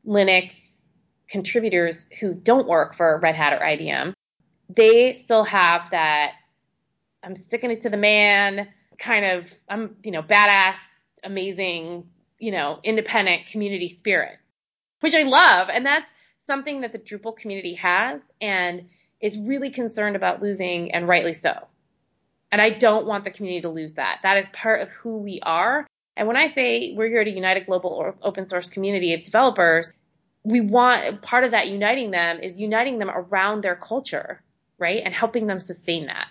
Linux 0.06 0.82
contributors 1.28 2.08
who 2.20 2.32
don't 2.32 2.68
work 2.68 2.94
for 2.94 3.18
Red 3.18 3.34
Hat 3.34 3.52
or 3.52 3.58
IBM, 3.58 4.14
they 4.68 5.14
still 5.14 5.44
have 5.44 5.90
that 5.90 6.34
I'm 7.26 7.34
sticking 7.34 7.72
it 7.72 7.82
to 7.82 7.90
the 7.90 7.96
man, 7.96 8.68
kind 8.98 9.24
of, 9.24 9.52
I'm, 9.68 9.96
you 10.02 10.10
know, 10.10 10.22
badass, 10.22 10.76
amazing, 11.24 12.08
you 12.38 12.52
know, 12.52 12.80
independent 12.82 13.46
community 13.46 13.88
spirit, 13.88 14.38
which 15.00 15.14
I 15.14 15.22
love. 15.22 15.68
And 15.70 15.84
that's 15.84 16.10
something 16.46 16.82
that 16.82 16.92
the 16.92 16.98
Drupal 16.98 17.36
community 17.36 17.74
has 17.74 18.22
and 18.40 18.88
is 19.20 19.38
really 19.38 19.70
concerned 19.70 20.16
about 20.16 20.42
losing 20.42 20.92
and 20.92 21.08
rightly 21.08 21.34
so. 21.34 21.52
And 22.52 22.60
I 22.60 22.70
don't 22.70 23.06
want 23.06 23.24
the 23.24 23.30
community 23.30 23.62
to 23.62 23.70
lose 23.70 23.94
that. 23.94 24.20
That 24.22 24.38
is 24.38 24.48
part 24.50 24.82
of 24.82 24.88
who 24.90 25.18
we 25.18 25.40
are. 25.42 25.86
And 26.16 26.28
when 26.28 26.36
I 26.36 26.48
say 26.48 26.94
we're 26.96 27.08
here 27.08 27.24
to 27.24 27.30
unite 27.30 27.56
a 27.56 27.64
global 27.64 28.14
open 28.22 28.46
source 28.46 28.68
community 28.68 29.14
of 29.14 29.24
developers, 29.24 29.92
we 30.44 30.60
want 30.60 31.22
part 31.22 31.44
of 31.44 31.50
that 31.50 31.68
uniting 31.68 32.12
them 32.12 32.40
is 32.40 32.56
uniting 32.56 32.98
them 32.98 33.10
around 33.10 33.64
their 33.64 33.74
culture, 33.74 34.40
right? 34.78 35.02
And 35.04 35.12
helping 35.12 35.46
them 35.46 35.60
sustain 35.60 36.06
that 36.06 36.28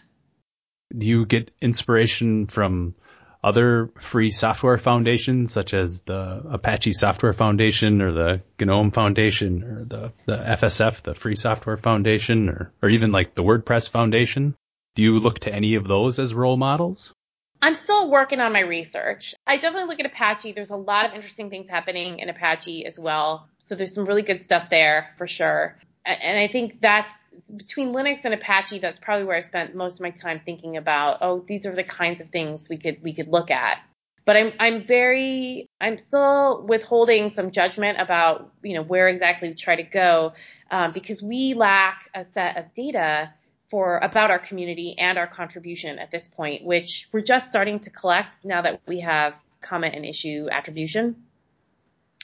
do 0.98 1.08
you 1.08 1.26
get 1.26 1.52
inspiration 1.62 2.48
from 2.48 2.96
other 3.43 3.91
free 4.00 4.32
software 4.32 4.80
foundations 4.80 5.54
such 5.54 5.76
as 5.76 6.02
the 6.02 6.41
Apache 6.50 6.93
Software 6.93 7.34
Foundation 7.34 8.02
or 8.02 8.12
the 8.12 8.41
GNOME 8.60 8.89
Foundation 8.89 9.64
or 9.64 9.86
the, 9.86 10.14
the 10.26 10.38
FSF, 10.38 11.04
the 11.04 11.14
Free 11.14 11.36
Software 11.36 11.78
Foundation 11.78 12.50
or, 12.50 12.72
or 12.82 12.89
even 12.89 13.12
like 13.12 13.36
the 13.36 13.43
WordPress 13.43 13.89
Foundation? 13.89 14.56
Do 14.96 15.04
you 15.04 15.20
look 15.20 15.39
to 15.41 15.54
any 15.54 15.76
of 15.76 15.88
those 15.88 16.18
as 16.18 16.34
role 16.34 16.58
models? 16.58 17.14
I'm 17.62 17.76
still 17.76 18.10
working 18.10 18.39
on 18.39 18.52
my 18.52 18.62
research. 18.62 19.36
I 19.46 19.58
definitely 19.58 19.89
look 19.89 20.00
at 20.00 20.08
Apache. 20.08 20.54
There's 20.54 20.72
a 20.72 20.76
lot 20.76 21.06
of 21.06 21.14
interesting 21.14 21.52
things 21.52 21.70
happening 21.70 22.20
in 22.20 22.30
Apache 22.30 22.86
as 22.86 22.98
well. 22.98 23.48
So 23.60 23.76
there's 23.76 23.93
some 23.93 24.06
really 24.06 24.24
good 24.24 24.43
stuff 24.43 24.70
there 24.72 25.14
for 25.18 25.28
sure. 25.28 25.78
And 26.04 26.39
I 26.39 26.48
think 26.48 26.82
that's 26.82 27.12
between 27.55 27.93
Linux 27.93 28.21
and 28.23 28.33
Apache, 28.33 28.79
that's 28.79 28.99
probably 28.99 29.25
where 29.25 29.38
I 29.38 29.41
spent 29.41 29.75
most 29.75 29.95
of 29.95 30.01
my 30.01 30.11
time 30.11 30.41
thinking 30.43 30.77
about, 30.77 31.19
oh, 31.21 31.43
these 31.47 31.65
are 31.65 31.75
the 31.75 31.83
kinds 31.83 32.21
of 32.21 32.29
things 32.29 32.67
we 32.69 32.77
could 32.77 33.01
we 33.03 33.13
could 33.13 33.27
look 33.27 33.51
at. 33.51 33.79
But 34.25 34.38
I'm 34.38 34.53
I'm 34.59 34.88
very 34.88 35.69
I'm 35.79 35.97
still 35.97 36.63
withholding 36.63 37.29
some 37.29 37.51
judgment 37.51 37.99
about 38.01 38.51
you 38.63 38.75
know 38.75 38.83
where 38.83 39.07
exactly 39.07 39.49
we 39.49 39.55
try 39.55 39.75
to 39.75 39.83
go 39.83 40.33
um, 40.71 40.93
because 40.93 41.21
we 41.21 41.53
lack 41.53 42.09
a 42.13 42.25
set 42.25 42.57
of 42.57 42.73
data 42.73 43.33
for 43.69 43.97
about 43.97 44.31
our 44.31 44.39
community 44.39 44.95
and 44.97 45.17
our 45.17 45.27
contribution 45.27 45.99
at 45.99 46.11
this 46.11 46.27
point, 46.27 46.63
which 46.63 47.07
we're 47.11 47.21
just 47.21 47.47
starting 47.47 47.79
to 47.79 47.89
collect 47.89 48.45
now 48.45 48.61
that 48.61 48.81
we 48.88 49.01
have 49.01 49.33
comment 49.61 49.95
and 49.95 50.05
issue 50.05 50.47
attribution 50.51 51.15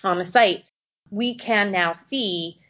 on 0.04 0.18
the 0.18 0.26
site. 0.26 0.64
We 1.10 1.36
can 1.36 1.72
now 1.72 1.94
see 1.94 2.61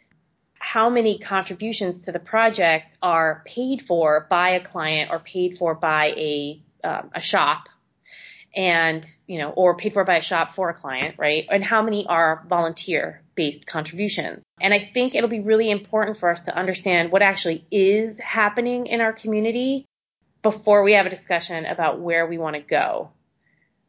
how 0.71 0.89
many 0.89 1.19
contributions 1.19 1.99
to 1.99 2.13
the 2.13 2.19
project 2.19 2.95
are 3.01 3.43
paid 3.45 3.81
for 3.81 4.25
by 4.29 4.51
a 4.51 4.63
client 4.63 5.11
or 5.11 5.19
paid 5.19 5.57
for 5.57 5.75
by 5.75 6.05
a 6.15 6.61
um, 6.81 7.11
a 7.13 7.19
shop 7.19 7.67
and 8.55 9.05
you 9.27 9.37
know 9.37 9.49
or 9.49 9.75
paid 9.75 9.91
for 9.91 10.05
by 10.05 10.15
a 10.15 10.21
shop 10.21 10.55
for 10.55 10.69
a 10.69 10.73
client 10.73 11.15
right? 11.17 11.45
And 11.51 11.61
how 11.61 11.81
many 11.81 12.07
are 12.07 12.45
volunteer 12.47 13.21
based 13.35 13.67
contributions? 13.67 14.43
And 14.61 14.73
i 14.73 14.79
think 14.93 15.13
it'll 15.13 15.29
be 15.29 15.41
really 15.41 15.69
important 15.69 16.19
for 16.19 16.29
us 16.29 16.43
to 16.43 16.55
understand 16.55 17.11
what 17.11 17.21
actually 17.21 17.65
is 17.69 18.17
happening 18.21 18.87
in 18.87 19.01
our 19.01 19.11
community 19.11 19.85
before 20.41 20.83
we 20.83 20.93
have 20.93 21.05
a 21.05 21.09
discussion 21.09 21.65
about 21.65 21.99
where 21.99 22.25
we 22.25 22.37
want 22.37 22.55
to 22.55 22.61
go. 22.61 23.11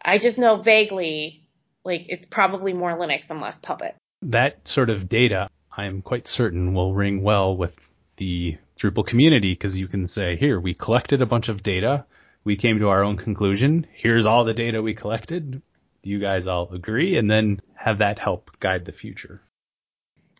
I 0.04 0.18
just 0.18 0.36
know 0.36 0.56
vaguely 0.56 1.44
like 1.84 2.06
it's 2.08 2.26
probably 2.26 2.72
more 2.72 2.98
linux 2.98 3.30
and 3.30 3.40
less 3.40 3.60
puppet. 3.60 3.94
That 4.22 4.66
sort 4.66 4.90
of 4.90 5.08
data 5.08 5.48
I 5.74 5.86
am 5.86 6.02
quite 6.02 6.26
certain 6.26 6.74
will 6.74 6.94
ring 6.94 7.22
well 7.22 7.56
with 7.56 7.76
the 8.16 8.58
Drupal 8.78 9.06
community 9.06 9.52
because 9.52 9.78
you 9.78 9.88
can 9.88 10.06
say, 10.06 10.36
here, 10.36 10.60
we 10.60 10.74
collected 10.74 11.22
a 11.22 11.26
bunch 11.26 11.48
of 11.48 11.62
data. 11.62 12.04
We 12.44 12.56
came 12.56 12.78
to 12.80 12.88
our 12.88 13.02
own 13.02 13.16
conclusion. 13.16 13.86
Here's 13.92 14.26
all 14.26 14.44
the 14.44 14.54
data 14.54 14.82
we 14.82 14.94
collected. 14.94 15.62
You 16.02 16.18
guys 16.18 16.46
all 16.46 16.72
agree 16.72 17.16
and 17.16 17.30
then 17.30 17.60
have 17.74 17.98
that 17.98 18.18
help 18.18 18.50
guide 18.58 18.84
the 18.84 18.92
future. 18.92 19.40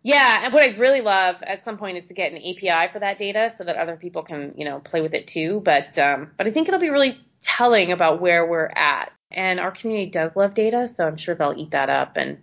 Yeah, 0.03 0.41
and 0.43 0.53
what 0.53 0.63
I 0.63 0.75
really 0.75 0.99
love 0.99 1.37
at 1.41 1.63
some 1.63 1.77
point 1.77 1.97
is 1.97 2.05
to 2.05 2.13
get 2.13 2.33
an 2.33 2.37
API 2.37 2.91
for 2.91 2.99
that 2.99 3.17
data 3.17 3.49
so 3.57 3.63
that 3.63 3.77
other 3.77 3.95
people 3.95 4.23
can, 4.23 4.53
you 4.57 4.65
know, 4.65 4.79
play 4.79 5.01
with 5.01 5.13
it 5.13 5.27
too. 5.27 5.61
But 5.63 5.97
um, 5.97 6.31
but 6.37 6.45
I 6.45 6.51
think 6.51 6.67
it'll 6.67 6.81
be 6.81 6.89
really 6.89 7.17
telling 7.41 7.93
about 7.93 8.19
where 8.19 8.45
we're 8.45 8.69
at. 8.75 9.13
And 9.31 9.61
our 9.61 9.71
community 9.71 10.11
does 10.11 10.35
love 10.35 10.53
data, 10.53 10.89
so 10.89 11.07
I'm 11.07 11.15
sure 11.15 11.35
they'll 11.35 11.55
eat 11.57 11.71
that 11.71 11.89
up 11.89 12.17
and 12.17 12.39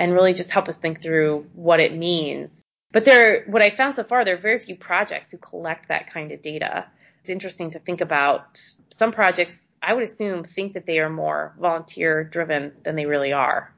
and 0.00 0.14
really 0.14 0.32
just 0.32 0.50
help 0.50 0.66
us 0.66 0.78
think 0.78 1.02
through 1.02 1.46
what 1.52 1.78
it 1.78 1.94
means. 1.94 2.64
But 2.90 3.04
there, 3.04 3.44
what 3.46 3.60
I 3.60 3.68
found 3.68 3.96
so 3.96 4.02
far, 4.02 4.24
there 4.24 4.34
are 4.34 4.38
very 4.40 4.58
few 4.58 4.74
projects 4.74 5.30
who 5.30 5.36
collect 5.36 5.88
that 5.88 6.10
kind 6.10 6.32
of 6.32 6.40
data. 6.40 6.86
It's 7.20 7.28
interesting 7.28 7.72
to 7.72 7.78
think 7.78 8.00
about 8.00 8.58
some 8.88 9.12
projects, 9.12 9.74
I 9.82 9.92
would 9.92 10.02
assume, 10.02 10.42
think 10.42 10.72
that 10.72 10.86
they 10.86 11.00
are 11.00 11.10
more 11.10 11.54
volunteer 11.60 12.24
driven 12.24 12.72
than 12.82 12.96
they 12.96 13.04
really 13.04 13.34
are. 13.34 13.74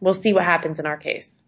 We'll 0.00 0.14
see 0.14 0.32
what 0.32 0.44
happens 0.44 0.78
in 0.78 0.86
our 0.86 0.96
case. 0.96 1.42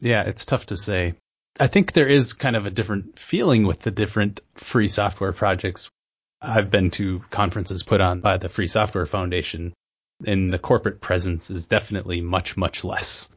Yeah, 0.00 0.22
it's 0.22 0.46
tough 0.46 0.66
to 0.66 0.76
say. 0.78 1.16
I 1.60 1.66
think 1.66 1.92
there 1.92 2.08
is 2.08 2.32
kind 2.32 2.56
of 2.56 2.64
a 2.64 2.70
different 2.70 3.18
feeling 3.18 3.66
with 3.66 3.80
the 3.80 3.90
different 3.90 4.40
free 4.54 4.88
software 4.88 5.32
projects. 5.32 5.90
I've 6.40 6.70
been 6.70 6.90
to 6.92 7.20
conferences 7.28 7.82
put 7.82 8.00
on 8.00 8.22
by 8.22 8.38
the 8.38 8.48
Free 8.48 8.68
Software 8.68 9.04
Foundation 9.04 9.74
and 10.26 10.50
the 10.50 10.58
corporate 10.58 11.02
presence 11.02 11.50
is 11.50 11.66
definitely 11.66 12.22
much, 12.22 12.56
much 12.56 12.84
less. 12.84 13.28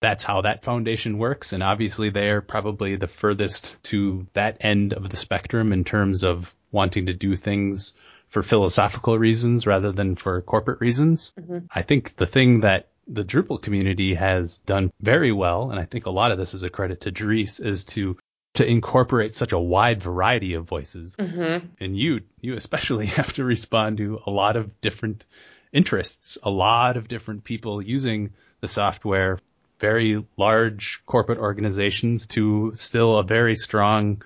That's 0.00 0.24
how 0.24 0.42
that 0.42 0.64
foundation 0.64 1.18
works. 1.18 1.52
And 1.52 1.62
obviously 1.62 2.10
they're 2.10 2.40
probably 2.40 2.96
the 2.96 3.08
furthest 3.08 3.82
to 3.84 4.26
that 4.32 4.58
end 4.60 4.92
of 4.92 5.08
the 5.08 5.16
spectrum 5.16 5.72
in 5.72 5.84
terms 5.84 6.22
of 6.22 6.54
wanting 6.72 7.06
to 7.06 7.12
do 7.12 7.36
things 7.36 7.92
for 8.28 8.42
philosophical 8.42 9.18
reasons 9.18 9.66
rather 9.66 9.92
than 9.92 10.16
for 10.16 10.40
corporate 10.40 10.80
reasons. 10.80 11.32
Mm-hmm. 11.38 11.58
I 11.74 11.82
think 11.82 12.16
the 12.16 12.26
thing 12.26 12.60
that 12.60 12.88
the 13.06 13.24
Drupal 13.24 13.60
community 13.60 14.14
has 14.14 14.60
done 14.60 14.92
very 15.00 15.32
well, 15.32 15.70
and 15.70 15.80
I 15.80 15.84
think 15.84 16.06
a 16.06 16.10
lot 16.10 16.30
of 16.30 16.38
this 16.38 16.54
is 16.54 16.62
a 16.62 16.68
credit 16.68 17.02
to 17.02 17.10
Dries, 17.10 17.58
is 17.58 17.84
to 17.84 18.16
to 18.54 18.66
incorporate 18.66 19.34
such 19.34 19.52
a 19.52 19.58
wide 19.58 20.02
variety 20.02 20.54
of 20.54 20.64
voices. 20.64 21.14
Mm-hmm. 21.16 21.66
And 21.78 21.96
you, 21.96 22.22
you 22.40 22.56
especially 22.56 23.06
have 23.18 23.32
to 23.34 23.44
respond 23.44 23.98
to 23.98 24.20
a 24.26 24.30
lot 24.30 24.56
of 24.56 24.80
different 24.80 25.24
interests, 25.72 26.36
a 26.42 26.50
lot 26.50 26.96
of 26.96 27.06
different 27.06 27.44
people 27.44 27.80
using 27.80 28.32
the 28.60 28.68
software, 28.68 29.38
very 29.80 30.24
large 30.36 31.02
corporate 31.06 31.38
organizations 31.38 32.26
to 32.28 32.72
still 32.74 33.18
a 33.18 33.24
very 33.24 33.56
strong 33.56 34.22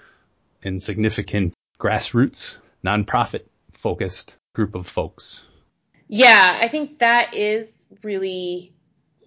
and 0.62 0.82
significant 0.82 1.54
grassroots 1.78 2.58
nonprofit 2.84 3.42
focused 3.72 4.36
group 4.54 4.74
of 4.74 4.86
folks. 4.86 5.46
Yeah, 6.08 6.58
I 6.60 6.68
think 6.68 6.98
that 6.98 7.34
is 7.34 7.84
really 8.02 8.72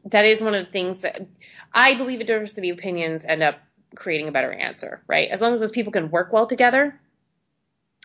that 0.05 0.25
is 0.25 0.41
one 0.41 0.53
of 0.53 0.65
the 0.65 0.71
things 0.71 1.01
that 1.01 1.27
I 1.73 1.95
believe 1.95 2.21
a 2.21 2.23
diversity 2.23 2.69
of 2.69 2.77
opinions 2.77 3.25
end 3.25 3.43
up 3.43 3.59
creating 3.95 4.27
a 4.27 4.31
better 4.31 4.51
answer, 4.51 5.01
right? 5.07 5.29
As 5.29 5.41
long 5.41 5.53
as 5.53 5.59
those 5.59 5.71
people 5.71 5.91
can 5.91 6.11
work 6.11 6.31
well 6.31 6.45
together, 6.45 6.99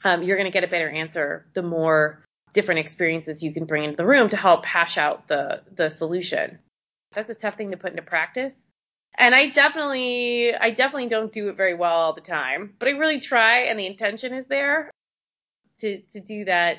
um, 0.04 0.22
you're 0.22 0.36
going 0.36 0.50
to 0.50 0.52
get 0.52 0.64
a 0.64 0.68
better 0.68 0.88
answer 0.88 1.46
the 1.54 1.62
more 1.62 2.24
different 2.54 2.80
experiences 2.80 3.42
you 3.42 3.52
can 3.52 3.66
bring 3.66 3.84
into 3.84 3.96
the 3.96 4.06
room 4.06 4.28
to 4.28 4.36
help 4.36 4.64
hash 4.64 4.98
out 4.98 5.28
the 5.28 5.62
the 5.74 5.90
solution. 5.90 6.58
That's 7.14 7.30
a 7.30 7.34
tough 7.34 7.56
thing 7.56 7.70
to 7.70 7.76
put 7.76 7.90
into 7.90 8.02
practice. 8.02 8.70
And 9.16 9.34
I 9.34 9.48
definitely 9.48 10.54
I 10.54 10.70
definitely 10.70 11.08
don't 11.08 11.32
do 11.32 11.48
it 11.48 11.56
very 11.56 11.74
well 11.74 11.94
all 11.94 12.12
the 12.14 12.20
time, 12.20 12.74
but 12.78 12.88
I 12.88 12.92
really 12.92 13.20
try 13.20 13.64
and 13.64 13.78
the 13.78 13.86
intention 13.86 14.32
is 14.32 14.46
there 14.46 14.90
to 15.80 15.98
to 16.12 16.20
do 16.20 16.46
that 16.46 16.78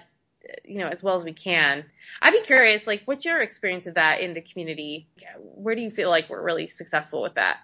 you 0.66 0.80
know 0.80 0.88
as 0.88 1.04
well 1.04 1.16
as 1.16 1.24
we 1.24 1.34
can. 1.34 1.86
I'd 2.22 2.32
be 2.32 2.42
curious 2.42 2.88
like 2.88 3.04
what's 3.06 3.26
your 3.26 3.42
experience 3.42 3.86
of 3.88 3.96
that 3.96 4.22
in 4.22 4.34
the 4.34 4.42
community? 4.42 5.08
Where 5.38 5.76
do 5.76 5.82
you 5.82 5.92
feel 5.92 6.10
like 6.10 6.30
we're 6.30 6.42
really 6.42 6.70
successful 6.70 7.22
with 7.22 7.36
that? 7.36 7.58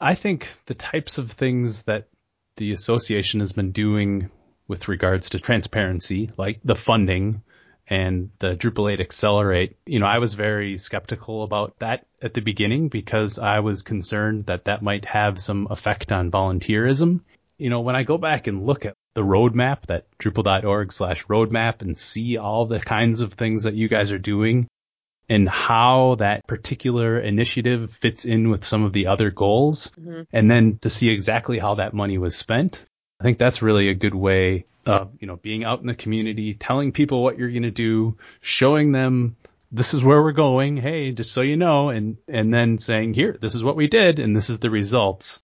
I 0.00 0.14
think 0.14 0.48
the 0.66 0.74
types 0.74 1.18
of 1.18 1.30
things 1.32 1.84
that 1.84 2.08
the 2.56 2.72
association 2.72 3.40
has 3.40 3.52
been 3.52 3.72
doing 3.72 4.30
with 4.68 4.88
regards 4.88 5.30
to 5.30 5.40
transparency, 5.40 6.30
like 6.36 6.60
the 6.64 6.76
funding 6.76 7.42
and 7.90 8.30
the 8.38 8.54
Drupal 8.54 8.92
8 8.92 9.00
Accelerate, 9.00 9.76
you 9.84 9.98
know, 9.98 10.06
I 10.06 10.18
was 10.18 10.34
very 10.34 10.78
skeptical 10.78 11.42
about 11.42 11.76
that 11.80 12.06
at 12.22 12.34
the 12.34 12.40
beginning 12.40 12.88
because 12.88 13.38
I 13.38 13.60
was 13.60 13.82
concerned 13.82 14.46
that 14.46 14.66
that 14.66 14.80
might 14.80 15.04
have 15.06 15.40
some 15.40 15.66
effect 15.68 16.12
on 16.12 16.30
volunteerism. 16.30 17.20
You 17.58 17.68
know, 17.68 17.80
when 17.80 17.96
I 17.96 18.04
go 18.04 18.16
back 18.16 18.46
and 18.46 18.64
look 18.64 18.86
at 18.86 18.94
the 19.14 19.22
roadmap, 19.22 19.86
that 19.86 20.06
drupal.org 20.18 20.92
slash 20.92 21.26
roadmap 21.26 21.82
and 21.82 21.98
see 21.98 22.36
all 22.36 22.66
the 22.66 22.78
kinds 22.78 23.22
of 23.22 23.34
things 23.34 23.64
that 23.64 23.74
you 23.74 23.88
guys 23.88 24.12
are 24.12 24.18
doing, 24.18 24.68
and 25.28 25.48
how 25.48 26.16
that 26.16 26.46
particular 26.46 27.18
initiative 27.18 27.92
fits 28.00 28.24
in 28.24 28.50
with 28.50 28.64
some 28.64 28.84
of 28.84 28.92
the 28.92 29.06
other 29.06 29.30
goals 29.30 29.92
mm-hmm. 29.98 30.22
and 30.32 30.50
then 30.50 30.78
to 30.78 30.90
see 30.90 31.08
exactly 31.08 31.58
how 31.58 31.76
that 31.76 31.94
money 31.94 32.18
was 32.18 32.34
spent. 32.36 32.84
I 33.20 33.22
think 33.22 33.38
that's 33.38 33.60
really 33.60 33.90
a 33.90 33.94
good 33.94 34.14
way 34.14 34.64
of, 34.86 35.10
you 35.20 35.26
know, 35.26 35.36
being 35.36 35.62
out 35.62 35.80
in 35.80 35.86
the 35.86 35.94
community, 35.94 36.54
telling 36.54 36.92
people 36.92 37.22
what 37.22 37.38
you're 37.38 37.50
going 37.50 37.62
to 37.62 37.70
do, 37.70 38.16
showing 38.40 38.92
them 38.92 39.36
this 39.70 39.92
is 39.92 40.02
where 40.02 40.22
we're 40.22 40.32
going. 40.32 40.78
Hey, 40.78 41.12
just 41.12 41.32
so 41.32 41.42
you 41.42 41.56
know, 41.56 41.90
and, 41.90 42.16
and 42.26 42.52
then 42.52 42.78
saying 42.78 43.14
here, 43.14 43.36
this 43.38 43.54
is 43.54 43.62
what 43.62 43.76
we 43.76 43.88
did 43.88 44.18
and 44.18 44.34
this 44.34 44.48
is 44.48 44.58
the 44.58 44.70
results. 44.70 45.42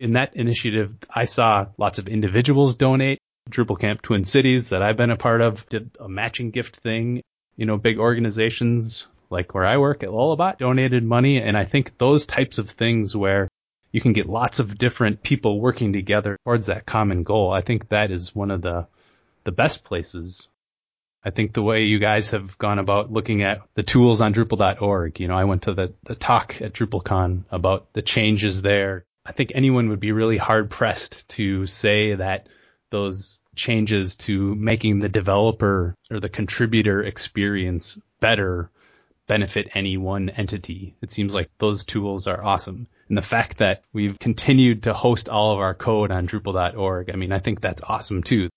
In 0.00 0.14
that 0.14 0.34
initiative, 0.36 0.96
I 1.14 1.26
saw 1.26 1.66
lots 1.76 1.98
of 1.98 2.08
individuals 2.08 2.74
donate. 2.74 3.18
Drupal 3.50 3.78
Camp 3.78 4.02
Twin 4.02 4.24
Cities 4.24 4.70
that 4.70 4.82
I've 4.82 4.96
been 4.96 5.10
a 5.10 5.16
part 5.16 5.42
of 5.42 5.68
did 5.68 5.90
a 6.00 6.08
matching 6.08 6.50
gift 6.50 6.76
thing. 6.76 7.22
You 7.56 7.66
know, 7.66 7.76
big 7.76 7.98
organizations 7.98 9.06
like 9.30 9.54
where 9.54 9.66
I 9.66 9.76
work 9.76 10.02
at 10.02 10.08
Lullabot 10.08 10.58
donated 10.58 11.04
money. 11.04 11.40
And 11.40 11.56
I 11.56 11.64
think 11.64 11.98
those 11.98 12.24
types 12.24 12.58
of 12.58 12.70
things 12.70 13.14
where 13.14 13.48
you 13.92 14.00
can 14.00 14.14
get 14.14 14.26
lots 14.26 14.58
of 14.58 14.78
different 14.78 15.22
people 15.22 15.60
working 15.60 15.92
together 15.92 16.38
towards 16.44 16.66
that 16.66 16.86
common 16.86 17.22
goal. 17.22 17.52
I 17.52 17.60
think 17.60 17.90
that 17.90 18.10
is 18.10 18.34
one 18.34 18.50
of 18.50 18.62
the, 18.62 18.86
the 19.44 19.52
best 19.52 19.84
places. 19.84 20.48
I 21.22 21.30
think 21.30 21.52
the 21.52 21.62
way 21.62 21.84
you 21.84 21.98
guys 21.98 22.30
have 22.30 22.58
gone 22.58 22.78
about 22.78 23.12
looking 23.12 23.42
at 23.42 23.60
the 23.74 23.82
tools 23.82 24.20
on 24.20 24.34
Drupal.org, 24.34 25.20
you 25.20 25.28
know, 25.28 25.36
I 25.36 25.44
went 25.44 25.62
to 25.62 25.74
the, 25.74 25.92
the 26.04 26.16
talk 26.16 26.60
at 26.60 26.72
DrupalCon 26.72 27.44
about 27.50 27.92
the 27.92 28.02
changes 28.02 28.62
there. 28.62 29.04
I 29.24 29.32
think 29.32 29.52
anyone 29.54 29.90
would 29.90 30.00
be 30.00 30.10
really 30.10 30.38
hard 30.38 30.70
pressed 30.70 31.28
to 31.30 31.66
say 31.66 32.14
that 32.14 32.48
those 32.90 33.38
changes 33.54 34.16
to 34.16 34.54
making 34.54 34.98
the 34.98 35.08
developer 35.08 35.94
or 36.10 36.18
the 36.18 36.28
contributor 36.28 37.02
experience 37.02 37.98
better 38.20 38.70
benefit 39.26 39.70
any 39.74 39.96
one 39.96 40.28
entity. 40.28 40.96
It 41.00 41.10
seems 41.10 41.34
like 41.34 41.50
those 41.58 41.84
tools 41.84 42.26
are 42.26 42.42
awesome. 42.42 42.86
And 43.08 43.16
the 43.16 43.22
fact 43.22 43.58
that 43.58 43.82
we've 43.92 44.18
continued 44.18 44.84
to 44.84 44.94
host 44.94 45.28
all 45.28 45.52
of 45.52 45.58
our 45.58 45.74
code 45.74 46.10
on 46.10 46.26
Drupal.org, 46.26 47.10
I 47.10 47.16
mean, 47.16 47.32
I 47.32 47.38
think 47.38 47.60
that's 47.60 47.82
awesome 47.82 48.22
too. 48.22 48.48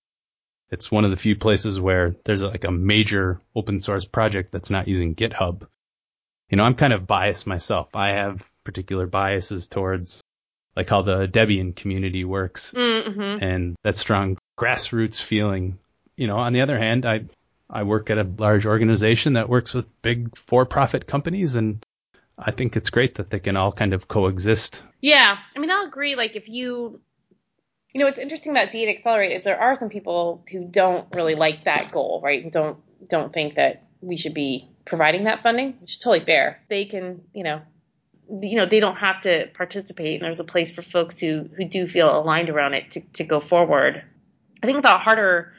It's 0.71 0.91
one 0.91 1.05
of 1.05 1.11
the 1.11 1.17
few 1.17 1.35
places 1.35 1.79
where 1.79 2.15
there's 2.25 2.41
like 2.41 2.63
a 2.63 2.71
major 2.71 3.39
open 3.55 3.79
source 3.79 4.05
project 4.05 4.51
that's 4.51 4.71
not 4.71 4.87
using 4.87 5.15
GitHub. 5.15 5.67
You 6.49 6.57
know, 6.57 6.63
I'm 6.63 6.75
kind 6.75 6.93
of 6.93 7.07
biased 7.07 7.47
myself. 7.47 7.95
I 7.95 8.09
have 8.09 8.49
particular 8.63 9.05
biases 9.05 9.67
towards 9.67 10.21
like 10.75 10.89
how 10.89 11.01
the 11.01 11.27
Debian 11.27 11.75
community 11.75 12.25
works 12.25 12.73
mm-hmm. 12.75 13.43
and 13.43 13.75
that 13.83 13.97
strong 13.97 14.37
grassroots 14.57 15.21
feeling. 15.21 15.79
You 16.17 16.27
know, 16.27 16.37
on 16.37 16.53
the 16.53 16.61
other 16.61 16.77
hand, 16.77 17.05
I 17.05 17.25
I 17.69 17.83
work 17.83 18.09
at 18.09 18.17
a 18.17 18.23
large 18.23 18.65
organization 18.65 19.33
that 19.33 19.49
works 19.49 19.73
with 19.73 19.87
big 20.01 20.37
for-profit 20.37 21.07
companies 21.07 21.55
and 21.55 21.83
I 22.37 22.51
think 22.51 22.75
it's 22.75 22.89
great 22.89 23.15
that 23.15 23.29
they 23.29 23.39
can 23.39 23.55
all 23.55 23.71
kind 23.71 23.93
of 23.93 24.07
coexist. 24.07 24.83
Yeah. 25.01 25.37
I 25.55 25.59
mean, 25.59 25.71
I'll 25.71 25.85
agree. 25.85 26.15
Like 26.15 26.35
if 26.35 26.49
you, 26.49 26.99
you 27.93 27.99
know, 27.99 28.05
what's 28.05 28.19
interesting 28.19 28.51
about 28.51 28.69
D8 28.69 28.89
Accelerate 28.89 29.31
is 29.31 29.43
there 29.43 29.59
are 29.59 29.75
some 29.75 29.89
people 29.89 30.43
who 30.51 30.67
don't 30.67 31.07
really 31.15 31.35
like 31.35 31.63
that 31.63 31.91
goal, 31.91 32.19
right? 32.23 32.43
And 32.43 32.51
don't, 32.51 32.77
don't 33.07 33.33
think 33.33 33.55
that 33.55 33.85
we 34.01 34.17
should 34.17 34.33
be 34.33 34.69
providing 34.85 35.23
that 35.23 35.43
funding, 35.43 35.75
which 35.79 35.93
is 35.93 35.99
totally 35.99 36.25
fair. 36.25 36.61
They 36.69 36.85
can, 36.85 37.21
you 37.33 37.43
know, 37.43 37.61
you 38.29 38.57
know, 38.57 38.65
they 38.65 38.79
don't 38.79 38.97
have 38.97 39.21
to 39.21 39.49
participate 39.53 40.15
and 40.15 40.25
there's 40.25 40.39
a 40.39 40.43
place 40.43 40.71
for 40.71 40.81
folks 40.81 41.17
who, 41.19 41.49
who 41.55 41.65
do 41.65 41.87
feel 41.87 42.19
aligned 42.19 42.49
around 42.49 42.73
it 42.73 42.91
to, 42.91 43.01
to 43.13 43.23
go 43.23 43.39
forward. 43.39 44.03
I 44.61 44.65
think 44.65 44.81
the 44.81 44.89
harder 44.89 45.53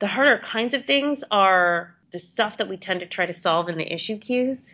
the 0.00 0.06
harder 0.06 0.38
kinds 0.38 0.74
of 0.74 0.86
things 0.86 1.22
are 1.30 1.94
the 2.12 2.18
stuff 2.18 2.56
that 2.56 2.68
we 2.68 2.76
tend 2.76 3.00
to 3.00 3.06
try 3.06 3.26
to 3.26 3.38
solve 3.38 3.68
in 3.68 3.78
the 3.78 3.92
issue 3.92 4.18
queues. 4.18 4.72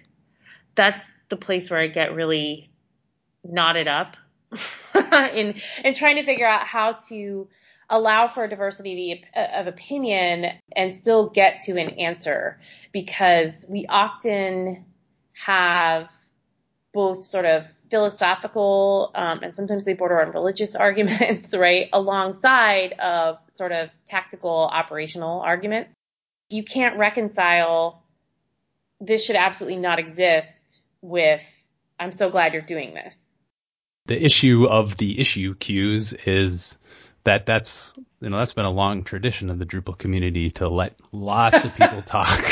That's 0.74 1.04
the 1.28 1.36
place 1.36 1.68
where 1.68 1.80
I 1.80 1.88
get 1.88 2.14
really 2.14 2.70
knotted 3.44 3.88
up 3.88 4.16
in 4.94 5.60
in 5.84 5.94
trying 5.94 6.16
to 6.16 6.24
figure 6.24 6.46
out 6.46 6.62
how 6.62 6.92
to 7.08 7.48
allow 7.88 8.28
for 8.28 8.44
a 8.44 8.48
diversity 8.48 9.24
of 9.34 9.66
opinion 9.66 10.46
and 10.74 10.94
still 10.94 11.28
get 11.28 11.60
to 11.62 11.76
an 11.76 11.90
answer 11.90 12.58
because 12.92 13.64
we 13.68 13.86
often 13.86 14.84
have 15.32 16.08
both 16.92 17.24
sort 17.24 17.44
of 17.44 17.66
philosophical 17.90 19.12
um, 19.14 19.40
and 19.42 19.54
sometimes 19.54 19.84
they 19.84 19.92
border 19.92 20.20
on 20.20 20.32
religious 20.32 20.74
arguments, 20.74 21.54
right, 21.56 21.88
alongside 21.92 22.92
of 22.94 23.38
sort 23.56 23.72
of 23.72 23.90
tactical 24.06 24.70
operational 24.72 25.40
arguments. 25.40 25.94
You 26.48 26.62
can't 26.62 26.98
reconcile 26.98 28.02
this 29.00 29.24
should 29.24 29.36
absolutely 29.36 29.78
not 29.78 29.98
exist 29.98 30.80
with 31.02 31.44
I'm 31.98 32.12
so 32.12 32.30
glad 32.30 32.52
you're 32.52 32.62
doing 32.62 32.94
this. 32.94 33.36
The 34.06 34.22
issue 34.22 34.66
of 34.68 34.96
the 34.96 35.18
issue 35.18 35.54
queues 35.54 36.12
is 36.12 36.76
that 37.24 37.46
that's 37.46 37.94
you 38.20 38.28
know 38.28 38.38
that's 38.38 38.52
been 38.52 38.66
a 38.66 38.70
long 38.70 39.02
tradition 39.02 39.50
of 39.50 39.58
the 39.58 39.66
Drupal 39.66 39.98
community 39.98 40.50
to 40.52 40.68
let 40.68 40.94
lots 41.10 41.64
of 41.64 41.74
people 41.74 42.02
talk. 42.06 42.44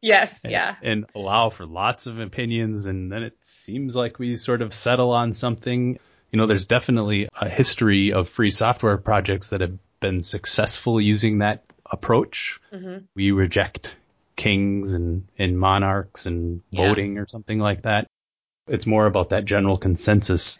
yes, 0.00 0.32
and, 0.44 0.52
yeah. 0.52 0.76
And 0.82 1.06
allow 1.14 1.50
for 1.50 1.66
lots 1.66 2.06
of 2.06 2.20
opinions 2.20 2.86
and 2.86 3.10
then 3.10 3.22
it 3.24 3.36
seems 3.40 3.96
like 3.96 4.18
we 4.18 4.36
sort 4.36 4.62
of 4.62 4.72
settle 4.72 5.10
on 5.10 5.32
something. 5.32 5.98
You 6.30 6.36
know, 6.38 6.46
there's 6.46 6.66
definitely 6.66 7.28
a 7.34 7.48
history 7.48 8.12
of 8.12 8.28
free 8.28 8.50
software 8.50 8.98
projects 8.98 9.50
that 9.50 9.62
have 9.62 9.78
been 10.00 10.22
successful 10.22 11.00
using 11.00 11.38
that 11.38 11.64
approach. 11.84 12.60
Mm-hmm. 12.72 13.04
We 13.14 13.30
reject 13.30 13.96
kings 14.36 14.92
and, 14.92 15.26
and 15.38 15.58
monarchs 15.58 16.26
and 16.26 16.62
voting 16.72 17.14
yeah. 17.14 17.22
or 17.22 17.26
something 17.26 17.58
like 17.58 17.82
that. 17.82 18.06
It's 18.66 18.86
more 18.86 19.06
about 19.06 19.30
that 19.30 19.44
general 19.44 19.76
consensus. 19.76 20.58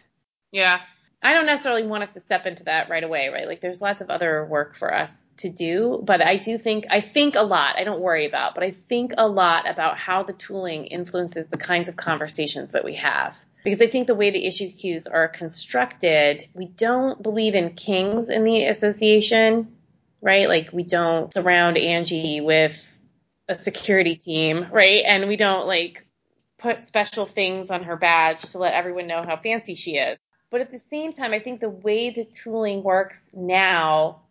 Yeah. 0.51 0.81
I 1.21 1.33
don't 1.33 1.47
necessarily 1.47 1.85
want 1.85 2.05
us 2.05 2.15
to 2.15 2.21
step 2.21 2.47
into 2.47 2.65
that 2.65 2.89
right 2.89 3.03
away, 3.03 3.29
right? 3.29 3.47
Like 3.47 3.61
there's 3.61 3.81
lots 3.81 4.01
of 4.01 4.09
other 4.09 4.47
work 4.47 4.77
for 4.77 4.95
us 4.95 5.27
to 5.39 5.51
do, 5.51 6.01
but 6.05 6.23
I 6.23 6.37
do 6.37 6.59
think, 6.59 6.87
I 6.91 7.01
think 7.01 7.35
a 7.35 7.43
lot, 7.43 7.77
I 7.77 7.83
don't 7.83 8.01
worry 8.01 8.27
about, 8.27 8.55
but 8.55 8.63
I 8.63 8.71
think 8.71 9.13
a 9.19 9.27
lot 9.27 9.69
about 9.69 9.99
how 9.99 10.23
the 10.23 10.33
tooling 10.33 10.87
influences 10.87 11.49
the 11.49 11.57
kinds 11.57 11.89
of 11.89 11.97
conversations 11.97 12.71
that 12.71 12.85
we 12.85 12.95
have. 12.95 13.35
Because 13.65 13.81
I 13.81 13.87
think 13.87 14.07
the 14.07 14.15
way 14.15 14.31
the 14.31 14.47
issue 14.47 14.71
queues 14.71 15.07
are 15.07 15.29
constructed, 15.29 16.49
we 16.55 16.67
don't 16.67 17.23
believe 17.23 17.55
in 17.55 17.75
kings 17.75 18.31
in 18.31 18.45
the 18.45 18.65
association, 18.67 19.77
right? 20.23 20.49
Like 20.49 20.71
we 20.73 20.85
don't 20.85 21.33
surround 21.33 21.77
Angie 21.77 22.41
with 22.41 22.79
a 23.49 23.55
security 23.55 24.17
team, 24.17 24.67
right? 24.71 25.03
And 25.05 25.29
we 25.29 25.37
don't 25.37 25.67
like 25.67 26.07
put 26.59 26.81
special 26.81 27.27
things 27.27 27.71
on 27.71 27.85
her 27.85 27.97
badge 27.97 28.43
to 28.51 28.59
let 28.59 28.75
everyone 28.75 29.07
know 29.07 29.23
how 29.23 29.37
fancy 29.37 29.75
she 29.75 29.97
is. 29.97 30.19
But 30.51 30.61
at 30.61 30.71
the 30.71 30.79
same 30.79 31.13
time, 31.13 31.33
I 31.33 31.41
think 31.41 31.61
the 31.61 31.69
way 31.69 32.11
the 32.11 32.25
tooling 32.25 32.83
works 32.83 33.31
now, 33.35 34.23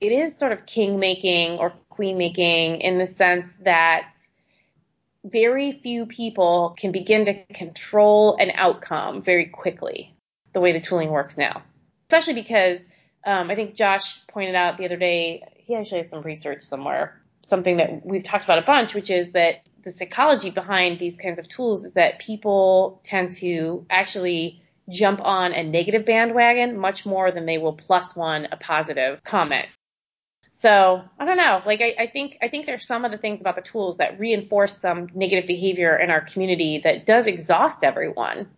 it 0.00 0.12
is 0.12 0.38
sort 0.38 0.52
of 0.52 0.66
king 0.66 1.00
making 1.00 1.58
or 1.58 1.72
queen 1.88 2.16
making 2.16 2.80
in 2.80 2.98
the 2.98 3.06
sense 3.06 3.52
that 3.62 4.12
very 5.30 5.72
few 5.72 6.06
people 6.06 6.74
can 6.78 6.92
begin 6.92 7.26
to 7.26 7.44
control 7.46 8.36
an 8.38 8.50
outcome 8.54 9.22
very 9.22 9.46
quickly 9.46 10.14
the 10.52 10.60
way 10.60 10.72
the 10.72 10.80
tooling 10.80 11.10
works 11.10 11.36
now. 11.36 11.62
Especially 12.10 12.34
because 12.34 12.84
um, 13.24 13.50
I 13.50 13.54
think 13.54 13.74
Josh 13.74 14.26
pointed 14.26 14.54
out 14.54 14.78
the 14.78 14.86
other 14.86 14.96
day, 14.96 15.42
he 15.56 15.74
actually 15.74 15.98
has 15.98 16.10
some 16.10 16.22
research 16.22 16.62
somewhere, 16.62 17.20
something 17.44 17.76
that 17.76 18.04
we've 18.04 18.24
talked 18.24 18.44
about 18.44 18.58
a 18.58 18.62
bunch, 18.62 18.94
which 18.94 19.10
is 19.10 19.32
that 19.32 19.66
the 19.84 19.92
psychology 19.92 20.50
behind 20.50 20.98
these 20.98 21.16
kinds 21.16 21.38
of 21.38 21.48
tools 21.48 21.84
is 21.84 21.94
that 21.94 22.18
people 22.18 23.00
tend 23.04 23.34
to 23.34 23.86
actually 23.90 24.62
jump 24.88 25.20
on 25.22 25.52
a 25.52 25.62
negative 25.62 26.06
bandwagon 26.06 26.78
much 26.78 27.04
more 27.04 27.30
than 27.30 27.46
they 27.46 27.58
will 27.58 27.74
plus 27.74 28.16
one 28.16 28.48
a 28.50 28.56
positive 28.56 29.22
comment. 29.22 29.66
So 30.60 31.02
I 31.18 31.24
don't 31.24 31.36
know. 31.36 31.62
Like 31.64 31.80
I, 31.80 31.94
I 32.00 32.06
think 32.08 32.38
I 32.42 32.48
think 32.48 32.66
there's 32.66 32.86
some 32.86 33.04
of 33.04 33.12
the 33.12 33.18
things 33.18 33.40
about 33.40 33.54
the 33.54 33.62
tools 33.62 33.98
that 33.98 34.18
reinforce 34.18 34.76
some 34.76 35.08
negative 35.14 35.46
behavior 35.46 35.96
in 35.96 36.10
our 36.10 36.20
community 36.20 36.80
that 36.82 37.06
does 37.06 37.28
exhaust 37.28 37.84
everyone. 37.84 38.48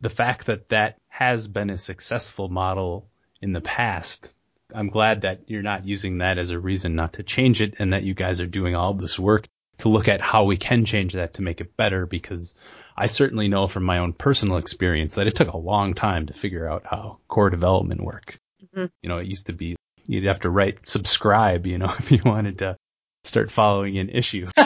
The 0.00 0.10
fact 0.10 0.46
that 0.46 0.68
that 0.68 0.98
has 1.08 1.48
been 1.48 1.70
a 1.70 1.78
successful 1.78 2.48
model 2.48 3.08
in 3.42 3.52
the 3.52 3.60
past, 3.60 4.32
I'm 4.72 4.88
glad 4.88 5.22
that 5.22 5.40
you're 5.48 5.62
not 5.62 5.84
using 5.84 6.18
that 6.18 6.38
as 6.38 6.50
a 6.50 6.60
reason 6.60 6.94
not 6.94 7.14
to 7.14 7.24
change 7.24 7.60
it 7.60 7.74
and 7.80 7.92
that 7.92 8.04
you 8.04 8.14
guys 8.14 8.40
are 8.40 8.46
doing 8.46 8.76
all 8.76 8.94
this 8.94 9.18
work 9.18 9.48
to 9.78 9.88
look 9.88 10.06
at 10.06 10.20
how 10.20 10.44
we 10.44 10.58
can 10.58 10.84
change 10.84 11.14
that 11.14 11.34
to 11.34 11.42
make 11.42 11.60
it 11.60 11.76
better 11.76 12.06
because 12.06 12.54
I 12.96 13.08
certainly 13.08 13.48
know 13.48 13.66
from 13.66 13.82
my 13.82 13.98
own 13.98 14.12
personal 14.12 14.58
experience 14.58 15.16
that 15.16 15.26
it 15.26 15.34
took 15.34 15.52
a 15.52 15.56
long 15.56 15.94
time 15.94 16.26
to 16.26 16.34
figure 16.34 16.68
out 16.68 16.84
how 16.84 17.18
core 17.26 17.50
development 17.50 18.00
work. 18.00 18.38
Mm-hmm. 18.62 18.86
You 19.02 19.08
know, 19.08 19.18
it 19.18 19.26
used 19.26 19.46
to 19.46 19.52
be 19.52 19.76
you'd 20.10 20.24
have 20.24 20.40
to 20.40 20.50
write 20.50 20.84
subscribe, 20.84 21.66
you 21.66 21.78
know, 21.78 21.94
if 21.98 22.10
you 22.10 22.20
wanted 22.24 22.58
to 22.58 22.76
start 23.24 23.50
following 23.50 23.98
an 23.98 24.08
issue. 24.08 24.48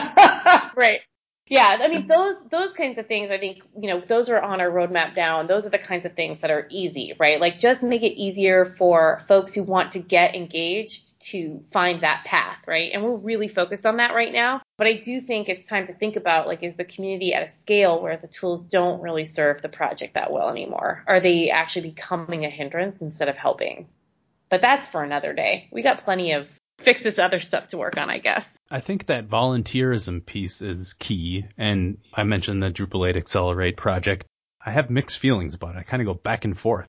right. 0.76 1.00
Yeah, 1.46 1.76
I 1.82 1.88
mean 1.88 2.06
those 2.06 2.36
those 2.50 2.72
kinds 2.72 2.96
of 2.96 3.06
things. 3.06 3.30
I 3.30 3.36
think 3.36 3.58
you 3.78 3.88
know 3.88 4.00
those 4.00 4.30
are 4.30 4.40
on 4.40 4.62
our 4.62 4.70
roadmap 4.70 5.14
now, 5.14 5.40
and 5.40 5.48
those 5.48 5.66
are 5.66 5.70
the 5.70 5.78
kinds 5.78 6.06
of 6.06 6.14
things 6.14 6.40
that 6.40 6.50
are 6.50 6.66
easy, 6.70 7.12
right? 7.20 7.38
Like 7.38 7.58
just 7.58 7.82
make 7.82 8.02
it 8.02 8.18
easier 8.18 8.64
for 8.64 9.18
folks 9.28 9.52
who 9.52 9.62
want 9.62 9.92
to 9.92 9.98
get 9.98 10.34
engaged 10.34 11.20
to 11.32 11.62
find 11.70 12.00
that 12.00 12.24
path, 12.24 12.56
right? 12.66 12.92
And 12.94 13.04
we're 13.04 13.16
really 13.16 13.48
focused 13.48 13.84
on 13.84 13.98
that 13.98 14.14
right 14.14 14.32
now. 14.32 14.62
But 14.78 14.86
I 14.86 14.94
do 14.94 15.20
think 15.20 15.50
it's 15.50 15.66
time 15.66 15.86
to 15.88 15.92
think 15.92 16.16
about 16.16 16.46
like 16.46 16.62
is 16.62 16.76
the 16.76 16.84
community 16.84 17.34
at 17.34 17.42
a 17.42 17.48
scale 17.48 18.00
where 18.00 18.16
the 18.16 18.26
tools 18.26 18.64
don't 18.64 19.02
really 19.02 19.26
serve 19.26 19.60
the 19.60 19.68
project 19.68 20.14
that 20.14 20.32
well 20.32 20.48
anymore? 20.48 21.04
Are 21.06 21.20
they 21.20 21.50
actually 21.50 21.90
becoming 21.90 22.46
a 22.46 22.50
hindrance 22.50 23.02
instead 23.02 23.28
of 23.28 23.36
helping? 23.36 23.86
But 24.54 24.60
that's 24.60 24.86
for 24.86 25.02
another 25.02 25.32
day. 25.32 25.68
We 25.72 25.82
got 25.82 26.04
plenty 26.04 26.30
of 26.34 26.48
fix 26.78 27.02
this 27.02 27.18
other 27.18 27.40
stuff 27.40 27.66
to 27.70 27.76
work 27.76 27.96
on, 27.96 28.08
I 28.08 28.18
guess. 28.18 28.56
I 28.70 28.78
think 28.78 29.06
that 29.06 29.28
volunteerism 29.28 30.24
piece 30.24 30.62
is 30.62 30.92
key. 30.92 31.44
And 31.58 31.98
I 32.14 32.22
mentioned 32.22 32.62
the 32.62 32.70
Drupal 32.70 33.08
8 33.08 33.16
Accelerate 33.16 33.76
project. 33.76 34.24
I 34.64 34.70
have 34.70 34.90
mixed 34.90 35.18
feelings 35.18 35.56
about 35.56 35.74
it. 35.74 35.78
I 35.78 35.82
kind 35.82 36.00
of 36.00 36.06
go 36.06 36.14
back 36.14 36.44
and 36.44 36.56
forth. 36.56 36.86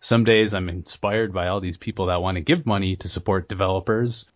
Some 0.00 0.24
days 0.24 0.52
I'm 0.52 0.68
inspired 0.68 1.32
by 1.32 1.48
all 1.48 1.62
these 1.62 1.78
people 1.78 2.08
that 2.08 2.20
want 2.20 2.34
to 2.34 2.42
give 2.42 2.66
money 2.66 2.96
to 2.96 3.08
support 3.08 3.48
developers. 3.48 4.26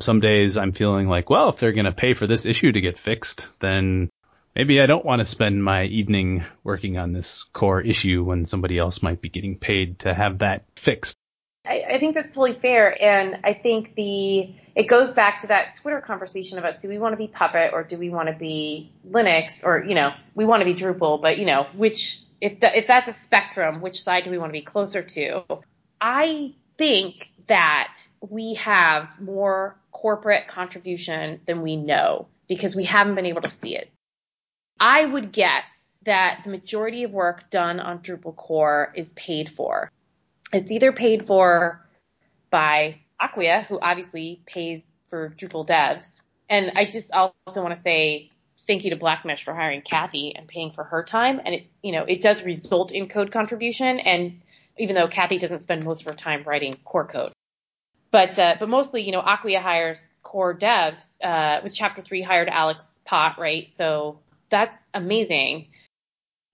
Some 0.00 0.20
days 0.20 0.58
I'm 0.58 0.72
feeling 0.72 1.08
like, 1.08 1.30
well, 1.30 1.48
if 1.48 1.56
they're 1.56 1.72
going 1.72 1.86
to 1.86 1.92
pay 1.92 2.12
for 2.12 2.26
this 2.26 2.44
issue 2.44 2.72
to 2.72 2.80
get 2.82 2.98
fixed, 2.98 3.58
then 3.60 4.10
maybe 4.54 4.82
I 4.82 4.86
don't 4.86 5.06
want 5.06 5.20
to 5.20 5.24
spend 5.24 5.64
my 5.64 5.84
evening 5.84 6.44
working 6.62 6.98
on 6.98 7.14
this 7.14 7.46
core 7.54 7.80
issue 7.80 8.22
when 8.22 8.44
somebody 8.44 8.76
else 8.76 9.02
might 9.02 9.22
be 9.22 9.30
getting 9.30 9.58
paid 9.58 10.00
to 10.00 10.12
have 10.12 10.40
that 10.40 10.66
fixed. 10.76 11.16
I, 11.66 11.84
I 11.90 11.98
think 11.98 12.14
that's 12.14 12.34
totally 12.34 12.58
fair. 12.58 12.96
And 13.00 13.38
I 13.44 13.52
think 13.52 13.94
the, 13.94 14.54
it 14.74 14.84
goes 14.84 15.14
back 15.14 15.42
to 15.42 15.48
that 15.48 15.76
Twitter 15.76 16.00
conversation 16.00 16.58
about 16.58 16.80
do 16.80 16.88
we 16.88 16.98
want 16.98 17.12
to 17.12 17.16
be 17.16 17.28
Puppet 17.28 17.72
or 17.72 17.82
do 17.82 17.98
we 17.98 18.10
want 18.10 18.28
to 18.28 18.34
be 18.34 18.92
Linux 19.08 19.64
or, 19.64 19.84
you 19.84 19.94
know, 19.94 20.12
we 20.34 20.44
want 20.44 20.60
to 20.60 20.64
be 20.64 20.74
Drupal, 20.74 21.20
but 21.20 21.38
you 21.38 21.46
know, 21.46 21.66
which, 21.74 22.20
if, 22.40 22.60
the, 22.60 22.76
if 22.76 22.86
that's 22.86 23.08
a 23.08 23.12
spectrum, 23.12 23.80
which 23.80 24.02
side 24.02 24.24
do 24.24 24.30
we 24.30 24.38
want 24.38 24.50
to 24.50 24.58
be 24.58 24.62
closer 24.62 25.02
to? 25.02 25.44
I 26.00 26.54
think 26.78 27.30
that 27.46 27.96
we 28.20 28.54
have 28.54 29.20
more 29.20 29.76
corporate 29.92 30.48
contribution 30.48 31.40
than 31.46 31.62
we 31.62 31.76
know 31.76 32.28
because 32.48 32.76
we 32.76 32.84
haven't 32.84 33.14
been 33.14 33.26
able 33.26 33.42
to 33.42 33.50
see 33.50 33.76
it. 33.76 33.90
I 34.78 35.04
would 35.04 35.32
guess 35.32 35.92
that 36.04 36.42
the 36.44 36.50
majority 36.50 37.04
of 37.04 37.12
work 37.12 37.50
done 37.50 37.80
on 37.80 38.00
Drupal 38.00 38.36
core 38.36 38.92
is 38.94 39.12
paid 39.12 39.48
for. 39.48 39.90
It's 40.52 40.70
either 40.70 40.92
paid 40.92 41.26
for 41.26 41.84
by 42.50 43.00
Acquia, 43.20 43.66
who 43.68 43.78
obviously 43.80 44.42
pays 44.46 44.92
for 45.10 45.30
Drupal 45.30 45.66
devs. 45.66 46.20
And 46.48 46.72
I 46.76 46.84
just 46.84 47.10
also 47.12 47.62
want 47.62 47.74
to 47.74 47.80
say 47.80 48.30
thank 48.66 48.84
you 48.84 48.90
to 48.90 48.96
Blackmesh 48.96 49.44
for 49.44 49.54
hiring 49.54 49.82
Kathy 49.82 50.34
and 50.36 50.46
paying 50.46 50.72
for 50.72 50.84
her 50.84 51.02
time. 51.02 51.40
And 51.44 51.54
it, 51.54 51.66
you 51.82 51.92
know, 51.92 52.04
it 52.04 52.22
does 52.22 52.42
result 52.42 52.92
in 52.92 53.08
code 53.08 53.32
contribution. 53.32 53.98
And 53.98 54.40
even 54.78 54.94
though 54.94 55.08
Kathy 55.08 55.38
doesn't 55.38 55.60
spend 55.60 55.84
most 55.84 56.02
of 56.02 56.06
her 56.08 56.14
time 56.14 56.44
writing 56.44 56.74
core 56.84 57.06
code, 57.06 57.32
but 58.10 58.38
uh, 58.38 58.56
but 58.58 58.68
mostly, 58.68 59.02
you 59.02 59.12
know, 59.12 59.20
Acquia 59.20 59.60
hires 59.60 60.00
core 60.22 60.56
devs. 60.56 61.16
Uh, 61.22 61.60
with 61.62 61.72
Chapter 61.72 62.02
Three 62.02 62.22
hired 62.22 62.48
Alex 62.48 63.00
Pott, 63.04 63.38
right? 63.38 63.68
So 63.70 64.20
that's 64.48 64.78
amazing 64.94 65.68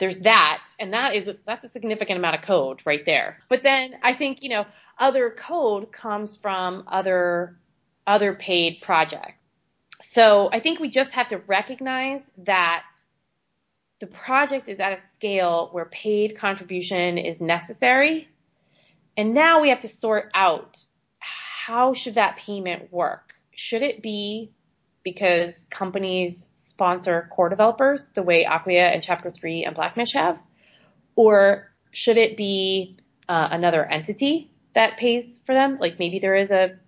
there's 0.03 0.19
that, 0.19 0.65
and 0.81 0.95
that 0.95 1.15
is 1.15 1.31
that's 1.47 1.63
a 1.63 1.69
significant 1.69 2.19
amount 2.19 2.35
of 2.35 2.43
code 2.43 2.83
right 2.85 3.07
there. 3.07 3.39
But 3.49 3.63
then 3.63 3.95
I 4.03 4.15
think 4.15 4.43
you 4.43 4.49
know 4.49 4.67
other 4.99 5.31
code 5.31 5.93
comes 5.93 6.37
from 6.37 6.83
other 6.89 7.57
other 8.05 8.35
paid 8.35 8.81
projects. 8.83 9.41
So 10.01 10.51
I 10.53 10.59
think 10.59 10.81
we 10.81 10.89
just 10.89 11.13
have 11.13 11.29
to 11.29 11.39
recognize 11.39 12.29
that 12.39 12.83
the 14.01 14.09
project 14.09 14.69
is 14.69 14.81
at 14.81 14.93
a 14.93 14.99
scale 15.15 15.69
where 15.71 15.85
paid 15.85 16.37
contribution 16.37 17.17
is 17.17 17.41
necessary. 17.41 18.29
And 19.17 19.35
now 19.35 19.61
we 19.61 19.69
have 19.69 19.83
to 19.83 19.89
sort 19.89 20.33
out 20.35 20.85
how 21.21 21.95
should 21.95 22.17
that 22.17 22.39
payment 22.39 22.93
work? 22.93 23.35
Should 23.55 23.83
it 23.83 24.03
be 24.03 24.51
because 25.05 25.65
companies 25.71 26.45
sponsor 26.73 27.29
core 27.31 27.49
developers 27.49 28.09
the 28.15 28.23
way 28.23 28.45
Acquia 28.45 28.87
and 28.87 29.03
Chapter 29.03 29.31
3 29.31 29.65
and 29.65 29.75
Blackmesh 29.75 30.13
have? 30.13 30.39
Or 31.15 31.71
should 31.93 32.17
it 32.17 32.37
be 32.37 32.97
uh, 33.29 33.49
another 33.51 33.85
entity 33.85 34.51
that 34.75 34.97
pays 34.97 35.43
for 35.45 35.55
them? 35.55 35.79
Like 35.79 35.99
maybe 35.99 36.19
there 36.19 36.35
is 36.35 36.51
a, 36.51 36.79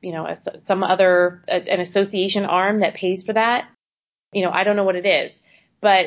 you 0.00 0.12
know, 0.12 0.26
a, 0.26 0.36
some 0.60 0.82
other, 0.82 1.42
a, 1.48 1.72
an 1.72 1.80
association 1.80 2.44
arm 2.44 2.80
that 2.80 2.94
pays 2.94 3.22
for 3.22 3.32
that. 3.32 3.68
You 4.32 4.42
know, 4.42 4.50
I 4.50 4.64
don't 4.64 4.76
know 4.76 4.84
what 4.84 4.96
it 4.96 5.06
is, 5.06 5.38
but 5.80 6.06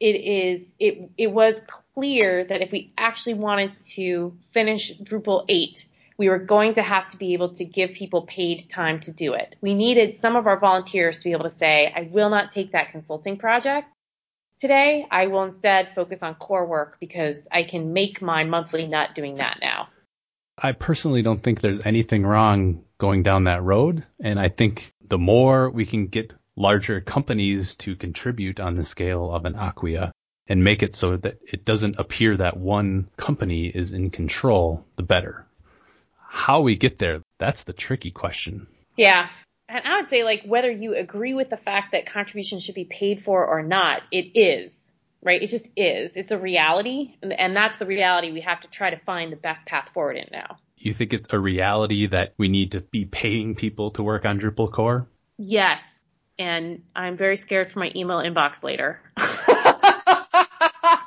it 0.00 0.16
is, 0.16 0.74
it, 0.78 1.10
it 1.16 1.28
was 1.28 1.54
clear 1.94 2.44
that 2.44 2.60
if 2.60 2.70
we 2.70 2.92
actually 2.98 3.34
wanted 3.34 3.80
to 3.94 4.36
finish 4.52 4.98
Drupal 4.98 5.46
8 5.48 5.86
we 6.16 6.28
were 6.28 6.38
going 6.38 6.74
to 6.74 6.82
have 6.82 7.10
to 7.10 7.16
be 7.16 7.34
able 7.34 7.50
to 7.54 7.64
give 7.64 7.92
people 7.92 8.22
paid 8.22 8.68
time 8.68 9.00
to 9.00 9.12
do 9.12 9.34
it. 9.34 9.56
We 9.60 9.74
needed 9.74 10.16
some 10.16 10.36
of 10.36 10.46
our 10.46 10.58
volunteers 10.58 11.18
to 11.18 11.24
be 11.24 11.32
able 11.32 11.44
to 11.44 11.50
say, 11.50 11.92
I 11.94 12.08
will 12.10 12.30
not 12.30 12.50
take 12.50 12.72
that 12.72 12.92
consulting 12.92 13.36
project 13.36 13.92
today. 14.58 15.06
I 15.10 15.26
will 15.26 15.42
instead 15.42 15.94
focus 15.94 16.22
on 16.22 16.36
core 16.36 16.66
work 16.66 16.98
because 17.00 17.48
I 17.50 17.64
can 17.64 17.92
make 17.92 18.22
my 18.22 18.44
monthly 18.44 18.86
nut 18.86 19.14
doing 19.14 19.36
that 19.36 19.58
now. 19.60 19.88
I 20.56 20.72
personally 20.72 21.22
don't 21.22 21.42
think 21.42 21.60
there's 21.60 21.80
anything 21.80 22.24
wrong 22.24 22.84
going 22.98 23.24
down 23.24 23.44
that 23.44 23.64
road. 23.64 24.04
And 24.20 24.38
I 24.38 24.48
think 24.48 24.94
the 25.00 25.18
more 25.18 25.68
we 25.68 25.84
can 25.84 26.06
get 26.06 26.34
larger 26.56 27.00
companies 27.00 27.74
to 27.74 27.96
contribute 27.96 28.60
on 28.60 28.76
the 28.76 28.84
scale 28.84 29.32
of 29.32 29.44
an 29.46 29.56
Acquia 29.56 30.12
and 30.46 30.62
make 30.62 30.84
it 30.84 30.94
so 30.94 31.16
that 31.16 31.38
it 31.44 31.64
doesn't 31.64 31.98
appear 31.98 32.36
that 32.36 32.56
one 32.56 33.08
company 33.16 33.66
is 33.66 33.90
in 33.90 34.10
control, 34.10 34.86
the 34.94 35.02
better 35.02 35.48
how 36.34 36.60
we 36.62 36.74
get 36.74 36.98
there, 36.98 37.22
that's 37.38 37.62
the 37.62 37.72
tricky 37.72 38.10
question. 38.10 38.66
Yeah. 38.96 39.28
And 39.68 39.84
I 39.86 40.00
would 40.00 40.10
say, 40.10 40.24
like, 40.24 40.42
whether 40.44 40.70
you 40.70 40.94
agree 40.94 41.32
with 41.32 41.48
the 41.48 41.56
fact 41.56 41.92
that 41.92 42.06
contributions 42.06 42.64
should 42.64 42.74
be 42.74 42.84
paid 42.84 43.22
for 43.22 43.46
or 43.46 43.62
not, 43.62 44.02
it 44.10 44.36
is. 44.36 44.92
right? 45.24 45.42
It 45.42 45.48
just 45.48 45.68
is. 45.76 46.16
It's 46.16 46.30
a 46.30 46.38
reality, 46.38 47.14
and, 47.22 47.32
and 47.32 47.56
that's 47.56 47.78
the 47.78 47.86
reality 47.86 48.30
we 48.30 48.42
have 48.42 48.60
to 48.60 48.68
try 48.68 48.90
to 48.90 48.96
find 48.96 49.32
the 49.32 49.36
best 49.36 49.64
path 49.66 49.88
forward 49.94 50.16
in 50.16 50.28
now. 50.30 50.58
You 50.76 50.92
think 50.92 51.12
it's 51.14 51.28
a 51.30 51.38
reality 51.38 52.06
that 52.08 52.34
we 52.36 52.48
need 52.48 52.72
to 52.72 52.80
be 52.82 53.06
paying 53.06 53.54
people 53.54 53.92
to 53.92 54.02
work 54.02 54.26
on 54.26 54.38
Drupal 54.38 54.70
core? 54.70 55.08
Yes, 55.38 55.82
and 56.38 56.82
I'm 56.94 57.16
very 57.16 57.36
scared 57.36 57.72
for 57.72 57.78
my 57.78 57.90
email 57.96 58.18
inbox 58.18 58.62
later. 58.62 59.00
but 59.16 59.26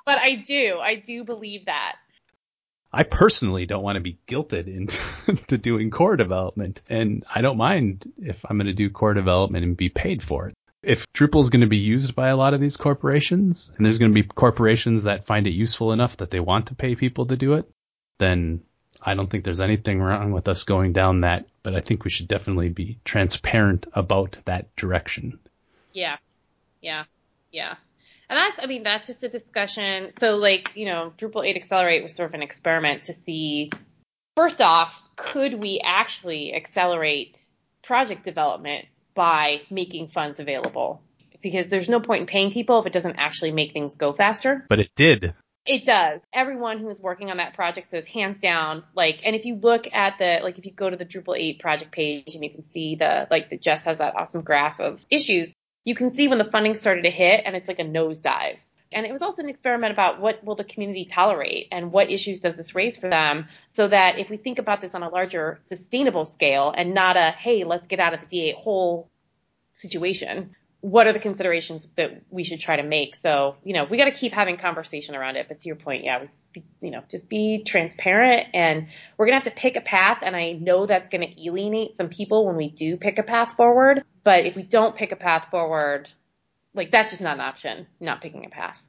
I 0.07 0.43
do. 0.47 0.79
I 0.79 0.95
do 0.95 1.23
believe 1.23 1.65
that. 1.65 1.97
I 2.97 3.03
personally 3.03 3.67
don't 3.67 3.83
want 3.83 3.97
to 3.97 4.01
be 4.01 4.17
guilted 4.27 4.65
into 4.67 5.57
doing 5.59 5.91
core 5.91 6.15
development, 6.15 6.81
and 6.89 7.23
I 7.33 7.41
don't 7.41 7.57
mind 7.57 8.11
if 8.17 8.43
I'm 8.43 8.57
going 8.57 8.65
to 8.65 8.73
do 8.73 8.89
core 8.89 9.13
development 9.13 9.63
and 9.63 9.77
be 9.77 9.89
paid 9.89 10.23
for 10.23 10.47
it. 10.47 10.55
If 10.81 11.05
Drupal 11.13 11.41
is 11.41 11.51
going 11.51 11.61
to 11.61 11.67
be 11.67 11.77
used 11.77 12.15
by 12.15 12.29
a 12.29 12.35
lot 12.35 12.55
of 12.55 12.59
these 12.59 12.75
corporations, 12.75 13.71
and 13.77 13.85
there's 13.85 13.99
going 13.99 14.09
to 14.11 14.19
be 14.19 14.27
corporations 14.27 15.03
that 15.03 15.27
find 15.27 15.45
it 15.45 15.51
useful 15.51 15.91
enough 15.91 16.17
that 16.17 16.31
they 16.31 16.39
want 16.39 16.67
to 16.67 16.75
pay 16.75 16.95
people 16.95 17.27
to 17.27 17.37
do 17.37 17.53
it, 17.53 17.69
then 18.17 18.61
I 18.99 19.13
don't 19.13 19.29
think 19.29 19.43
there's 19.43 19.61
anything 19.61 20.01
wrong 20.01 20.31
with 20.31 20.47
us 20.47 20.63
going 20.63 20.93
down 20.93 21.21
that, 21.21 21.45
but 21.61 21.75
I 21.75 21.81
think 21.81 22.03
we 22.03 22.09
should 22.09 22.27
definitely 22.27 22.69
be 22.69 22.97
transparent 23.05 23.85
about 23.93 24.39
that 24.45 24.75
direction. 24.75 25.37
Yeah. 25.93 26.17
Yeah. 26.81 27.03
Yeah. 27.51 27.75
And 28.29 28.37
that's, 28.37 28.57
I 28.61 28.65
mean, 28.67 28.83
that's 28.83 29.07
just 29.07 29.23
a 29.23 29.29
discussion. 29.29 30.11
So 30.19 30.37
like, 30.37 30.71
you 30.75 30.85
know, 30.85 31.13
Drupal 31.17 31.45
8 31.45 31.55
Accelerate 31.55 32.03
was 32.03 32.15
sort 32.15 32.29
of 32.29 32.33
an 32.33 32.41
experiment 32.41 33.03
to 33.03 33.13
see, 33.13 33.71
first 34.35 34.61
off, 34.61 35.01
could 35.15 35.53
we 35.53 35.81
actually 35.83 36.53
accelerate 36.53 37.39
project 37.83 38.23
development 38.23 38.85
by 39.15 39.61
making 39.69 40.07
funds 40.07 40.39
available? 40.39 41.01
Because 41.41 41.69
there's 41.69 41.89
no 41.89 41.99
point 41.99 42.21
in 42.21 42.27
paying 42.27 42.51
people 42.51 42.79
if 42.79 42.85
it 42.85 42.93
doesn't 42.93 43.15
actually 43.17 43.51
make 43.51 43.71
things 43.71 43.95
go 43.95 44.11
faster. 44.11 44.65
But 44.69 44.79
it 44.79 44.89
did. 44.95 45.33
It 45.65 45.85
does. 45.85 46.21
Everyone 46.33 46.79
who 46.79 46.89
is 46.89 47.01
working 47.01 47.29
on 47.29 47.37
that 47.37 47.53
project 47.53 47.87
says 47.87 48.07
hands 48.07 48.39
down, 48.39 48.83
like, 48.95 49.19
and 49.25 49.35
if 49.35 49.43
you 49.43 49.55
look 49.55 49.85
at 49.91 50.17
the, 50.17 50.39
like, 50.41 50.57
if 50.57 50.65
you 50.65 50.71
go 50.71 50.89
to 50.89 50.95
the 50.95 51.05
Drupal 51.05 51.37
8 51.37 51.59
project 51.59 51.91
page 51.91 52.35
and 52.35 52.43
you 52.43 52.49
can 52.49 52.61
see 52.61 52.95
the, 52.95 53.27
like, 53.29 53.49
the 53.49 53.57
Jess 53.57 53.83
has 53.83 53.97
that 53.97 54.15
awesome 54.15 54.43
graph 54.43 54.79
of 54.79 55.05
issues, 55.09 55.53
you 55.87 55.95
can 55.95 56.09
see 56.09 56.27
when 56.27 56.37
the 56.37 56.43
funding 56.43 56.73
started 56.73 57.05
to 57.05 57.09
hit 57.09 57.43
and 57.45 57.55
it's 57.55 57.69
like 57.69 57.79
a 57.79 57.83
nosedive. 57.85 58.59
And 58.91 59.05
it 59.05 59.11
was 59.13 59.21
also 59.21 59.41
an 59.41 59.47
experiment 59.47 59.93
about 59.93 60.19
what 60.19 60.43
will 60.43 60.55
the 60.55 60.65
community 60.65 61.05
tolerate 61.05 61.69
and 61.71 61.93
what 61.93 62.11
issues 62.11 62.41
does 62.41 62.57
this 62.57 62.75
raise 62.75 62.97
for 62.97 63.09
them 63.09 63.47
so 63.69 63.87
that 63.87 64.19
if 64.19 64.29
we 64.29 64.35
think 64.35 64.59
about 64.59 64.81
this 64.81 64.93
on 64.95 65.01
a 65.01 65.07
larger 65.07 65.59
sustainable 65.61 66.25
scale 66.25 66.73
and 66.75 66.93
not 66.93 67.15
a, 67.15 67.31
hey, 67.31 67.63
let's 67.63 67.87
get 67.87 68.01
out 68.01 68.13
of 68.13 68.19
the 68.19 68.25
D8 68.25 68.55
hole 68.55 69.09
situation, 69.71 70.57
what 70.87 71.05
are 71.05 71.11
the 71.11 71.19
considerations 71.19 71.85
that 71.97 72.21
we 72.29 72.45
should 72.45 72.61
try 72.61 72.77
to 72.77 72.83
make? 72.83 73.17
So, 73.17 73.57
you 73.61 73.73
know, 73.73 73.83
we 73.83 73.97
got 73.97 74.05
to 74.05 74.11
keep 74.11 74.31
having 74.31 74.55
conversation 74.55 75.15
around 75.15 75.35
it. 75.35 75.49
But 75.49 75.59
to 75.59 75.67
your 75.67 75.75
point, 75.75 76.05
yeah, 76.05 76.27
be, 76.53 76.63
you 76.79 76.91
know, 76.91 77.03
just 77.11 77.29
be 77.29 77.61
transparent 77.65 78.47
and 78.53 78.87
we're 79.17 79.25
going 79.25 79.37
to 79.37 79.43
have 79.43 79.53
to 79.53 79.59
pick 79.59 79.75
a 79.75 79.81
path. 79.81 80.19
And 80.21 80.33
I 80.33 80.53
know 80.53 80.85
that's 80.85 81.09
going 81.09 81.27
to 81.27 81.45
alienate 81.45 81.93
some 81.93 82.07
people 82.07 82.45
when 82.45 82.55
we 82.55 82.69
do 82.69 82.95
pick 82.95 83.19
a 83.19 83.23
path 83.23 83.57
forward. 83.57 84.05
But 84.23 84.45
if 84.45 84.55
we 84.55 84.63
don't 84.63 84.95
pick 84.95 85.11
a 85.11 85.17
path 85.17 85.49
forward, 85.51 86.07
like 86.73 86.89
that's 86.89 87.09
just 87.09 87.21
not 87.21 87.35
an 87.35 87.41
option, 87.41 87.87
not 87.99 88.21
picking 88.21 88.45
a 88.45 88.49
path. 88.49 88.81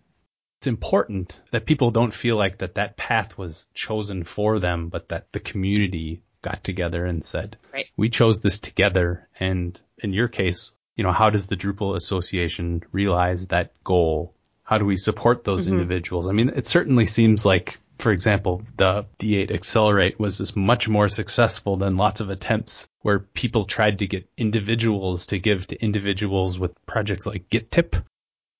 It's 0.60 0.68
important 0.68 1.40
that 1.50 1.66
people 1.66 1.90
don't 1.90 2.14
feel 2.14 2.36
like 2.36 2.58
that 2.58 2.76
that 2.76 2.96
path 2.96 3.36
was 3.36 3.66
chosen 3.74 4.22
for 4.22 4.60
them, 4.60 4.88
but 4.88 5.08
that 5.08 5.32
the 5.32 5.40
community 5.40 6.22
got 6.42 6.62
together 6.62 7.04
and 7.04 7.24
said, 7.24 7.56
right. 7.74 7.86
we 7.96 8.08
chose 8.08 8.38
this 8.38 8.60
together. 8.60 9.28
And 9.40 9.80
in 9.98 10.12
your 10.12 10.28
case, 10.28 10.76
you 10.98 11.04
know, 11.04 11.12
how 11.12 11.30
does 11.30 11.46
the 11.46 11.56
Drupal 11.56 11.96
Association 11.96 12.82
realize 12.92 13.46
that 13.46 13.72
goal 13.84 14.34
how 14.68 14.76
do 14.76 14.84
we 14.84 14.98
support 14.98 15.44
those 15.44 15.64
mm-hmm. 15.64 15.76
individuals? 15.76 16.26
I 16.26 16.32
mean, 16.32 16.50
it 16.50 16.66
certainly 16.66 17.06
seems 17.06 17.42
like, 17.42 17.78
for 17.98 18.12
example, 18.12 18.60
the 18.76 19.06
D8 19.18 19.50
Accelerate 19.50 20.20
was 20.20 20.36
just 20.36 20.58
much 20.58 20.90
more 20.90 21.08
successful 21.08 21.78
than 21.78 21.96
lots 21.96 22.20
of 22.20 22.28
attempts 22.28 22.86
where 23.00 23.20
people 23.20 23.64
tried 23.64 24.00
to 24.00 24.06
get 24.06 24.28
individuals 24.36 25.24
to 25.26 25.38
give 25.38 25.66
to 25.68 25.82
individuals 25.82 26.58
with 26.58 26.74
projects 26.84 27.24
like 27.24 27.48
GitTip. 27.48 28.04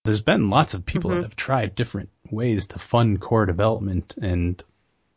There's 0.04 0.22
been 0.22 0.48
lots 0.48 0.72
of 0.72 0.86
people 0.86 1.10
mm-hmm. 1.10 1.16
that 1.16 1.26
have 1.26 1.36
tried 1.36 1.74
different 1.74 2.08
ways 2.30 2.68
to 2.68 2.78
fund 2.78 3.20
core 3.20 3.44
development 3.44 4.14
and 4.16 4.64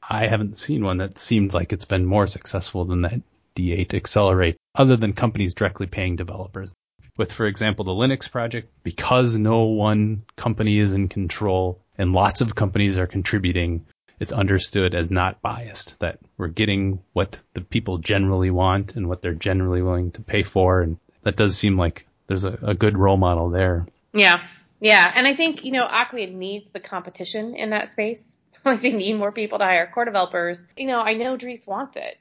I 0.04 0.28
haven't 0.28 0.58
seen 0.58 0.84
one 0.84 0.98
that 0.98 1.20
seemed 1.20 1.54
like 1.54 1.72
it's 1.72 1.86
been 1.86 2.06
more 2.06 2.28
successful 2.28 2.84
than 2.84 3.04
that 3.04 3.22
D8 3.56 3.94
Accelerate, 3.94 4.58
other 4.76 4.98
than 4.98 5.14
companies 5.14 5.54
directly 5.54 5.88
paying 5.88 6.18
developers 6.18 6.74
with, 7.18 7.32
for 7.32 7.46
example, 7.46 7.86
the 7.86 7.92
Linux 7.92 8.32
project, 8.32 8.72
because 8.84 9.40
no 9.40 9.66
one 9.66 10.24
company 10.36 10.80
is 10.80 10.94
in 10.94 11.08
control 11.08 11.82
and 11.98 12.14
lots 12.14 12.42
of 12.42 12.56
companies 12.56 12.98
are 12.98 13.08
contributing, 13.08 13.86
it's 14.20 14.32
understood 14.32 14.96
as 14.96 15.12
not 15.12 15.42
biased, 15.42 16.00
that 16.00 16.20
we're 16.38 16.48
getting 16.48 17.00
what 17.14 17.40
the 17.54 17.62
people 17.62 17.98
generally 17.98 18.52
want 18.52 18.96
and 18.96 19.08
what 19.08 19.22
they're 19.22 19.34
generally 19.34 19.82
willing 19.82 20.12
to 20.12 20.22
pay 20.22 20.44
for. 20.44 20.82
And 20.82 20.98
that 21.24 21.36
does 21.36 21.58
seem 21.58 21.78
like 21.78 22.08
there's 22.28 22.46
a, 22.46 22.58
a 22.62 22.74
good 22.74 22.98
role 22.98 23.18
model 23.18 23.50
there. 23.50 23.88
Yeah. 24.14 24.42
Yeah. 24.80 25.12
And 25.14 25.28
I 25.28 25.36
think, 25.36 25.66
you 25.66 25.72
know, 25.72 25.86
Acquia 25.86 26.28
needs 26.28 26.70
the 26.70 26.80
competition 26.80 27.56
in 27.56 27.72
that 27.72 27.90
space. 27.90 28.38
like 28.66 28.82
they 28.82 28.94
need 28.94 29.14
more 29.14 29.32
people 29.32 29.60
to 29.60 29.66
hire 29.66 29.90
core 29.92 30.06
developers. 30.06 30.68
You 30.78 30.88
know, 30.88 31.02
I 31.02 31.14
know 31.14 31.36
Dries 31.38 31.66
wants 31.66 31.96
it. 31.96 32.18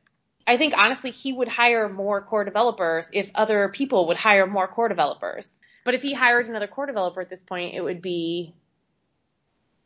I 0.46 0.56
think 0.56 0.74
honestly 0.76 1.10
he 1.10 1.32
would 1.32 1.48
hire 1.48 1.88
more 1.88 2.22
core 2.22 2.44
developers 2.44 3.08
if 3.12 3.30
other 3.34 3.68
people 3.68 4.08
would 4.08 4.16
hire 4.16 4.46
more 4.46 4.66
core 4.66 4.88
developers. 4.88 5.60
But 5.84 5.94
if 5.94 6.02
he 6.02 6.12
hired 6.12 6.48
another 6.48 6.66
core 6.66 6.86
developer 6.86 7.20
at 7.20 7.30
this 7.30 7.42
point, 7.42 7.74
it 7.74 7.82
would 7.82 8.02
be, 8.02 8.54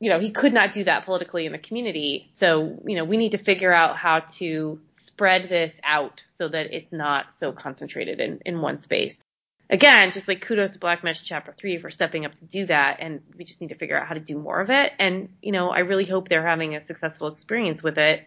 you 0.00 0.10
know, 0.10 0.18
he 0.18 0.30
could 0.30 0.52
not 0.52 0.72
do 0.72 0.84
that 0.84 1.04
politically 1.04 1.46
in 1.46 1.52
the 1.52 1.58
community. 1.58 2.30
So, 2.32 2.80
you 2.86 2.96
know, 2.96 3.04
we 3.04 3.16
need 3.16 3.32
to 3.32 3.38
figure 3.38 3.72
out 3.72 3.96
how 3.96 4.20
to 4.20 4.80
spread 4.90 5.48
this 5.48 5.80
out 5.84 6.22
so 6.26 6.48
that 6.48 6.74
it's 6.74 6.92
not 6.92 7.32
so 7.34 7.52
concentrated 7.52 8.20
in, 8.20 8.40
in 8.44 8.60
one 8.60 8.80
space. 8.80 9.22
Again, 9.70 10.10
just 10.10 10.28
like 10.28 10.42
kudos 10.42 10.72
to 10.72 10.78
Black 10.78 11.04
Mesh 11.04 11.22
Chapter 11.22 11.54
3 11.56 11.78
for 11.78 11.90
stepping 11.90 12.26
up 12.26 12.34
to 12.34 12.46
do 12.46 12.66
that. 12.66 12.98
And 13.00 13.22
we 13.36 13.44
just 13.44 13.60
need 13.60 13.68
to 13.68 13.76
figure 13.76 13.98
out 13.98 14.06
how 14.06 14.14
to 14.14 14.20
do 14.20 14.36
more 14.36 14.60
of 14.60 14.70
it. 14.70 14.92
And, 14.98 15.30
you 15.40 15.52
know, 15.52 15.70
I 15.70 15.80
really 15.80 16.04
hope 16.04 16.28
they're 16.28 16.46
having 16.46 16.74
a 16.74 16.82
successful 16.82 17.28
experience 17.28 17.82
with 17.82 17.96
it 17.98 18.26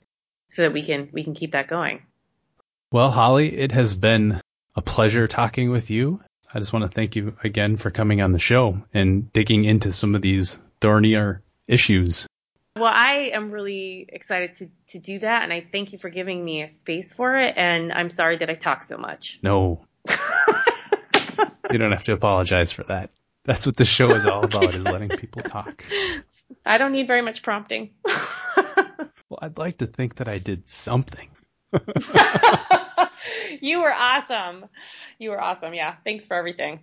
so 0.49 0.63
that 0.63 0.73
we 0.73 0.83
can, 0.83 1.09
we 1.11 1.23
can 1.23 1.35
keep 1.35 1.51
that 1.51 1.67
going. 1.67 2.01
Well, 2.91 3.11
Holly, 3.11 3.53
it 3.53 3.73
has 3.73 3.93
been 3.93 4.41
a 4.75 4.81
pleasure 4.81 5.27
talking 5.27 5.71
with 5.71 5.89
you. 5.89 6.21
I 6.53 6.59
just 6.59 6.71
want 6.71 6.89
to 6.89 6.95
thank 6.95 7.17
you 7.17 7.35
again 7.43 7.75
for 7.75 7.91
coming 7.91 8.21
on 8.21 8.31
the 8.31 8.39
show 8.39 8.81
and 8.93 9.31
digging 9.33 9.65
into 9.65 9.91
some 9.91 10.15
of 10.15 10.21
these 10.21 10.57
thornier 10.79 11.41
issues. 11.67 12.27
Well, 12.77 12.85
I 12.85 13.31
am 13.33 13.51
really 13.51 14.05
excited 14.07 14.55
to, 14.57 14.69
to 14.91 14.99
do 14.99 15.19
that, 15.19 15.43
and 15.43 15.51
I 15.51 15.67
thank 15.69 15.91
you 15.91 15.99
for 15.99 16.09
giving 16.09 16.43
me 16.43 16.61
a 16.61 16.69
space 16.69 17.11
for 17.11 17.35
it, 17.35 17.55
and 17.57 17.91
I'm 17.91 18.09
sorry 18.09 18.37
that 18.37 18.49
I 18.49 18.53
talk 18.53 18.83
so 18.83 18.97
much. 18.97 19.39
No. 19.43 19.85
you 20.07 21.77
don't 21.77 21.91
have 21.91 22.05
to 22.05 22.13
apologize 22.13 22.71
for 22.71 22.83
that. 22.83 23.09
That's 23.43 23.65
what 23.65 23.75
the 23.75 23.85
show 23.85 24.11
is 24.11 24.25
all 24.25 24.45
about, 24.45 24.75
is 24.75 24.83
letting 24.83 25.09
people 25.09 25.41
talk. 25.41 25.83
I 26.65 26.77
don't 26.77 26.93
need 26.93 27.07
very 27.07 27.21
much 27.21 27.43
prompting. 27.43 27.91
well, 28.05 29.39
I'd 29.41 29.57
like 29.57 29.79
to 29.79 29.87
think 29.87 30.15
that 30.15 30.29
I 30.29 30.37
did 30.37 30.69
something. 30.69 31.27
you 33.61 33.81
were 33.81 33.93
awesome. 33.93 34.65
You 35.19 35.31
were 35.31 35.41
awesome. 35.41 35.73
Yeah. 35.73 35.95
Thanks 36.03 36.25
for 36.25 36.35
everything. 36.35 36.79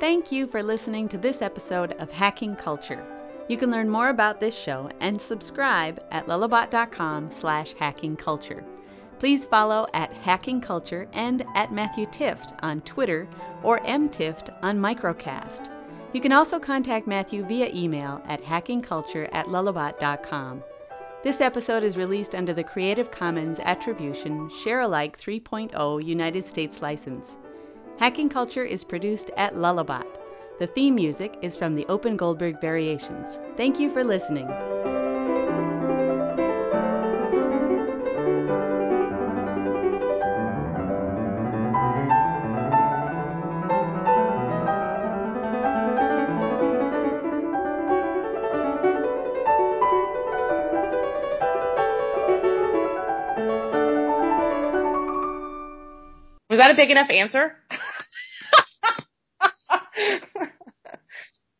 Thank 0.00 0.30
you 0.32 0.46
for 0.46 0.62
listening 0.62 1.08
to 1.08 1.18
this 1.18 1.42
episode 1.42 1.92
of 1.92 2.10
Hacking 2.10 2.56
Culture. 2.56 3.04
You 3.48 3.56
can 3.56 3.70
learn 3.70 3.88
more 3.88 4.10
about 4.10 4.40
this 4.40 4.56
show 4.56 4.90
and 5.00 5.20
subscribe 5.20 5.98
at 6.10 6.26
lullabot.com 6.26 7.30
slash 7.30 7.74
hackingculture. 7.74 8.64
Please 9.18 9.44
follow 9.46 9.86
at 9.94 10.12
Hacking 10.12 10.60
Culture 10.60 11.08
and 11.12 11.44
at 11.54 11.72
Matthew 11.72 12.06
Tift 12.06 12.56
on 12.62 12.80
Twitter 12.80 13.26
or 13.62 13.80
mtift 13.80 14.54
on 14.62 14.78
Microcast. 14.78 15.77
You 16.12 16.20
can 16.22 16.32
also 16.32 16.58
contact 16.58 17.06
Matthew 17.06 17.44
via 17.44 17.70
email 17.74 18.22
at 18.26 18.42
hackingculture 18.42 19.28
at 19.32 19.46
lullabot.com. 19.46 20.64
This 21.22 21.40
episode 21.40 21.82
is 21.82 21.96
released 21.96 22.34
under 22.34 22.54
the 22.54 22.64
Creative 22.64 23.10
Commons 23.10 23.60
Attribution 23.60 24.48
Share 24.48 24.80
Alike 24.80 25.18
3.0 25.18 26.04
United 26.04 26.46
States 26.46 26.80
license. 26.80 27.36
Hacking 27.98 28.28
Culture 28.28 28.64
is 28.64 28.84
produced 28.84 29.30
at 29.36 29.54
Lullabot. 29.54 30.06
The 30.58 30.68
theme 30.68 30.94
music 30.94 31.36
is 31.42 31.56
from 31.56 31.74
the 31.74 31.86
Open 31.86 32.16
Goldberg 32.16 32.60
Variations. 32.60 33.38
Thank 33.56 33.78
you 33.78 33.90
for 33.90 34.02
listening. 34.02 34.48
Was 56.58 56.66
that 56.66 56.72
a 56.72 56.74
big 56.74 56.90
enough 56.90 57.08
answer? 57.08 57.54